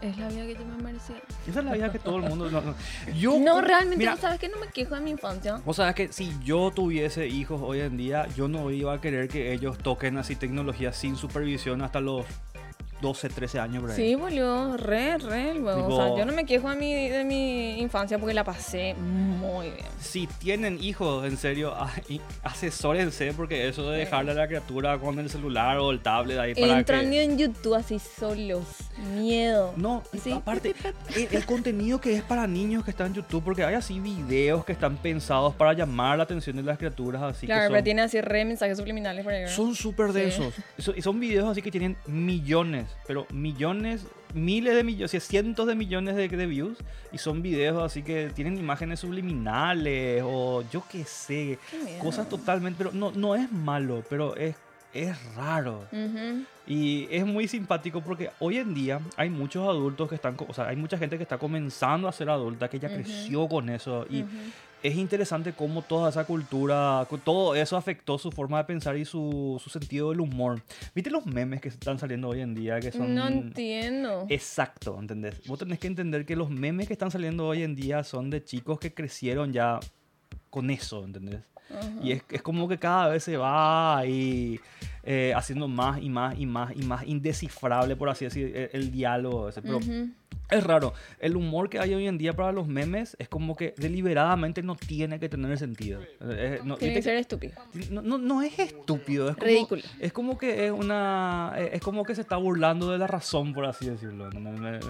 Es 0.00 0.18
la 0.18 0.28
vida 0.28 0.44
que 0.44 0.54
yo 0.54 0.64
me 0.66 0.82
merecía. 0.82 1.16
Esa 1.48 1.60
es 1.60 1.64
la 1.64 1.72
vida 1.72 1.90
que 1.90 1.98
todo 1.98 2.16
el 2.16 2.24
mundo... 2.24 2.50
No, 2.50 2.60
no. 2.60 2.74
Yo, 3.16 3.38
No, 3.38 3.62
realmente, 3.62 3.96
mira, 3.96 4.10
¿no 4.10 4.16
sabes 4.18 4.38
que 4.38 4.50
no 4.50 4.58
me 4.58 4.66
quejo 4.66 4.94
de 4.94 5.00
mi 5.00 5.10
infancia? 5.12 5.62
Vos 5.64 5.76
sabés 5.76 5.94
que 5.94 6.12
si 6.12 6.30
yo 6.44 6.70
tuviese 6.74 7.26
hijos 7.26 7.62
hoy 7.64 7.80
en 7.80 7.96
día, 7.96 8.28
yo 8.36 8.46
no 8.46 8.70
iba 8.70 8.92
a 8.92 9.00
querer 9.00 9.28
que 9.28 9.54
ellos 9.54 9.78
toquen 9.78 10.18
así 10.18 10.36
tecnología 10.36 10.92
sin 10.92 11.16
supervisión 11.16 11.80
hasta 11.80 12.00
los 12.00 12.26
12, 13.04 13.28
13 13.28 13.60
años, 13.60 13.82
por 13.82 13.90
ahí. 13.90 13.96
Sí, 13.96 14.14
boludo, 14.14 14.76
re, 14.78 15.18
re, 15.18 15.54
luego. 15.54 15.94
O 15.94 15.96
sea, 15.96 16.16
yo 16.16 16.24
no 16.24 16.32
me 16.32 16.44
quejo 16.46 16.70
de 16.70 16.76
mi, 16.76 17.08
de 17.08 17.22
mi 17.24 17.78
infancia 17.80 18.18
porque 18.18 18.32
la 18.34 18.44
pasé 18.44 18.94
muy 18.94 19.66
bien. 19.70 19.86
Si 20.00 20.26
tienen 20.38 20.82
hijos, 20.82 21.26
en 21.26 21.36
serio, 21.36 21.74
asesórense 22.42 23.32
porque 23.34 23.68
eso 23.68 23.90
de 23.90 23.98
dejarle 23.98 24.32
a 24.32 24.34
la 24.34 24.46
criatura 24.46 24.98
con 24.98 25.18
el 25.18 25.28
celular 25.30 25.78
o 25.78 25.90
el 25.90 26.00
tablet 26.00 26.38
ahí 26.38 26.54
para 26.54 26.78
Entran 26.78 27.10
que... 27.10 27.22
en 27.22 27.38
YouTube 27.38 27.74
así 27.74 27.98
solos. 27.98 28.64
Miedo. 29.14 29.74
No, 29.76 30.02
Sí. 30.22 30.32
aparte, 30.32 30.74
el, 31.14 31.28
el 31.30 31.46
contenido 31.46 32.00
que 32.00 32.14
es 32.14 32.22
para 32.22 32.46
niños 32.46 32.84
que 32.84 32.90
está 32.90 33.06
en 33.06 33.14
YouTube, 33.14 33.42
porque 33.44 33.64
hay 33.64 33.74
así 33.74 33.98
videos 34.00 34.64
que 34.64 34.72
están 34.72 34.96
pensados 34.96 35.54
para 35.54 35.72
llamar 35.72 36.16
la 36.18 36.24
atención 36.24 36.56
de 36.56 36.62
las 36.62 36.78
criaturas, 36.78 37.22
así 37.22 37.46
claro, 37.46 37.62
que 37.62 37.68
pero 37.68 37.78
son, 37.78 37.84
tiene 37.84 38.02
así 38.02 38.20
re 38.20 38.44
mensajes 38.44 38.78
subliminales 38.78 39.24
por 39.24 39.32
ahí. 39.32 39.48
son 39.48 39.74
súper 39.74 40.12
Sí. 40.12 40.18
densos. 40.20 40.54
So- 40.78 40.94
Y 40.96 41.02
son 41.02 41.18
videos 41.18 41.48
así 41.48 41.60
que 41.60 41.70
tienen 41.70 41.96
millones, 42.06 42.86
pero 43.06 43.26
millones, 43.32 44.06
miles 44.34 44.74
de 44.74 44.84
millones, 44.84 45.10
o 45.10 45.12
sea, 45.12 45.20
cientos 45.20 45.66
de 45.66 45.74
millones 45.74 46.16
de, 46.16 46.28
de 46.28 46.46
views, 46.46 46.78
y 47.12 47.18
son 47.18 47.42
videos 47.42 47.82
así 47.82 48.02
que 48.02 48.30
tienen 48.34 48.58
imágenes 48.58 49.00
subliminales 49.00 50.22
o 50.24 50.64
yo 50.72 50.82
qué 50.90 51.04
sé, 51.04 51.58
Qué 51.70 51.98
cosas 51.98 52.28
totalmente, 52.28 52.78
pero 52.78 52.92
no, 52.92 53.12
no 53.12 53.34
es 53.34 53.50
malo, 53.52 54.02
pero 54.08 54.36
es, 54.36 54.56
es 54.92 55.34
raro. 55.34 55.84
Y 56.66 57.06
es 57.10 57.26
muy 57.26 57.46
simpático 57.46 58.00
porque 58.00 58.30
hoy 58.38 58.58
en 58.58 58.72
día 58.74 59.00
hay 59.16 59.28
muchos 59.28 59.68
adultos 59.68 60.08
que 60.08 60.14
están, 60.14 60.36
o 60.48 60.54
sea, 60.54 60.68
hay 60.68 60.76
mucha 60.76 60.96
gente 60.96 61.16
que 61.16 61.22
está 61.22 61.36
comenzando 61.36 62.08
a 62.08 62.12
ser 62.12 62.30
adulta, 62.30 62.68
que 62.68 62.78
ya 62.78 62.88
creció 62.88 63.48
con 63.48 63.68
eso. 63.68 64.06
Y. 64.08 64.24
es 64.84 64.96
interesante 64.96 65.54
cómo 65.54 65.80
toda 65.80 66.10
esa 66.10 66.26
cultura, 66.26 67.08
todo 67.24 67.54
eso 67.54 67.74
afectó 67.74 68.18
su 68.18 68.30
forma 68.30 68.58
de 68.58 68.64
pensar 68.64 68.98
y 68.98 69.06
su, 69.06 69.58
su 69.62 69.70
sentido 69.70 70.10
del 70.10 70.20
humor. 70.20 70.62
¿Viste 70.94 71.10
los 71.10 71.24
memes 71.24 71.62
que 71.62 71.68
están 71.68 71.98
saliendo 71.98 72.28
hoy 72.28 72.42
en 72.42 72.54
día? 72.54 72.78
Que 72.80 72.92
son... 72.92 73.14
No 73.14 73.26
entiendo. 73.26 74.26
Exacto, 74.28 74.98
¿entendés? 75.00 75.40
Vos 75.46 75.58
tenés 75.58 75.78
que 75.78 75.86
entender 75.86 76.26
que 76.26 76.36
los 76.36 76.50
memes 76.50 76.86
que 76.86 76.92
están 76.92 77.10
saliendo 77.10 77.46
hoy 77.48 77.62
en 77.62 77.74
día 77.74 78.04
son 78.04 78.28
de 78.28 78.44
chicos 78.44 78.78
que 78.78 78.92
crecieron 78.92 79.54
ya 79.54 79.80
con 80.50 80.68
eso, 80.68 81.02
¿entendés? 81.02 81.40
Ajá. 81.70 81.88
Y 82.02 82.12
es, 82.12 82.22
es 82.30 82.42
como 82.42 82.68
que 82.68 82.76
cada 82.78 83.08
vez 83.08 83.24
se 83.24 83.38
va 83.38 83.96
ahí 83.96 84.60
eh, 85.02 85.32
haciendo 85.34 85.66
más 85.66 85.98
y 86.02 86.10
más 86.10 86.38
y 86.38 86.44
más 86.44 86.76
y 86.76 86.82
más 86.82 87.06
indescifrable, 87.06 87.96
por 87.96 88.10
así 88.10 88.26
decir, 88.26 88.54
el, 88.54 88.70
el 88.74 88.90
diálogo. 88.90 89.48
ese. 89.48 89.62
Pero 89.62 89.78
Ujú. 89.78 90.10
Es 90.50 90.64
raro. 90.64 90.92
El 91.18 91.36
humor 91.36 91.68
que 91.70 91.78
hay 91.78 91.94
hoy 91.94 92.06
en 92.06 92.18
día 92.18 92.32
para 92.32 92.52
los 92.52 92.66
memes 92.66 93.16
es 93.18 93.28
como 93.28 93.56
que 93.56 93.74
deliberadamente 93.76 94.62
no 94.62 94.76
tiene 94.76 95.18
que 95.18 95.28
tener 95.28 95.56
sentido. 95.58 96.00
Eh, 96.20 96.60
no, 96.64 96.76
Tiene 96.76 96.94
que 96.94 97.02
ser 97.02 97.16
estúpido. 97.16 97.54
no, 97.90 98.02
no, 98.02 98.18
no 98.18 98.42
es 98.42 98.58
estúpido, 98.58 99.30
es 99.30 99.36
como, 99.36 99.46
Ridículo. 99.46 99.82
es 100.00 100.12
como 100.12 100.38
que 100.38 100.66
es 100.66 100.72
una 100.72 101.54
es 101.58 101.80
como 101.80 102.04
que 102.04 102.14
se 102.14 102.20
está 102.20 102.36
burlando 102.36 102.90
de 102.90 102.98
la 102.98 103.06
razón, 103.06 103.52
por 103.54 103.64
así 103.64 103.88
decirlo. 103.88 104.28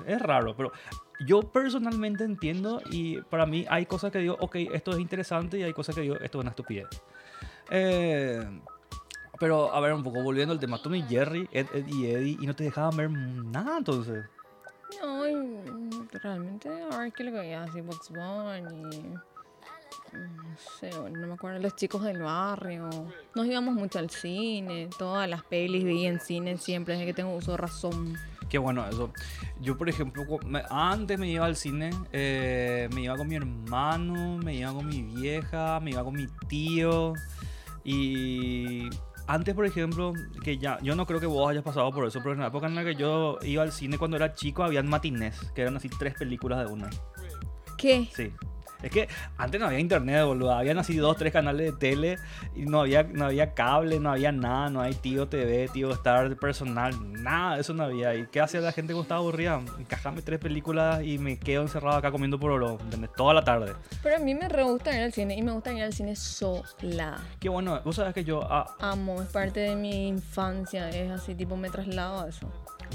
Es 0.07 0.21
raro, 0.21 0.57
pero 0.57 0.73
yo 1.27 1.41
personalmente 1.43 2.25
entiendo 2.25 2.83
y 2.91 3.21
para 3.23 3.47
mí 3.47 3.65
hay 3.69 3.87
cosas 3.87 4.11
que 4.11 4.19
digo, 4.19 4.37
ok, 4.41 4.57
esto 4.73 4.93
es 4.93 4.99
interesante 4.99 5.59
y 5.59 5.63
hay 5.63 5.73
cosas 5.73 5.95
que 5.95 6.01
digo, 6.03 6.17
esto 6.17 6.39
es 6.39 6.43
una 6.43 6.51
estupidez. 6.51 6.87
Eh, 7.71 8.43
pero 9.39 9.73
a 9.75 9.81
ver 9.81 9.93
un 9.93 10.03
poco, 10.03 10.23
volviendo 10.23 10.53
al 10.53 10.61
tema, 10.61 10.81
Tommy 10.81 11.03
Jerry, 11.03 11.49
Ed, 11.53 11.67
Ed 11.73 11.87
y 11.89 12.07
Eddie, 12.07 12.39
y 12.41 12.47
no 12.47 12.55
te 12.55 12.65
dejaban 12.65 12.97
ver 12.97 13.11
nada 13.11 13.79
entonces. 13.79 14.25
No, 15.03 15.25
realmente, 16.23 16.69
a 16.91 16.99
ver 16.99 17.13
qué 17.13 17.25
le 17.25 17.31
veía 17.31 17.63
así, 17.65 17.81
Box 17.81 18.11
Bunny. 18.11 19.15
No 20.13 20.57
sé, 20.79 20.91
no 20.91 21.27
me 21.27 21.35
acuerdo. 21.35 21.59
Los 21.59 21.75
chicos 21.75 22.03
del 22.03 22.23
barrio. 22.23 22.89
Nos 23.35 23.47
íbamos 23.47 23.75
mucho 23.75 23.99
al 23.99 24.11
cine. 24.11 24.89
Todas 24.97 25.29
las 25.29 25.43
pelis 25.43 25.85
vi 25.85 26.07
en 26.07 26.21
cine 26.21 26.57
siempre, 26.57 26.95
desde 26.95 27.07
que 27.07 27.15
tengo 27.15 27.35
uso 27.35 27.53
de 27.53 27.57
razón. 27.57 28.17
Qué 28.49 28.59
bueno 28.59 28.87
eso. 28.89 29.11
Yo, 29.61 29.77
por 29.77 29.89
ejemplo, 29.89 30.25
antes 30.71 31.19
me 31.19 31.29
iba 31.29 31.47
al 31.47 31.57
cine, 31.57 31.91
eh, 32.13 32.89
me 32.95 33.03
iba 33.03 33.17
con 33.17 33.27
mi 33.27 33.35
hermano, 33.35 34.39
me 34.39 34.55
iba 34.55 34.73
con 34.73 34.87
mi 34.87 35.03
vieja, 35.03 35.81
me 35.81 35.91
iba 35.91 36.05
con 36.05 36.15
mi 36.15 36.27
tío. 36.49 37.15
Y 37.83 38.89
antes, 39.27 39.55
por 39.55 39.67
ejemplo, 39.67 40.13
que 40.43 40.59
ya, 40.59 40.79
yo 40.83 40.95
no 40.95 41.07
creo 41.07 41.21
que 41.21 41.27
vos 41.27 41.51
hayas 41.51 41.63
pasado 41.63 41.91
por 41.93 42.07
eso, 42.07 42.21
pero 42.21 42.33
en 42.35 42.41
la 42.41 42.49
época 42.49 42.67
en 42.67 42.75
la 42.75 42.85
que 42.85 42.95
yo 42.95 43.39
iba 43.43 43.63
al 43.63 43.73
cine 43.73 43.99
cuando 43.99 44.17
era 44.17 44.35
chico, 44.35 44.63
habían 44.63 44.89
matinés, 44.89 45.51
que 45.55 45.63
eran 45.63 45.77
así 45.77 45.89
tres 45.89 46.15
películas 46.15 46.67
de 46.67 46.73
una. 46.73 46.91
¿Qué? 47.77 48.09
Sí. 48.15 48.33
Es 48.85 48.91
que 48.91 49.09
antes 49.39 49.59
no 49.59 49.67
había 49.67 49.79
internet, 49.79 50.25
boludo. 50.25 50.53
Habían 50.53 50.79
así 50.79 50.97
dos, 50.97 51.17
tres 51.17 51.33
canales 51.33 51.73
de 51.73 51.79
tele 51.79 52.19
y 52.55 52.67
no 52.67 52.83
había, 52.83 53.03
no 53.03 53.25
había 53.25 53.55
cable, 53.55 53.99
no 53.99 54.11
había 54.11 54.31
nada, 54.31 54.69
no 54.69 54.83
hay 54.83 54.95
tío 54.95 55.27
TV, 55.27 55.69
tío 55.73 55.91
Star 55.93 56.37
personal, 56.37 56.95
nada 57.23 57.59
eso 57.59 57.73
no 57.73 57.85
había. 57.85 58.15
¿Y 58.15 58.27
qué 58.27 58.43
hacía 58.43 58.61
la 58.61 58.73
gente 58.73 58.93
cuando 58.93 59.03
estaba 59.03 59.21
aburrida? 59.21 59.61
Encajame 59.79 60.21
tres 60.21 60.39
películas 60.39 61.03
y 61.03 61.17
me 61.17 61.39
quedo 61.39 61.63
encerrado 61.63 61.97
acá 61.97 62.11
comiendo 62.11 62.39
por 62.39 62.51
oro, 62.51 62.79
¿entendés? 62.83 63.11
Toda 63.17 63.33
la 63.33 63.43
tarde. 63.43 63.73
Pero 64.03 64.17
a 64.17 64.19
mí 64.19 64.35
me 64.35 64.49
re 64.49 64.65
gusta 64.65 64.95
ir 64.95 65.03
al 65.03 65.13
cine 65.13 65.35
y 65.35 65.43
me 65.43 65.53
gusta 65.53 65.73
ir 65.73 65.83
al 65.83 65.93
cine 65.95 66.15
sola. 66.15 67.19
Qué 67.41 67.49
bueno, 67.49 67.81
vos 67.85 67.97
sabés 67.97 68.13
que 68.13 68.25
yo, 68.25 68.43
ah, 68.43 68.77
Amo, 68.81 69.23
es 69.23 69.29
parte 69.29 69.61
de 69.61 69.77
mi 69.77 70.09
infancia. 70.09 70.91
Es 70.91 71.11
así, 71.11 71.35
tipo, 71.35 71.57
me 71.57 71.71
traslado 71.71 72.21
a 72.21 72.29
eso. 72.29 72.47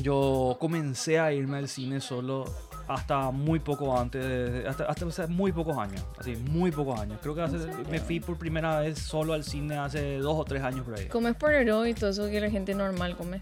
yo 0.02 0.58
comencé 0.60 1.20
a 1.20 1.34
irme 1.34 1.58
al 1.58 1.68
cine 1.68 2.00
solo 2.00 2.46
hasta 2.90 3.30
muy 3.32 3.60
poco 3.60 3.98
antes, 3.98 4.24
de- 4.26 4.68
hasta, 4.68 4.86
hasta 4.86 5.06
o 5.06 5.12
sea, 5.12 5.28
muy 5.28 5.52
pocos 5.52 5.78
años, 5.78 6.04
así, 6.18 6.36
muy 6.36 6.72
pocos 6.72 7.00
años. 7.00 7.20
Creo 7.22 7.36
que 7.36 7.42
hace- 7.42 7.58
me 7.90 8.00
fui 8.00 8.20
por 8.20 8.38
primera 8.38 8.80
vez 8.80 8.98
solo 9.00 9.34
al 9.34 9.44
cine 9.44 9.78
hace 9.78 10.18
dos 10.18 10.36
o 10.38 10.44
tres 10.44 10.64
años 10.64 10.82
por 10.86 10.96
ahí. 10.98 11.08
Comes 11.08 11.36
por 11.36 11.52
y 11.54 11.94
todo 11.94 12.10
eso 12.10 12.28
que 12.30 12.42
la 12.42 12.50
gente 12.50 12.74
normal 12.74 13.16
come. 13.16 13.42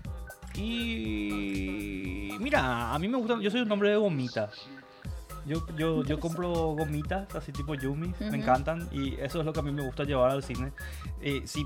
Y 1.07 2.35
mira, 2.39 2.93
a 2.93 2.99
mí 2.99 3.07
me 3.07 3.17
gusta, 3.17 3.39
yo 3.41 3.49
soy 3.49 3.61
un 3.61 3.71
hombre 3.71 3.89
de 3.91 3.95
gomitas. 3.97 4.51
Yo, 5.45 5.65
yo, 5.77 6.03
yo 6.03 6.19
compro 6.19 6.49
gomitas, 6.75 7.33
así 7.33 7.53
tipo 7.53 7.73
Yumi, 7.73 8.13
me 8.19 8.37
encantan 8.37 8.89
y 8.91 9.13
eso 9.15 9.39
es 9.39 9.45
lo 9.45 9.53
que 9.53 9.61
a 9.61 9.63
mí 9.63 9.71
me 9.71 9.81
gusta 9.85 10.03
llevar 10.03 10.31
al 10.31 10.43
cine. 10.43 10.73
Eh, 11.21 11.43
si 11.45 11.65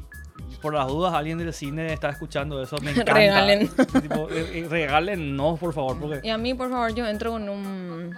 por 0.62 0.73
las 0.73 0.88
dudas 0.88 1.13
alguien 1.13 1.38
del 1.38 1.54
cine 1.54 1.93
está 1.93 2.10
escuchando 2.10 2.62
eso, 2.62 2.77
me 2.82 2.91
encanta. 2.91 3.13
Regalen. 3.13 3.67
Tipo, 4.01 4.30
eh, 4.30 4.60
eh, 4.60 4.67
regalen, 4.69 5.36
no, 5.36 5.56
por 5.58 5.73
favor, 5.73 5.99
porque 5.99 6.21
Y 6.23 6.30
a 6.30 6.38
mí, 6.38 6.54
por 6.54 6.69
favor, 6.69 6.93
yo 6.93 7.08
entro 7.08 7.32
con 7.32 7.49
un, 7.49 8.15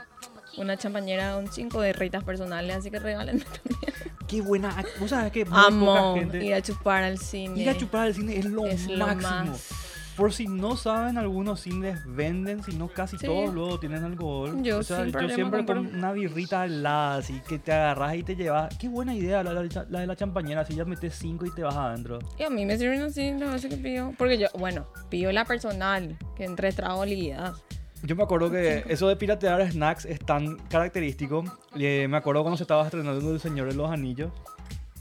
una 0.57 0.77
champañera, 0.77 1.37
un 1.37 1.51
cinco 1.51 1.81
de 1.81 1.93
reitas 1.93 2.23
personales, 2.23 2.75
así 2.77 2.91
que 2.91 2.99
regálenme 2.99 3.43
también. 3.45 3.93
qué 4.27 4.41
buena. 4.41 4.75
Vos 4.99 5.09
sabés 5.09 5.31
que 5.31 5.45
Amo 5.51 5.85
poca 6.13 6.19
gente. 6.19 6.43
ir 6.45 6.53
a 6.53 6.61
chupar 6.61 7.03
al 7.03 7.17
cine. 7.19 7.61
Ir 7.61 7.69
a 7.69 7.77
chupar 7.77 8.07
al 8.07 8.13
cine 8.13 8.37
es 8.37 8.45
lo 8.45 8.65
es 8.65 8.87
lo 8.87 9.05
máximo. 9.07 9.29
más. 9.51 9.69
Por 10.15 10.31
si 10.31 10.47
no 10.47 10.77
saben, 10.77 11.17
algunos 11.17 11.61
cines 11.61 11.99
venden, 12.05 12.61
si 12.63 12.75
no 12.75 12.87
casi 12.87 13.17
Sí. 13.17 13.25
todos 13.25 13.51
luego 13.51 13.79
tienen 13.79 14.03
alcohol. 14.03 14.61
Yo 14.61 14.77
O 14.79 14.83
sea, 14.83 15.03
sin 15.05 15.11
yo 15.11 15.29
siempre 15.29 15.65
con 15.65 15.77
una 15.95 16.11
birrita 16.11 16.65
helada, 16.65 17.15
así 17.17 17.41
que 17.47 17.57
te 17.57 17.71
agarras 17.71 18.15
y 18.15 18.21
te 18.23 18.35
llevas. 18.35 18.77
Qué 18.77 18.89
buena 18.89 19.15
idea 19.15 19.43
la, 19.43 19.53
la- 19.53 19.85
la 19.89 19.99
de 20.01 20.07
la 20.07 20.15
champañera, 20.15 20.61
así 20.61 20.75
ya 20.75 20.85
metes 20.85 21.15
cinco 21.15 21.47
y 21.47 21.51
te 21.51 21.63
vas 21.63 21.75
adentro. 21.75 22.19
Y 22.37 22.43
a 22.43 22.49
mí 22.51 22.63
me 22.63 22.77
sirven 22.77 23.01
así 23.01 23.31
las 23.33 23.53
veces 23.53 23.71
que 23.73 23.77
pido. 23.81 24.13
Porque 24.17 24.37
yo, 24.37 24.47
bueno, 24.59 24.85
pido 25.09 25.31
la 25.31 25.45
personal, 25.45 26.15
que 26.35 26.43
entre 26.45 26.71
trago 26.73 27.03
liquidas. 27.05 27.63
Yo 28.03 28.15
me 28.15 28.21
acuerdo 28.23 28.51
que 28.51 28.83
eso 28.89 29.07
de 29.07 29.15
piratear 29.15 29.71
snacks 29.71 30.05
es 30.05 30.19
tan 30.19 30.57
característico. 30.69 31.43
Eh, 31.75 32.05
me 32.07 32.17
acuerdo 32.17 32.43
cuando 32.43 32.57
se 32.57 32.63
estaba 32.65 32.83
estrenando 32.85 33.31
El 33.33 33.39
Señor 33.39 33.67
de 33.69 33.75
los 33.75 33.89
Anillos 33.89 34.31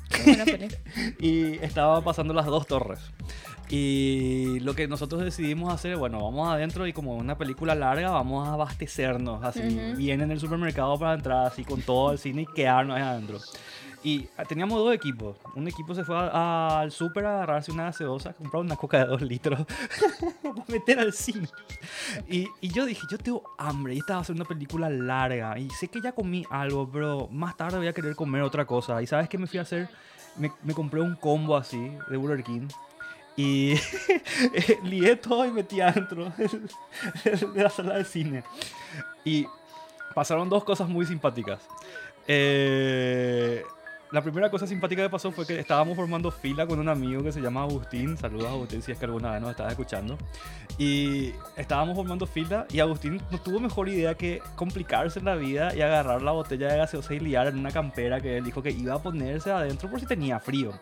Qué 0.09 0.23
buena 0.37 0.45
y 1.19 1.55
estaba 1.65 2.01
pasando 2.03 2.33
las 2.33 2.47
dos 2.47 2.67
torres. 2.67 3.01
Y 3.75 4.61
lo 4.61 4.75
que 4.75 4.87
nosotros 4.87 5.23
decidimos 5.23 5.73
hacer, 5.73 5.97
bueno, 5.97 6.23
vamos 6.23 6.47
adentro 6.53 6.87
y 6.87 6.93
como 6.93 7.17
una 7.17 7.39
película 7.39 7.75
larga, 7.75 8.11
vamos 8.11 8.47
a 8.47 8.53
abastecernos 8.53 9.43
así, 9.43 9.61
Ujú. 9.63 9.97
bien 9.97 10.21
en 10.21 10.31
el 10.31 10.39
supermercado 10.39 10.99
para 10.99 11.15
entrar 11.15 11.47
así 11.47 11.65
con 11.65 11.81
todo 11.81 12.13
el 12.13 12.19
cine 12.19 12.43
y 12.43 12.47
quedarnos 12.55 12.97
ahí 12.99 13.03
adentro. 13.03 13.39
Y 14.05 14.29
teníamos 14.47 14.77
dos 14.79 14.93
equipos. 14.95 15.39
Un 15.57 15.69
equipo 15.69 15.95
se 15.95 16.05
fue 16.05 16.15
a- 16.19 16.81
al 16.81 16.91
súper 16.93 17.25
a 17.25 17.37
agarrarse 17.37 17.73
una 17.73 17.85
gaseosa, 17.85 18.35
comprar 18.35 18.61
una 18.63 18.77
coca 18.77 18.99
de 18.99 19.07
dos 19.07 19.23
litros 19.23 19.61
para 20.43 20.65
meter 20.69 20.99
al 20.99 21.15
cine. 21.15 21.49
Y, 22.29 22.49
y 22.61 22.69
yo 22.69 22.85
dije, 22.85 23.07
yo 23.11 23.17
tengo 23.17 23.43
hambre 23.57 23.95
y 23.95 23.99
esta 24.01 24.17
va 24.17 24.21
a 24.21 24.25
ser 24.25 24.37
una 24.37 24.45
película 24.45 24.91
larga. 24.91 25.59
Y 25.59 25.71
sé 25.71 25.89
que 25.89 26.03
ya 26.03 26.13
comí 26.13 26.45
algo, 26.51 26.87
pero 26.93 27.27
más 27.31 27.57
tarde 27.57 27.79
voy 27.79 27.87
a 27.87 27.95
querer 27.95 28.15
comer 28.17 28.43
otra 28.43 28.67
cosa. 28.67 29.01
¿Y 29.01 29.07
sabes 29.07 29.31
qué 29.31 29.39
me 29.39 29.47
fui 29.47 29.59
a 29.61 29.63
hacer? 29.63 29.89
Me, 30.37 30.53
me 30.63 30.75
compré 30.75 31.01
un 31.01 31.15
combo 31.17 31.57
así 31.57 31.91
de 32.11 32.17
Burger 32.19 32.45
King. 32.45 32.69
Y 33.37 33.73
eh, 34.55 34.79
lié 34.85 35.17
todo 35.17 35.47
y 35.47 35.51
metí 35.51 35.81
adentro 35.81 36.33
de 37.25 37.63
la 37.63 37.71
sala 37.71 37.97
de 37.97 38.05
cine. 38.05 38.45
Y 39.25 39.47
pasaron 40.15 40.49
dos 40.49 40.65
cosas 40.65 40.89
muy 40.89 41.07
simpáticas. 41.07 41.61
Eh, 42.29 43.63
la 44.13 44.21
primera 44.21 44.51
cosa 44.51 44.67
simpática 44.67 45.03
que 45.03 45.09
pasó 45.09 45.33
fue 45.33 45.47
que 45.47 45.59
estábamos 45.59 45.97
formando 45.97 46.31
fila 46.31 46.67
con 46.67 46.79
un 46.79 46.91
amigo 46.91 47.23
que 47.23 47.33
se 47.33 47.41
llama 47.41 47.63
Agustín. 47.63 48.19
Saludos 48.19 48.49
Agustín 48.49 48.83
si 48.83 48.93
es 48.93 48.99
que 48.99 49.07
alguna 49.07 49.33
vez 49.33 49.41
nos 49.41 49.53
estaba 49.53 49.71
escuchando. 49.71 50.19
Y 50.77 51.33
estábamos 51.57 51.97
formando 51.97 52.27
fila 52.27 52.67
y 52.71 52.81
Agustín 52.81 53.23
no 53.31 53.41
tuvo 53.41 53.59
mejor 53.59 53.89
idea 53.89 54.15
que 54.15 54.43
complicarse 54.55 55.23
la 55.23 55.35
vida 55.35 55.75
y 55.75 55.81
agarrar 55.81 56.21
la 56.21 56.33
botella 56.33 56.69
de 56.69 56.77
gaseosa 56.77 57.15
y 57.15 57.21
liar 57.21 57.47
en 57.47 57.59
una 57.59 57.71
campera 57.71 58.21
que 58.21 58.37
él 58.37 58.45
dijo 58.45 58.63
que 58.63 58.71
iba 58.71 58.95
a 58.95 59.03
ponerse 59.03 59.51
adentro 59.51 59.89
por 59.91 59.99
si 59.99 60.05
tenía 60.05 60.39
frío. 60.39 60.73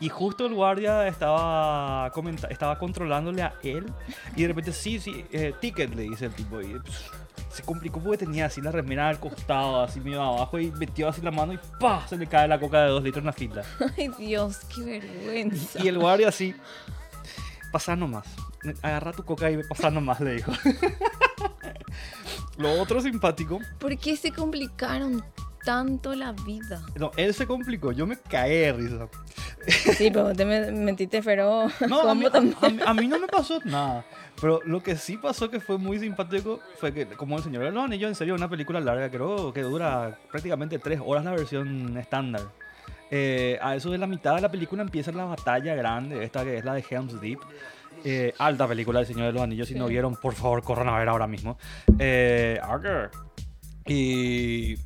Y 0.00 0.08
justo 0.08 0.46
el 0.46 0.54
guardia 0.54 1.06
estaba, 1.06 2.10
estaba 2.48 2.78
controlándole 2.78 3.42
a 3.42 3.54
él 3.62 3.92
y 4.34 4.42
de 4.42 4.48
repente, 4.48 4.72
sí, 4.72 4.98
sí, 4.98 5.26
eh, 5.30 5.54
ticket 5.60 5.94
le 5.94 6.04
dice 6.04 6.26
el 6.26 6.32
tipo. 6.32 6.60
Y 6.62 6.80
se 7.50 7.62
complicó 7.62 8.00
porque 8.00 8.18
tenía 8.18 8.46
así 8.46 8.62
la 8.62 8.70
remera 8.70 9.08
al 9.08 9.20
costado, 9.20 9.82
así 9.82 10.00
medio 10.00 10.22
abajo 10.22 10.58
y 10.58 10.70
metió 10.72 11.08
así 11.08 11.20
la 11.20 11.30
mano 11.30 11.52
y 11.52 11.58
¡pa! 11.78 12.06
Se 12.08 12.16
le 12.16 12.26
cae 12.26 12.48
la 12.48 12.58
coca 12.58 12.82
de 12.82 12.88
dos 12.88 13.02
litros 13.02 13.22
en 13.22 13.26
la 13.26 13.32
fila. 13.32 13.62
Ay, 13.98 14.10
Dios, 14.18 14.60
qué 14.74 14.82
vergüenza. 14.82 15.84
Y 15.84 15.88
el 15.88 15.98
guardia 15.98 16.28
así, 16.28 16.54
pasá 17.70 17.94
nomás. 17.94 18.26
Agarra 18.82 19.12
tu 19.12 19.24
coca 19.24 19.50
y 19.50 19.62
pasá 19.64 19.90
nomás, 19.90 20.20
le 20.20 20.36
dijo. 20.36 20.52
Lo 22.56 22.80
otro 22.80 23.00
simpático, 23.00 23.58
¿Por 23.78 23.96
qué 23.98 24.16
se 24.16 24.32
complicaron 24.32 25.24
tanto 25.64 26.14
la 26.14 26.32
vida? 26.32 26.80
no, 26.96 27.10
él 27.16 27.32
se 27.34 27.46
complicó, 27.46 27.92
yo 27.92 28.06
me 28.06 28.16
caí 28.16 28.70
risa. 28.72 29.08
Sí, 29.96 30.10
pero 30.10 30.32
te 30.34 30.44
me- 30.44 30.70
metiste 30.72 31.22
feroz. 31.22 31.72
No, 31.88 32.00
a 32.08 32.14
mí, 32.14 32.24
a 32.32 32.40
mí- 32.40 32.54
a 32.86 32.94
mí 32.94 33.06
no 33.08 33.18
me 33.18 33.26
pasó 33.28 33.58
nada. 33.64 34.04
Pero 34.40 34.60
lo 34.64 34.82
que 34.82 34.96
sí 34.96 35.16
pasó 35.18 35.50
que 35.50 35.60
fue 35.60 35.76
muy 35.76 35.98
simpático 35.98 36.60
fue 36.78 36.92
que, 36.94 37.06
como 37.06 37.36
El 37.36 37.42
Señor 37.42 37.64
de 37.64 37.70
los 37.72 37.84
Anillos, 37.84 38.08
en 38.08 38.14
serio, 38.14 38.34
una 38.34 38.48
película 38.48 38.80
larga, 38.80 39.10
creo 39.10 39.52
que 39.52 39.60
dura 39.62 40.18
prácticamente 40.30 40.78
tres 40.78 41.00
horas 41.04 41.24
la 41.24 41.32
versión 41.32 41.96
estándar. 41.98 42.42
Eh, 43.10 43.58
a 43.60 43.74
eso 43.74 43.90
de 43.90 43.98
la 43.98 44.06
mitad 44.06 44.36
de 44.36 44.40
la 44.40 44.48
película 44.50 44.82
empieza 44.82 45.10
la 45.12 45.24
batalla 45.24 45.74
grande, 45.74 46.24
esta 46.24 46.42
que 46.44 46.56
es 46.56 46.64
la 46.64 46.74
de 46.74 46.84
Helm's 46.88 47.20
Deep. 47.20 47.40
Eh, 48.02 48.32
alta 48.38 48.66
película 48.66 49.00
del 49.00 49.06
Señor 49.08 49.26
de 49.26 49.32
los 49.32 49.42
Anillos, 49.42 49.68
si 49.68 49.74
no 49.74 49.86
Sí. 49.88 49.90
vieron, 49.92 50.16
por 50.16 50.32
favor, 50.34 50.62
corran 50.62 50.88
a 50.88 50.96
ver 50.98 51.08
ahora 51.10 51.26
mismo. 51.26 51.58
Eh, 51.98 52.58
Arger. 52.62 53.10
Y 53.86 54.76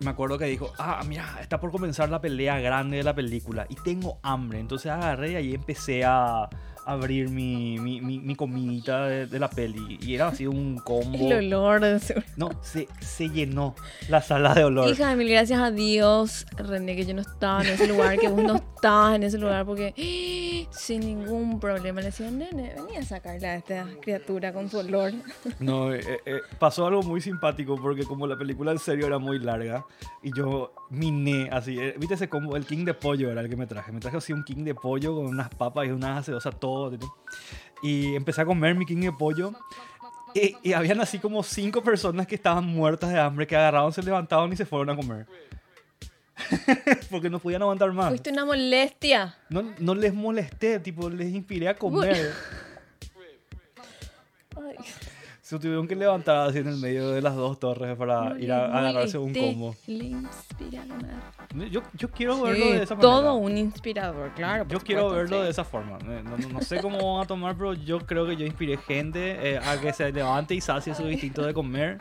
me 0.00 0.10
acuerdo 0.10 0.38
que 0.38 0.46
dijo, 0.46 0.72
ah, 0.78 1.02
mira, 1.06 1.38
está 1.40 1.60
por 1.60 1.70
comenzar 1.70 2.08
la 2.08 2.20
pelea 2.20 2.58
grande 2.58 2.98
de 2.98 3.02
la 3.02 3.14
película 3.14 3.66
y 3.68 3.76
tengo 3.76 4.18
hambre. 4.22 4.60
Entonces 4.60 4.90
agarré 4.90 5.32
y 5.32 5.36
ahí 5.36 5.54
empecé 5.54 6.04
a 6.04 6.48
abrir 6.86 7.28
mi, 7.28 7.78
mi, 7.78 8.00
mi, 8.00 8.18
mi 8.18 8.34
comidita 8.34 9.06
de, 9.06 9.26
de 9.26 9.38
la 9.38 9.48
peli. 9.48 9.98
Y 10.00 10.14
era 10.14 10.28
así 10.28 10.46
un 10.46 10.78
combo. 10.78 11.32
El 11.32 11.52
olor. 11.52 11.74
No, 12.36 12.50
se, 12.62 12.88
se 13.00 13.28
llenó 13.28 13.74
la 14.08 14.20
sala 14.22 14.54
de 14.54 14.64
olor. 14.64 14.88
Hija 14.88 15.10
de 15.10 15.16
mil 15.16 15.28
gracias 15.28 15.60
a 15.60 15.70
Dios, 15.70 16.46
René, 16.56 16.96
que 16.96 17.04
yo 17.04 17.14
no 17.14 17.20
estaba 17.20 17.62
en 17.62 17.70
ese 17.70 17.86
lugar, 17.86 18.18
que 18.18 18.28
vos 18.28 18.42
no 18.42 18.56
estabas 18.56 19.16
en 19.16 19.22
ese 19.22 19.38
lugar, 19.38 19.64
porque 19.66 19.94
sin 20.70 21.00
ningún 21.00 21.60
problema 21.60 22.00
le 22.00 22.06
decían, 22.06 22.38
nene, 22.38 22.74
venía 22.76 23.00
a 23.00 23.04
sacarla 23.04 23.48
a 23.48 23.54
esta 23.56 23.86
criatura 24.00 24.52
con 24.52 24.68
su 24.68 24.78
olor. 24.78 25.12
No, 25.60 25.92
eh, 25.92 26.20
eh, 26.26 26.40
pasó 26.58 26.86
algo 26.86 27.02
muy 27.02 27.20
simpático 27.20 27.76
porque 27.76 28.04
como 28.04 28.26
la 28.26 28.36
película 28.36 28.72
en 28.72 28.78
serio 28.78 29.06
era 29.06 29.18
muy 29.18 29.38
larga 29.38 29.84
y 30.22 30.30
yo 30.36 30.72
miné 30.90 31.48
así, 31.50 31.78
eh, 31.78 31.94
viste 31.98 32.14
ese 32.14 32.28
combo, 32.28 32.56
el 32.56 32.66
king 32.66 32.84
de 32.84 32.94
pollo 32.94 33.30
era 33.30 33.40
el 33.40 33.48
que 33.48 33.56
me 33.56 33.66
traje, 33.66 33.92
me 33.92 34.00
traje 34.00 34.16
así 34.16 34.32
un 34.32 34.44
king 34.44 34.64
de 34.64 34.74
pollo 34.74 35.14
con 35.14 35.26
unas 35.26 35.48
papas 35.50 35.86
y 35.86 35.90
unas 35.90 36.16
gaseosas, 36.16 36.58
todo, 36.58 36.73
y 37.82 38.14
empecé 38.14 38.40
a 38.40 38.46
comer 38.46 38.74
mi 38.74 38.86
king 38.86 39.00
de 39.00 39.12
pollo 39.12 39.52
y, 40.34 40.56
y 40.62 40.72
habían 40.72 41.00
así 41.00 41.18
como 41.18 41.42
cinco 41.42 41.82
personas 41.82 42.26
que 42.26 42.34
estaban 42.34 42.66
muertas 42.66 43.12
de 43.12 43.20
hambre, 43.20 43.46
que 43.46 43.56
agarraron, 43.56 43.92
se 43.92 44.02
levantaban 44.02 44.52
y 44.52 44.56
se 44.56 44.66
fueron 44.66 44.90
a 44.90 44.96
comer. 44.96 45.26
porque 47.10 47.30
no 47.30 47.38
podían 47.38 47.62
aguantar 47.62 47.92
más. 47.92 48.08
Fuiste 48.08 48.30
una 48.30 48.44
molestia. 48.44 49.36
No, 49.48 49.62
no 49.78 49.94
les 49.94 50.12
molesté, 50.12 50.80
tipo, 50.80 51.08
les 51.08 51.32
inspiré 51.32 51.68
a 51.68 51.76
comer. 51.76 52.32
Ay, 54.56 54.76
Se 55.44 55.58
tuvieron 55.58 55.86
que 55.86 55.94
levantar 55.94 56.48
así 56.48 56.58
en 56.60 56.68
el 56.68 56.78
medio 56.78 57.10
de 57.10 57.20
las 57.20 57.36
dos 57.36 57.60
torres 57.60 57.94
para 57.98 58.30
no 58.30 58.38
ir 58.38 58.50
a, 58.50 58.64
a 58.64 58.78
agarrarse 58.78 59.18
un 59.18 59.30
molesté, 59.30 59.52
combo. 59.52 59.74
Yo, 61.70 61.82
yo 61.92 62.10
quiero 62.10 62.40
verlo 62.40 62.64
Sí, 62.64 62.72
de 62.72 62.82
esa 62.82 62.94
manera. 62.94 63.12
todo 63.12 63.34
un 63.34 63.58
inspirador, 63.58 64.30
claro. 64.34 64.64
Yo 64.66 64.78
por 64.78 64.84
quiero 64.86 65.02
supuesto, 65.02 65.16
verlo 65.22 65.36
sí. 65.40 65.44
de 65.44 65.50
esa 65.50 65.64
forma. 65.64 65.98
Eh, 66.08 66.22
No, 66.24 66.38
no- 66.38 66.48
no 66.48 66.60
sé 66.62 66.80
cómo 66.80 67.16
van 67.16 67.24
a 67.24 67.26
tomar, 67.26 67.54
pero 67.56 67.74
yo 67.74 67.98
creo 68.00 68.26
que 68.26 68.36
yo 68.36 68.46
inspiré 68.46 68.78
gente 68.78 69.50
eh, 69.52 69.58
a 69.58 69.78
que 69.78 69.92
se 69.92 70.10
levante 70.10 70.54
y 70.54 70.62
sacie 70.62 70.94
su 70.94 71.06
instinto 71.10 71.42
de 71.44 71.52
comer. 71.52 71.98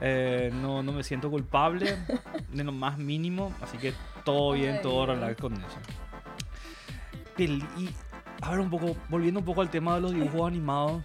Eh, 0.00 0.50
no, 0.60 0.82
no 0.82 0.90
me 0.92 1.04
siento 1.04 1.30
culpable 1.30 1.96
de 2.52 2.64
lo 2.64 2.72
más 2.72 2.98
mínimo, 2.98 3.52
así 3.62 3.78
que 3.78 3.92
todo 4.24 4.54
bien, 4.54 4.74
Ay, 4.78 4.82
todo 4.82 5.06
relax 5.06 5.40
con 5.40 5.52
eso. 5.52 5.78
Y 7.38 7.60
a 8.40 8.50
ver 8.50 8.58
un 8.58 8.70
poco, 8.70 8.96
volviendo 9.08 9.38
un 9.38 9.46
poco 9.46 9.60
al 9.60 9.70
tema 9.70 9.94
de 9.94 10.00
los 10.00 10.12
dibujos 10.12 10.48
animados. 10.48 11.02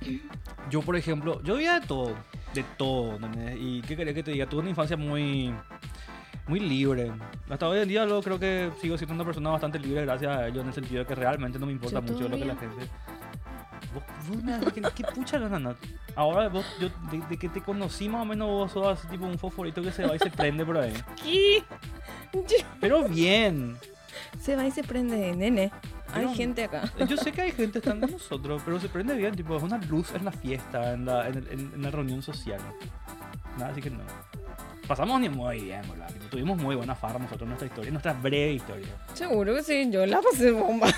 Yo, 0.69 0.81
por 0.81 0.95
ejemplo, 0.95 1.41
yo 1.43 1.55
veía 1.55 1.79
de 1.79 1.87
todo, 1.87 2.15
de 2.53 2.63
todo, 2.77 3.15
¿entendés? 3.15 3.57
Y 3.59 3.81
qué 3.81 3.95
querés 3.95 4.13
que 4.13 4.23
te 4.23 4.31
diga, 4.31 4.47
tuve 4.47 4.61
una 4.61 4.69
infancia 4.69 4.97
muy, 4.97 5.53
muy 6.47 6.59
libre. 6.59 7.11
Hasta 7.49 7.67
hoy 7.67 7.79
en 7.79 7.87
día 7.87 8.05
lo 8.05 8.21
creo 8.21 8.39
que 8.39 8.71
sigo 8.81 8.97
siendo 8.97 9.15
una 9.15 9.25
persona 9.25 9.49
bastante 9.49 9.79
libre 9.79 10.01
gracias 10.01 10.35
a 10.35 10.47
ello, 10.47 10.61
en 10.61 10.67
el 10.67 10.73
sentido 10.73 10.99
de 10.99 11.05
que 11.05 11.15
realmente 11.15 11.59
no 11.59 11.65
me 11.65 11.71
importa 11.71 12.01
Yo 12.01 12.13
mucho 12.13 12.29
lo 12.29 12.37
que 12.37 12.45
la 12.45 12.55
gente... 12.55 12.87
Vos, 13.93 14.03
vos 14.27 14.73
¿Qué 14.93 15.03
pucha 15.03 15.39
gana, 15.39 15.59
Nat? 15.59 15.77
Ahora 16.15 16.49
vos, 16.49 16.65
yo, 16.79 16.89
de, 17.11 17.25
de 17.29 17.37
que 17.37 17.47
te 17.47 17.61
conocí 17.61 18.09
más 18.09 18.23
o 18.23 18.25
menos 18.25 18.47
vos 18.47 18.71
sos 18.71 18.87
así 18.87 19.07
tipo 19.07 19.25
un 19.25 19.39
fosforito 19.39 19.81
que 19.81 19.91
se 19.91 20.05
va 20.05 20.15
y 20.15 20.19
se 20.19 20.29
prende 20.29 20.65
por 20.65 20.77
ahí. 20.77 20.93
¿Qué? 21.23 21.63
Pero 22.79 23.07
bien. 23.07 23.77
Se 24.41 24.55
va 24.55 24.65
y 24.65 24.71
se 24.71 24.83
prende, 24.83 25.35
nene. 25.35 25.71
Hay 26.13 26.21
Pero- 26.23 26.33
gente 26.33 26.63
acá. 26.63 26.83
Yo 27.07 27.17
sé 27.17 27.31
que 27.31 27.41
hay 27.41 27.51
gente 27.51 27.79
están 27.79 27.99
de 28.01 28.07
nosotros, 28.07 28.61
pero 28.65 28.79
se 28.79 28.89
prende 28.89 29.15
bien, 29.15 29.35
tipo, 29.35 29.55
es 29.57 29.63
una 29.63 29.77
luz 29.77 30.11
en 30.15 30.25
la 30.25 30.31
fiesta, 30.31 30.93
en 30.93 31.05
la, 31.05 31.27
en, 31.27 31.37
en- 31.49 31.71
en 31.75 31.81
la 31.81 31.91
reunión 31.91 32.21
social. 32.21 32.59
Nada, 33.57 33.71
así 33.71 33.81
que 33.81 33.89
no. 33.89 33.99
Pasamos 34.87 35.19
ni 35.19 35.29
muy 35.29 35.59
bien, 35.59 35.81
¿verdad? 35.89 36.07
Tipo, 36.07 36.25
tuvimos 36.27 36.57
muy 36.57 36.75
buena 36.75 36.95
farra 36.95 37.19
nosotros 37.19 37.47
nuestra 37.47 37.67
historia, 37.67 37.91
nuestra 37.91 38.13
breve 38.13 38.53
historia. 38.53 38.87
Seguro 39.13 39.53
que 39.55 39.63
sí, 39.63 39.89
yo 39.91 40.05
la 40.05 40.21
pasé 40.21 40.51
bomba. 40.51 40.87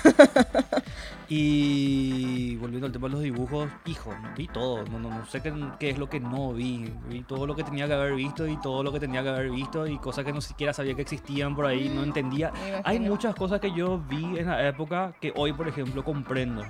Y 1.32 2.56
volviendo 2.56 2.86
al 2.86 2.92
tema 2.92 3.06
de 3.06 3.12
los 3.12 3.22
dibujos, 3.22 3.70
hijo, 3.86 4.12
vi 4.36 4.48
todo. 4.48 4.84
No, 4.86 4.98
no, 4.98 5.10
no 5.10 5.24
sé 5.26 5.40
qué, 5.40 5.54
qué 5.78 5.90
es 5.90 5.98
lo 5.98 6.10
que 6.10 6.18
no 6.18 6.52
vi. 6.52 6.92
Vi 7.08 7.22
todo 7.22 7.46
lo 7.46 7.54
que 7.54 7.62
tenía 7.62 7.86
que 7.86 7.92
haber 7.92 8.16
visto 8.16 8.48
y 8.48 8.60
todo 8.60 8.82
lo 8.82 8.92
que 8.92 8.98
tenía 8.98 9.22
que 9.22 9.28
haber 9.28 9.48
visto 9.48 9.86
y 9.86 9.96
cosas 9.98 10.24
que 10.24 10.32
no 10.32 10.40
siquiera 10.40 10.72
sabía 10.72 10.94
que 10.94 11.02
existían 11.02 11.54
por 11.54 11.66
ahí, 11.66 11.88
no 11.88 12.02
entendía. 12.02 12.50
Me 12.50 12.82
Hay 12.82 12.98
muchas 12.98 13.36
cosas 13.36 13.60
que 13.60 13.72
yo 13.72 13.98
vi 14.08 14.38
en 14.40 14.46
la 14.48 14.66
época 14.66 15.14
que 15.20 15.32
hoy, 15.36 15.52
por 15.52 15.68
ejemplo, 15.68 16.02
comprendo. 16.02 16.64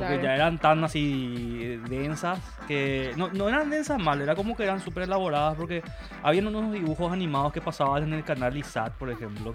Porque 0.00 0.14
Claro. 0.14 0.22
ya 0.22 0.34
eran 0.34 0.58
tan 0.58 0.82
así 0.82 1.78
densas 1.88 2.38
que 2.66 3.12
no, 3.18 3.28
no 3.28 3.48
eran 3.50 3.68
densas 3.68 3.98
mal, 4.02 4.20
era 4.22 4.34
como 4.34 4.56
que 4.56 4.62
eran 4.62 4.80
súper 4.80 5.02
elaboradas 5.02 5.56
porque 5.56 5.82
habían 6.22 6.46
unos 6.46 6.72
dibujos 6.72 7.12
animados 7.12 7.52
que 7.52 7.60
pasaban 7.60 8.04
en 8.04 8.14
el 8.14 8.24
canal 8.24 8.56
ISAT, 8.56 8.94
por 8.94 9.10
ejemplo, 9.10 9.54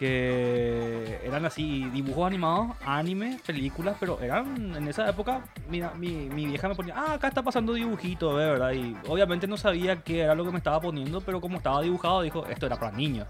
que 0.00 1.20
eran 1.24 1.44
así 1.44 1.88
dibujos 1.92 2.26
animados, 2.26 2.76
anime, 2.84 3.38
películas, 3.46 3.96
pero 4.00 4.18
eran 4.20 4.74
en 4.74 4.88
esa 4.88 5.08
época, 5.08 5.42
mira, 5.68 5.92
mi, 5.96 6.28
mi 6.30 6.46
vieja 6.46 6.68
me 6.68 6.74
ponía, 6.74 6.94
ah, 6.96 7.12
acá 7.12 7.28
está 7.28 7.42
pasando 7.42 7.74
dibujito, 7.74 8.34
¿ve? 8.34 8.46
¿verdad? 8.46 8.72
Y 8.72 8.96
obviamente 9.06 9.46
no 9.46 9.56
sabía 9.56 10.02
qué 10.02 10.22
era 10.22 10.34
lo 10.34 10.44
que 10.44 10.50
me 10.52 10.58
estaba 10.58 10.80
poniendo, 10.80 11.20
pero 11.20 11.40
como 11.40 11.58
estaba 11.58 11.80
dibujado, 11.82 12.22
dijo, 12.22 12.44
esto 12.46 12.66
era 12.66 12.76
para 12.80 12.96
niños. 12.96 13.28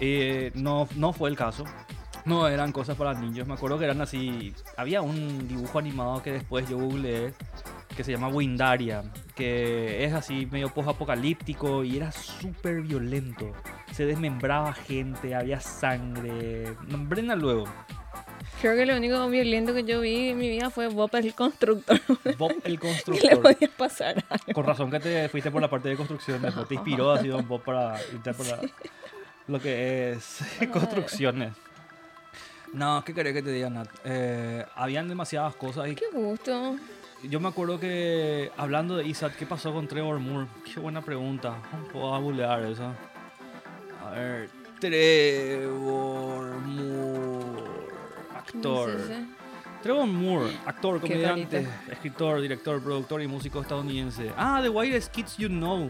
Eh, 0.00 0.50
no, 0.54 0.88
no 0.96 1.12
fue 1.12 1.30
el 1.30 1.36
caso. 1.36 1.64
No 2.24 2.48
eran 2.48 2.72
cosas 2.72 2.96
para 2.96 3.12
niños. 3.14 3.46
Me 3.46 3.54
acuerdo 3.54 3.78
que 3.78 3.84
eran 3.84 4.00
así. 4.00 4.54
Había 4.76 5.02
un 5.02 5.46
dibujo 5.46 5.78
animado 5.78 6.22
que 6.22 6.32
después 6.32 6.68
yo 6.68 6.78
googleé 6.78 7.34
que 7.94 8.02
se 8.02 8.10
llama 8.12 8.28
Windaria, 8.28 9.04
que 9.36 10.04
es 10.04 10.12
así 10.14 10.46
medio 10.50 10.68
post-apocalíptico 10.72 11.84
y 11.84 11.96
era 11.98 12.10
súper 12.10 12.80
violento. 12.82 13.52
Se 13.92 14.04
desmembraba 14.06 14.72
gente, 14.72 15.34
había 15.34 15.60
sangre. 15.60 16.74
Nombrena 16.88 17.36
luego. 17.36 17.64
Creo 18.60 18.74
que 18.76 18.86
lo 18.86 18.96
único 18.96 19.28
violento 19.28 19.74
que 19.74 19.84
yo 19.84 20.00
vi 20.00 20.30
en 20.30 20.38
mi 20.38 20.48
vida 20.48 20.70
fue 20.70 20.88
Bob 20.88 21.10
el 21.14 21.34
constructor. 21.34 22.00
Bob 22.38 22.52
el 22.52 22.62
que 22.62 22.70
le 22.70 22.78
constructor. 22.78 23.42
podía 23.42 23.68
pasar 23.76 24.24
algo. 24.30 24.52
Con 24.54 24.64
razón 24.64 24.90
que 24.90 25.00
te 25.00 25.28
fuiste 25.28 25.50
por 25.50 25.60
la 25.60 25.68
parte 25.68 25.88
de 25.90 25.96
construcción, 25.96 26.40
después 26.42 26.66
te 26.66 26.74
inspiró 26.74 27.12
así 27.12 27.28
Don 27.28 27.46
Bob 27.46 27.62
para 27.62 27.96
irte 28.12 28.32
por 28.32 28.46
la- 28.46 28.60
lo 29.46 29.60
que 29.60 30.12
es 30.12 30.38
construcciones. 30.72 31.52
No, 32.74 33.02
¿qué 33.04 33.14
querés 33.14 33.32
que 33.32 33.42
te 33.42 33.50
diga, 33.52 33.70
Nat? 33.70 33.88
Eh, 34.04 34.64
habían 34.74 35.08
demasiadas 35.08 35.54
cosas 35.54 35.88
y 35.88 35.94
Qué 35.94 36.06
gusto. 36.12 36.76
yo 37.22 37.38
me 37.40 37.48
acuerdo 37.48 37.78
que 37.78 38.50
hablando 38.56 38.96
de 38.96 39.06
Isaac, 39.06 39.34
¿qué 39.38 39.46
pasó 39.46 39.72
con 39.72 39.86
Trevor 39.86 40.18
Moore? 40.18 40.48
Qué 40.64 40.80
buena 40.80 41.00
pregunta. 41.00 41.56
¿Cómo 41.70 41.84
puedo 41.88 42.20
bulear 42.20 42.62
eso? 42.64 42.92
A 44.04 44.10
ver, 44.10 44.50
Trevor 44.80 46.56
Moore, 46.66 47.62
actor. 48.36 48.90
No 48.90 48.98
sé, 48.98 49.06
sé. 49.06 49.24
Trevor 49.82 50.06
Moore, 50.06 50.52
actor, 50.66 51.00
comediante, 51.00 51.68
escritor, 51.90 52.40
director, 52.40 52.82
productor 52.82 53.22
y 53.22 53.28
músico 53.28 53.60
estadounidense. 53.60 54.32
Ah, 54.36 54.60
The 54.62 54.68
Wildest 54.68 55.12
Kids 55.12 55.36
You 55.36 55.48
Know. 55.48 55.88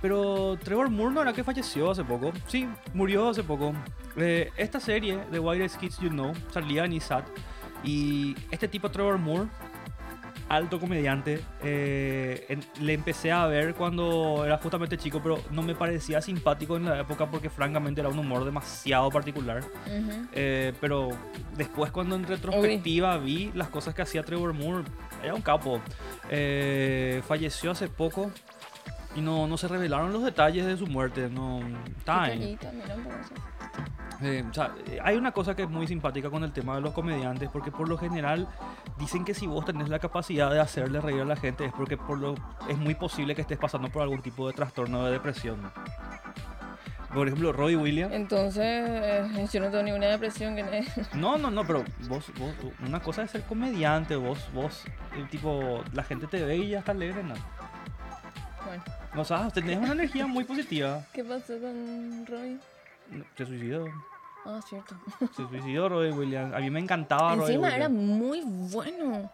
Pero 0.00 0.56
Trevor 0.62 0.88
Moore 0.90 1.14
no 1.14 1.22
era 1.22 1.32
que 1.32 1.44
falleció 1.44 1.90
hace 1.90 2.04
poco. 2.04 2.32
Sí, 2.46 2.66
murió 2.94 3.28
hace 3.28 3.42
poco. 3.44 3.74
Eh, 4.16 4.50
esta 4.56 4.80
serie, 4.80 5.18
The 5.30 5.38
Wildest 5.38 5.76
Kids 5.78 5.98
You 5.98 6.08
Know, 6.08 6.32
salía 6.50 6.84
en 6.84 6.94
ISAT. 6.94 7.26
Y 7.84 8.34
este 8.50 8.66
tipo, 8.68 8.90
Trevor 8.90 9.18
Moore, 9.18 9.48
alto 10.48 10.80
comediante, 10.80 11.40
eh, 11.62 12.44
en- 12.48 12.64
le 12.84 12.94
empecé 12.94 13.30
a 13.30 13.46
ver 13.46 13.74
cuando 13.74 14.42
era 14.44 14.58
justamente 14.58 14.96
chico, 14.96 15.20
pero 15.22 15.38
no 15.50 15.62
me 15.62 15.74
parecía 15.74 16.20
simpático 16.20 16.76
en 16.76 16.86
la 16.86 17.00
época 17.00 17.30
porque 17.30 17.48
francamente 17.50 18.00
era 18.00 18.08
un 18.10 18.18
humor 18.18 18.44
demasiado 18.44 19.10
particular. 19.10 19.62
Ujú. 19.86 20.26
Eh, 20.32 20.72
pero 20.80 21.10
después 21.56 21.90
cuando 21.92 22.16
en 22.16 22.24
retrospectiva 22.26 23.16
vi 23.18 23.52
las 23.54 23.68
cosas 23.68 23.94
que 23.94 24.02
hacía 24.02 24.22
Trevor 24.24 24.52
Moore, 24.54 24.84
era 25.22 25.34
un 25.34 25.42
capo. 25.42 25.80
Eh, 26.30 27.22
falleció 27.28 27.70
hace 27.70 27.88
poco 27.88 28.30
y 29.16 29.20
no, 29.20 29.46
no 29.46 29.56
se 29.56 29.68
revelaron 29.68 30.12
los 30.12 30.22
detalles 30.22 30.66
de 30.66 30.76
su 30.76 30.86
muerte. 30.86 31.28
No, 31.28 31.60
está 31.98 32.32
eso. 32.32 32.56
Eh, 34.22 34.44
o 34.48 34.52
sea, 34.52 34.74
eh, 34.86 34.98
hay 35.02 35.16
una 35.16 35.32
cosa 35.32 35.56
que 35.56 35.62
es 35.62 35.70
muy 35.70 35.86
simpática 35.86 36.28
con 36.28 36.44
el 36.44 36.52
tema 36.52 36.74
de 36.74 36.82
los 36.82 36.92
comediantes, 36.92 37.48
porque 37.50 37.70
por 37.70 37.88
lo 37.88 37.96
general 37.96 38.48
dicen 38.98 39.24
que 39.24 39.32
si 39.32 39.46
vos 39.46 39.64
tenés 39.64 39.88
la 39.88 39.98
capacidad 39.98 40.50
de 40.50 40.60
hacerle 40.60 41.00
reír 41.00 41.22
a 41.22 41.24
la 41.24 41.36
gente 41.36 41.64
es 41.64 41.72
porque 41.72 41.96
por 41.96 42.18
lo, 42.18 42.34
es 42.68 42.76
muy 42.76 42.94
posible 42.94 43.34
que 43.34 43.40
estés 43.40 43.56
pasando 43.56 43.88
por 43.88 44.02
algún 44.02 44.20
tipo 44.20 44.46
de 44.46 44.52
trastorno 44.52 45.06
de 45.06 45.12
depresión. 45.12 45.60
Por 47.14 47.26
ejemplo, 47.26 47.52
Roy 47.52 47.74
Williams. 47.74 48.14
Entonces, 48.14 48.62
eh, 48.62 49.46
yo 49.52 49.60
no 49.60 49.70
tengo 49.70 49.82
ninguna 49.82 50.06
depresión 50.06 50.54
que 50.54 50.84
No, 51.14 51.38
no, 51.38 51.50
no, 51.50 51.66
pero 51.66 51.82
vos, 52.08 52.30
vos, 52.38 52.54
una 52.86 53.00
cosa 53.00 53.22
es 53.22 53.30
ser 53.30 53.42
comediante, 53.42 54.16
vos, 54.16 54.48
vos, 54.54 54.84
el 55.16 55.28
tipo, 55.28 55.82
la 55.92 56.04
gente 56.04 56.26
te 56.26 56.44
ve 56.44 56.56
y 56.56 56.68
ya 56.68 56.80
está 56.80 56.92
alegre, 56.92 57.24
¿no? 57.24 57.34
Bueno, 58.64 58.84
O 59.16 59.24
sea, 59.24 59.48
tenés 59.50 59.78
una 59.78 59.92
energía 59.92 60.26
muy 60.26 60.44
positiva. 60.44 61.04
¿qué 61.12 61.24
pasó 61.24 61.58
con 61.58 62.24
Roy? 62.26 62.58
Se 63.36 63.44
suicidó, 63.46 63.86
Ah, 64.46 64.60
cierto. 64.66 64.94
se 65.36 65.48
suicidó 65.48 65.88
Roy 65.88 66.10
Williams. 66.12 66.54
A 66.54 66.58
mí 66.60 66.70
me 66.70 66.78
encantaba 66.80 67.34
Roy 67.34 67.46
Encima 67.46 67.74
era 67.74 67.88
Williams. 67.88 68.18
muy 68.18 68.40
bueno. 68.72 69.30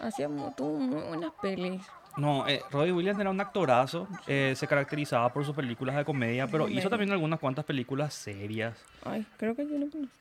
Hacía 0.00 0.28
mu- 0.28 0.50
tuvo 0.52 0.78
muy 0.78 1.00
buenas 1.02 1.30
pelis. 1.40 1.82
No, 2.16 2.46
eh, 2.48 2.62
Roy 2.70 2.90
Williams 2.90 3.20
era 3.20 3.30
un 3.30 3.40
actorazo, 3.40 4.06
eh, 4.26 4.52
se 4.56 4.66
caracterizaba 4.66 5.32
por 5.32 5.44
sus 5.46 5.54
películas 5.54 5.96
de 5.96 6.04
comedia, 6.04 6.46
pero 6.46 6.68
hizo 6.68 6.90
también 6.90 7.10
algunas 7.12 7.38
cuantas 7.38 7.64
películas 7.64 8.12
serias. 8.12 8.76
Ay, 9.04 9.24
creo 9.38 9.54
que 9.54 9.64
yo 9.66 9.78
no 9.78 9.88
conozco. 9.90 10.14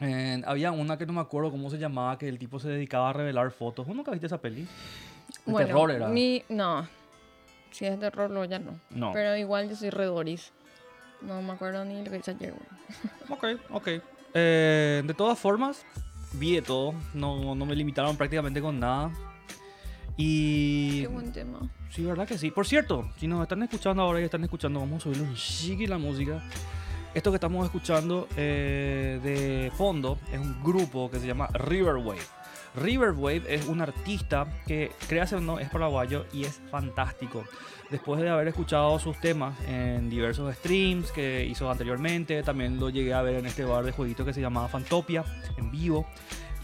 Eh, 0.00 0.42
había 0.46 0.72
una 0.72 0.98
que 0.98 1.06
no 1.06 1.12
me 1.12 1.20
acuerdo 1.20 1.50
cómo 1.52 1.70
se 1.70 1.78
llamaba, 1.78 2.18
que 2.18 2.28
el 2.28 2.38
tipo 2.38 2.58
se 2.58 2.68
dedicaba 2.68 3.10
a 3.10 3.12
revelar 3.12 3.50
fotos. 3.52 3.86
¿Vos 3.86 3.94
nunca 3.94 4.10
viste 4.10 4.26
esa 4.26 4.38
peli? 4.38 4.62
De 4.62 4.68
Bueno, 5.52 5.66
terror 5.68 5.90
era. 5.92 6.08
Mi, 6.08 6.42
no. 6.48 6.88
Si 7.74 7.84
es 7.84 7.98
terror, 7.98 8.30
lo 8.30 8.44
ya 8.44 8.60
no. 8.60 8.78
No. 8.90 9.10
Pero 9.12 9.36
igual 9.36 9.68
yo 9.68 9.74
soy 9.74 9.90
redoris. 9.90 10.52
No 11.20 11.42
me 11.42 11.52
acuerdo 11.52 11.84
ni 11.84 12.04
lo 12.04 12.10
que 12.12 12.18
hice 12.18 12.30
ayer, 12.30 12.52
güey. 12.52 12.68
Ok, 13.56 13.60
ok. 13.70 13.88
Eh, 14.32 15.02
de 15.04 15.14
todas 15.14 15.36
formas, 15.36 15.84
vi 16.34 16.54
de 16.54 16.62
todo. 16.62 16.94
No, 17.14 17.56
no 17.56 17.66
me 17.66 17.74
limitaron 17.74 18.16
prácticamente 18.16 18.60
con 18.60 18.78
nada. 18.78 19.10
Y. 20.16 21.00
Qué 21.00 21.08
buen 21.08 21.32
tema. 21.32 21.68
Sí, 21.90 22.04
verdad 22.04 22.28
que 22.28 22.38
sí. 22.38 22.52
Por 22.52 22.64
cierto, 22.64 23.10
si 23.16 23.26
nos 23.26 23.42
están 23.42 23.60
escuchando 23.64 24.02
ahora 24.02 24.20
y 24.20 24.24
están 24.24 24.44
escuchando, 24.44 24.78
vamos 24.78 25.00
a 25.00 25.10
subir 25.10 25.20
un 25.20 25.34
chiqui 25.34 25.88
la 25.88 25.98
música. 25.98 26.40
Esto 27.12 27.32
que 27.32 27.36
estamos 27.36 27.64
escuchando 27.64 28.28
eh, 28.36 29.18
de 29.20 29.72
fondo 29.76 30.16
es 30.32 30.38
un 30.38 30.62
grupo 30.62 31.10
que 31.10 31.18
se 31.18 31.26
llama 31.26 31.48
Riverwave. 31.48 32.22
Riverwave 32.74 33.42
es 33.48 33.66
un 33.66 33.80
artista 33.80 34.46
que, 34.66 34.90
créase 35.08 35.36
o 35.36 35.40
no, 35.40 35.58
es 35.58 35.68
paraguayo 35.68 36.26
y 36.32 36.44
es 36.44 36.60
fantástico. 36.70 37.44
Después 37.90 38.20
de 38.20 38.28
haber 38.28 38.48
escuchado 38.48 38.98
sus 38.98 39.18
temas 39.20 39.54
en 39.68 40.10
diversos 40.10 40.54
streams 40.56 41.12
que 41.12 41.44
hizo 41.44 41.70
anteriormente, 41.70 42.42
también 42.42 42.80
lo 42.80 42.90
llegué 42.90 43.14
a 43.14 43.22
ver 43.22 43.36
en 43.36 43.46
este 43.46 43.64
bar 43.64 43.84
de 43.84 43.92
jueguitos 43.92 44.26
que 44.26 44.32
se 44.32 44.40
llamaba 44.40 44.68
Fantopia 44.68 45.24
en 45.56 45.70
vivo. 45.70 46.06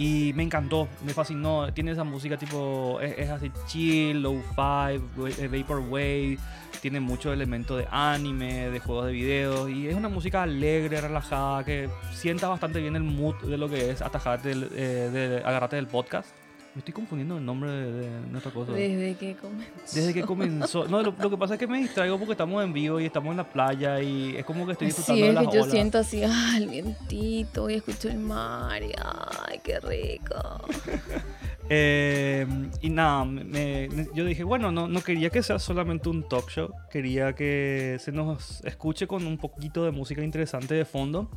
Y 0.02 0.32
me 0.34 0.42
encantó, 0.44 0.88
me 1.04 1.12
fascinó. 1.12 1.70
Tiene 1.74 1.90
esa 1.92 2.04
música 2.04 2.38
tipo, 2.38 2.98
es, 3.02 3.28
así 3.28 3.52
chill, 3.66 4.22
low-fi, 4.22 4.96
wa- 5.18 5.28
eh, 5.28 5.48
vaporwave. 5.52 6.38
Tiene 6.80 7.00
muchos 7.00 7.34
elementos 7.34 7.76
de 7.76 7.86
anime, 7.90 8.70
de 8.70 8.80
juegos 8.80 9.04
de 9.08 9.12
video. 9.12 9.68
Y 9.68 9.88
es 9.88 9.94
una 9.94 10.08
música 10.08 10.42
alegre, 10.44 11.02
relajada, 11.02 11.64
que 11.64 11.90
sienta 12.14 12.48
bastante 12.48 12.80
bien 12.80 12.96
el 12.96 13.02
mood 13.02 13.34
de 13.42 13.58
lo 13.58 13.68
que 13.68 13.90
es 13.90 14.00
atajarte, 14.00 14.48
del- 14.48 14.70
eh, 14.72 15.42
agarrarte 15.44 15.76
del 15.76 15.86
podcast. 15.86 16.30
Me 16.74 16.78
estoy 16.78 16.94
confundiendo 16.94 17.36
el 17.36 17.44
nombre 17.44 17.68
de, 17.70 17.92
de 18.10 18.20
nuestra 18.28 18.52
cosa. 18.52 18.70
Desde 18.72 19.16
que 19.16 19.34
comenzó. 19.34 19.94
Desde 19.94 20.14
que 20.14 20.22
comenzó. 20.22 20.86
No, 20.86 21.02
lo, 21.02 21.12
lo 21.18 21.30
que 21.30 21.36
pasa 21.36 21.54
es 21.54 21.58
que 21.60 21.66
me 21.66 21.78
distraigo 21.78 22.16
porque 22.16 22.32
estamos 22.32 22.62
en 22.62 22.72
vivo 22.72 23.00
y 23.00 23.06
estamos 23.06 23.32
en 23.32 23.38
la 23.38 23.44
playa 23.50 24.00
y 24.00 24.36
es 24.36 24.44
como 24.44 24.64
que 24.66 24.72
estoy 24.72 24.86
disfrutando 24.86 25.16
Sí, 25.16 25.22
de 25.22 25.28
es 25.30 25.34
las 25.34 25.46
que 25.48 25.52
yo 25.56 25.62
olas. 25.62 25.72
siento 25.72 25.98
así, 25.98 26.22
ah, 26.24 26.54
el 26.56 26.68
vientito 26.68 27.68
y 27.68 27.74
escucho 27.74 28.08
el 28.08 28.18
mar 28.18 28.80
y 28.84 28.92
ay, 28.96 29.58
qué 29.64 29.80
rico. 29.80 30.36
Eh, 31.72 32.46
y 32.80 32.90
nada, 32.90 33.24
me- 33.24 33.88
yo 34.12 34.24
dije, 34.24 34.42
bueno, 34.42 34.72
no, 34.72 34.88
no 34.88 35.00
quería 35.02 35.30
que 35.30 35.40
sea 35.40 35.60
solamente 35.60 36.08
un 36.08 36.28
talk 36.28 36.50
show, 36.50 36.72
quería 36.90 37.32
que 37.34 37.96
se 38.00 38.10
nos 38.10 38.60
escuche 38.64 39.06
con 39.06 39.24
un 39.24 39.38
poquito 39.38 39.84
de 39.84 39.92
música 39.92 40.22
interesante 40.24 40.74
de 40.74 40.84
fondo. 40.84 41.30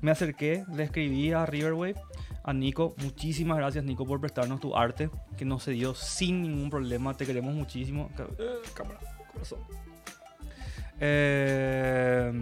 Me 0.00 0.10
acerqué, 0.10 0.64
le 0.74 0.82
escribí 0.82 1.30
a 1.32 1.46
Riverwave, 1.46 1.94
a 2.42 2.52
Nico, 2.52 2.96
muchísimas 2.98 3.56
gracias 3.58 3.84
Nico 3.84 4.04
por 4.04 4.20
prestarnos 4.20 4.58
tu 4.60 4.76
arte, 4.76 5.08
que 5.38 5.44
nos 5.44 5.62
se 5.62 5.70
dio 5.70 5.94
sin 5.94 6.42
ningún 6.42 6.68
problema, 6.68 7.16
te 7.16 7.24
queremos 7.24 7.54
muchísimo. 7.54 8.10
Cámara, 8.74 8.98
corazón. 9.32 9.60
Eh, 11.00 12.32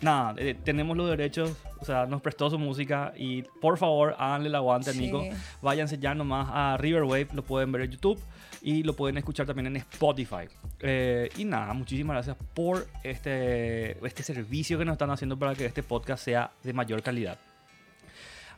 nada, 0.00 0.34
eh, 0.36 0.56
tenemos 0.62 0.96
los 0.96 1.08
derechos, 1.08 1.56
o 1.80 1.84
sea, 1.84 2.06
nos 2.06 2.20
prestó 2.20 2.50
su 2.50 2.58
música 2.58 3.12
y 3.16 3.42
por 3.42 3.78
favor 3.78 4.14
háganle 4.18 4.48
el 4.48 4.54
aguante 4.54 4.90
a 4.90 4.92
Nico. 4.92 5.22
Sí. 5.22 5.30
Váyanse 5.62 5.98
ya 5.98 6.14
nomás 6.14 6.48
a 6.50 6.76
Riverwave, 6.76 7.28
lo 7.32 7.42
pueden 7.42 7.72
ver 7.72 7.82
en 7.82 7.90
YouTube 7.92 8.20
y 8.60 8.82
lo 8.82 8.94
pueden 8.94 9.18
escuchar 9.18 9.46
también 9.46 9.66
en 9.68 9.76
Spotify. 9.76 10.48
Eh, 10.80 11.30
y 11.36 11.44
nada, 11.44 11.72
muchísimas 11.72 12.14
gracias 12.14 12.36
por 12.54 12.86
este, 13.02 14.04
este 14.06 14.22
servicio 14.22 14.78
que 14.78 14.84
nos 14.84 14.92
están 14.92 15.10
haciendo 15.10 15.38
para 15.38 15.54
que 15.54 15.64
este 15.64 15.82
podcast 15.82 16.24
sea 16.24 16.50
de 16.62 16.72
mayor 16.72 17.02
calidad. 17.02 17.38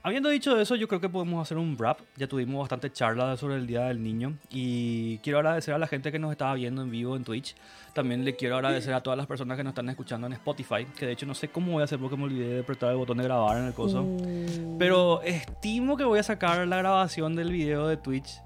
Habiendo 0.07 0.29
dicho 0.29 0.61
eso, 0.61 0.77
yo 0.77 0.87
creo 0.87 1.01
que 1.01 1.09
podemos 1.09 1.41
hacer 1.41 1.57
un 1.57 1.79
wrap. 1.79 1.99
Ya 2.19 2.27
tuvimos 2.27 2.61
bastante 2.61 2.93
charla 2.93 3.39
sobre 3.39 3.55
el 3.55 3.67
Día 3.67 3.87
del 3.87 4.03
Niño 4.03 4.37
y 4.51 5.17
quiero 5.19 5.39
agradecer 5.39 5.73
a 5.73 5.79
la 5.79 5.87
gente 5.87 6.13
que 6.13 6.19
nos 6.19 6.31
estaba 6.31 6.53
viendo 6.53 6.83
en 6.83 6.91
vivo 6.91 7.17
en 7.17 7.25
Twitch. 7.25 7.57
También 7.95 8.23
le 8.23 8.37
quiero 8.37 8.57
agradecer 8.57 8.93
a 8.93 9.03
todas 9.03 9.17
las 9.17 9.27
personas 9.27 9.57
que 9.57 9.65
nos 9.65 9.71
están 9.71 9.89
escuchando 9.89 10.27
en 10.27 10.35
Spotify, 10.35 10.85
que 10.99 11.07
de 11.07 11.13
hecho 11.13 11.25
no 11.25 11.35
sé 11.35 11.49
cómo 11.49 11.73
voy 11.73 11.81
a 11.81 11.85
hacer 11.85 11.99
porque 11.99 12.19
me 12.19 12.25
olvidé 12.25 12.57
de 12.57 12.61
apretar 12.61 12.91
el 12.91 12.97
botón 12.99 13.17
de 13.17 13.25
grabar 13.25 13.57
en 13.57 13.65
el 13.65 13.73
coso. 13.73 14.03
Uh, 14.03 14.77
Pero 14.79 15.23
estimo 15.23 15.97
que 15.97 16.05
voy 16.05 16.19
a 16.19 16.23
sacar 16.23 16.69
la 16.69 16.77
grabación 16.77 17.35
del 17.35 17.51
video 17.51 17.87
de 17.89 17.97
Twitch 17.97 18.43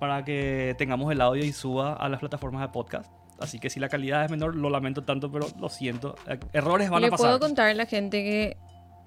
para 0.00 0.24
que 0.24 0.74
tengamos 0.78 1.12
el 1.12 1.20
audio 1.20 1.44
y 1.44 1.52
suba 1.52 1.92
a 1.92 2.08
las 2.08 2.18
plataformas 2.18 2.62
de 2.62 2.72
podcast. 2.72 3.08
Así 3.38 3.60
que 3.60 3.70
si 3.70 3.78
la 3.78 3.88
calidad 3.88 4.24
es 4.24 4.32
menor, 4.32 4.56
lo 4.56 4.68
lamento 4.68 5.04
tanto, 5.04 5.30
pero 5.30 5.46
lo 5.60 5.68
siento. 5.68 6.16
Errores 6.52 6.90
van 6.90 7.02
¿Le 7.02 7.06
a 7.06 7.10
pasar. 7.12 7.26
puedo 7.26 7.38
contar 7.38 7.68
a 7.68 7.74
la 7.74 7.86
gente 7.86 8.24
que 8.24 8.56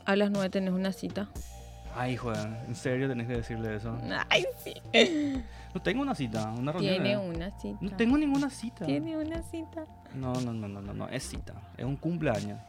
a 0.05 0.15
las 0.15 0.31
9 0.31 0.49
tenés 0.49 0.73
una 0.73 0.93
cita? 0.93 1.29
Ay, 1.95 2.17
Juan, 2.17 2.57
en 2.67 2.75
serio 2.75 3.07
tenés 3.07 3.27
que 3.27 3.33
decirle 3.33 3.75
eso. 3.75 3.97
Ay, 4.29 4.45
sí. 4.63 4.73
No 5.73 5.81
tengo 5.81 6.01
una 6.01 6.15
cita, 6.15 6.51
una 6.57 6.71
reunión. 6.71 6.95
Tiene 6.95 7.17
una 7.17 7.51
cita. 7.59 7.77
No 7.81 7.91
tengo 7.95 8.17
ninguna 8.17 8.49
cita. 8.49 8.85
Tiene 8.85 9.17
una 9.17 9.41
cita. 9.43 9.85
No, 10.13 10.33
no, 10.41 10.53
no, 10.53 10.67
no, 10.67 10.81
no, 10.81 10.93
no, 10.93 11.07
es 11.09 11.27
cita. 11.29 11.53
Es 11.77 11.85
un 11.85 11.95
cumpleaños. 11.95 12.59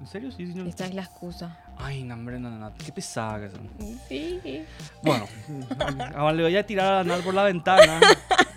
¿En 0.00 0.06
serio? 0.06 0.30
Sí, 0.30 0.46
señor. 0.46 0.66
Esta 0.68 0.86
es 0.86 0.94
la 0.94 1.02
excusa. 1.02 1.58
Ay, 1.78 2.04
no, 2.04 2.14
hombre, 2.14 2.38
no, 2.38 2.50
no, 2.50 2.58
no. 2.58 2.74
Qué 2.74 2.92
pesada 2.92 3.40
que 3.40 3.50
son. 3.50 3.68
Sí. 4.08 4.64
Bueno, 5.02 5.26
ahora 6.14 6.32
le 6.32 6.42
voy 6.42 6.56
a 6.56 6.66
tirar 6.66 6.94
a 6.94 7.04
Nal 7.04 7.22
por 7.22 7.34
la 7.34 7.44
ventana 7.44 8.00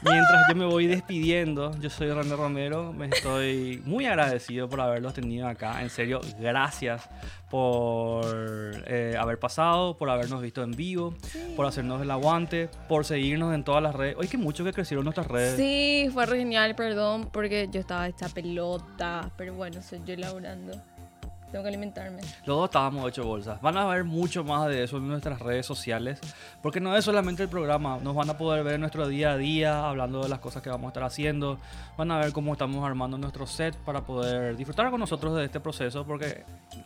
mientras 0.01 0.47
yo 0.47 0.55
me 0.55 0.65
voy 0.65 0.87
despidiendo. 0.87 1.77
Yo 1.79 1.89
soy 1.89 2.11
René 2.11 2.35
Romero, 2.35 2.93
me 2.93 3.07
estoy 3.07 3.81
muy 3.85 4.05
agradecido 4.05 4.69
por 4.69 4.81
haberlos 4.81 5.13
tenido 5.13 5.47
acá. 5.47 5.81
En 5.81 5.89
serio, 5.89 6.21
gracias 6.39 7.09
por 7.49 8.25
eh, 8.85 9.15
haber 9.19 9.39
pasado, 9.39 9.97
por 9.97 10.09
habernos 10.09 10.41
visto 10.41 10.63
en 10.63 10.71
vivo, 10.71 11.15
por 11.55 11.65
hacernos 11.65 12.01
el 12.01 12.11
aguante, 12.11 12.69
por 12.87 13.05
seguirnos 13.05 13.53
en 13.53 13.63
todas 13.63 13.81
las 13.81 13.95
redes. 13.95 14.15
Oye, 14.17 14.27
que 14.27 14.37
mucho 14.37 14.63
que 14.63 14.73
crecieron 14.73 15.03
nuestras 15.03 15.27
redes. 15.27 15.57
Sí, 15.57 16.09
fue 16.13 16.25
re 16.25 16.37
genial, 16.37 16.75
perdón, 16.75 17.29
porque 17.31 17.67
yo 17.71 17.79
estaba 17.79 18.07
hecha 18.07 18.29
pelota. 18.29 19.31
Pero 19.37 19.53
bueno, 19.55 19.81
soy 19.81 20.01
yo 20.05 20.15
laburando. 20.15 20.73
Tengo 21.51 21.63
que 21.63 21.69
alimentarme. 21.69 22.21
Los 22.45 22.57
dos 22.57 22.65
estábamos 22.65 23.09
hecho 23.09 23.23
bolsas. 23.23 23.59
Van 23.61 23.75
a 23.75 23.85
ver 23.87 24.03
mucho 24.03 24.43
más 24.43 24.67
de 24.67 24.83
eso 24.83 24.97
en 24.97 25.07
nuestras 25.07 25.39
redes 25.39 25.65
sociales, 25.65 26.19
porque 26.61 26.79
no 26.79 26.95
es 26.95 27.03
solamente 27.03 27.43
el 27.43 27.49
programa, 27.49 27.97
nos 28.03 28.15
van 28.15 28.29
a 28.29 28.37
poder 28.37 28.63
ver 28.63 28.75
en 28.75 28.81
nuestro 28.81 29.07
día 29.07 29.31
a 29.31 29.37
día, 29.37 29.87
hablando 29.87 30.21
de 30.21 30.29
las 30.29 30.39
cosas 30.39 30.61
que 30.61 30.69
vamos 30.69 30.85
a 30.85 30.89
estar 30.89 31.03
haciendo, 31.03 31.57
van 31.97 32.11
a 32.11 32.19
ver 32.19 32.31
cómo 32.33 32.53
estamos 32.53 32.85
armando 32.85 33.17
nuestro 33.17 33.47
set 33.47 33.75
para 33.77 34.01
poder 34.01 34.55
disfrutar 34.57 34.91
con 34.91 34.99
nosotros 34.99 35.35
de 35.37 35.45
este 35.45 35.59
proceso, 35.59 36.05
porque 36.05 36.43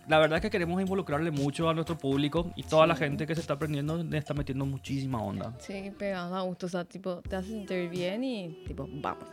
la 0.07 0.20
verdad 0.20 0.38
es 0.38 0.41
que 0.41 0.49
queremos 0.49 0.82
involucrarle 0.82 1.32
mucho 1.32 1.70
a 1.70 1.74
nuestro 1.74 1.97
público 1.97 2.51
y 2.55 2.64
toda 2.64 2.88
la 2.88 2.95
gente 2.95 3.28
que 3.28 3.36
se 3.36 3.41
está 3.41 3.55
aprendiendo 3.55 3.97
le 3.97 4.18
está 4.18 4.34
metiendo 4.34 4.66
muchísima 4.66 5.22
onda. 5.22 5.53
Sí, 5.59 5.91
pegado 5.97 6.36
a 6.36 6.41
gusto, 6.41 6.68
o 6.68 6.70
sea, 6.70 6.86
tipo, 6.86 7.22
te 7.28 7.36
hace 7.36 7.49
sentir 7.49 7.89
bien 7.89 8.24
y 8.24 8.64
tipo, 8.66 8.88
vamos. 8.89 9.28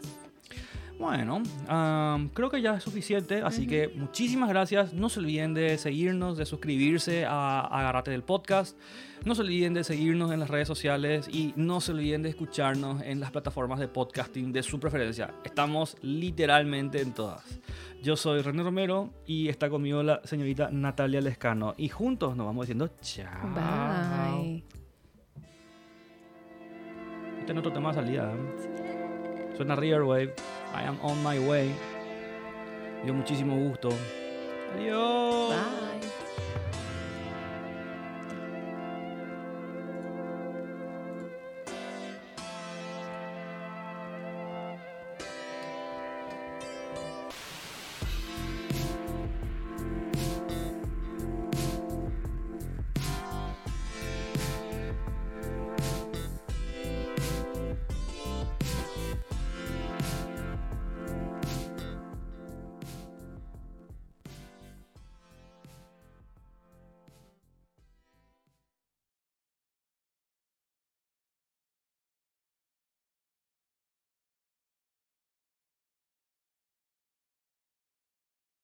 Bueno, 1.01 1.43
am, 1.67 2.29
creo 2.29 2.51
que 2.51 2.61
ya 2.61 2.75
es 2.75 2.83
suficiente, 2.83 3.41
así 3.41 3.67
que 3.67 3.89
muchísimas 3.89 4.51
gracias. 4.51 4.93
No 4.93 5.09
se 5.09 5.21
olviden 5.21 5.55
de 5.55 5.79
seguirnos, 5.79 6.37
de 6.37 6.45
suscribirse 6.45 7.25
a 7.25 7.61
Agarrate 7.61 8.11
del 8.11 8.23
Podcast. 8.23 8.79
No 9.25 9.35
se 9.35 9.41
olviden 9.41 9.73
de 9.73 9.83
seguirnos 9.83 10.31
en 10.31 10.41
las 10.41 10.51
redes 10.51 10.69
sociales 10.69 11.27
y 11.27 11.55
no 11.57 11.81
se 11.81 11.93
olviden 11.93 12.23
de 12.23 12.29
escucharnos 12.29 13.01
en 13.01 13.19
las 13.19 13.31
plataformas 13.31 13.81
de 13.81 13.89
podcasting 13.89 14.53
de 14.53 14.63
su 14.63 14.79
preferencia. 14.79 15.33
Estamos 15.43 15.97
literalmente 16.03 17.01
en 17.01 17.15
todas. 17.15 17.61
Yo 18.03 18.15
soy 18.15 18.43
René 18.43 18.63
Romero 18.63 19.09
y 19.25 19.49
está 19.49 19.71
conmigo 19.71 20.03
la 20.03 20.21
señorita 20.25 20.69
Natalia 20.71 21.23
Lescano 21.23 21.73
y 21.79 21.89
juntos 21.89 22.37
nos 22.37 22.45
vamos 22.45 22.67
diciendo 22.67 22.91
chao. 23.01 23.55
Bye. 23.55 24.65
Este 27.39 27.53
es 27.53 27.59
otro 27.59 27.73
tema 27.73 27.89
de 27.89 27.95
salida. 27.95 28.35
Suena 29.61 29.77
Riverwave. 29.77 30.33
I 30.73 30.85
am 30.85 30.97
on 31.03 31.23
my 31.23 31.39
way. 31.39 31.75
Dio 33.05 33.13
muchísimo 33.13 33.55
gusto. 33.57 33.91
Adiós. 34.75 35.51
Bye. 35.51 36.20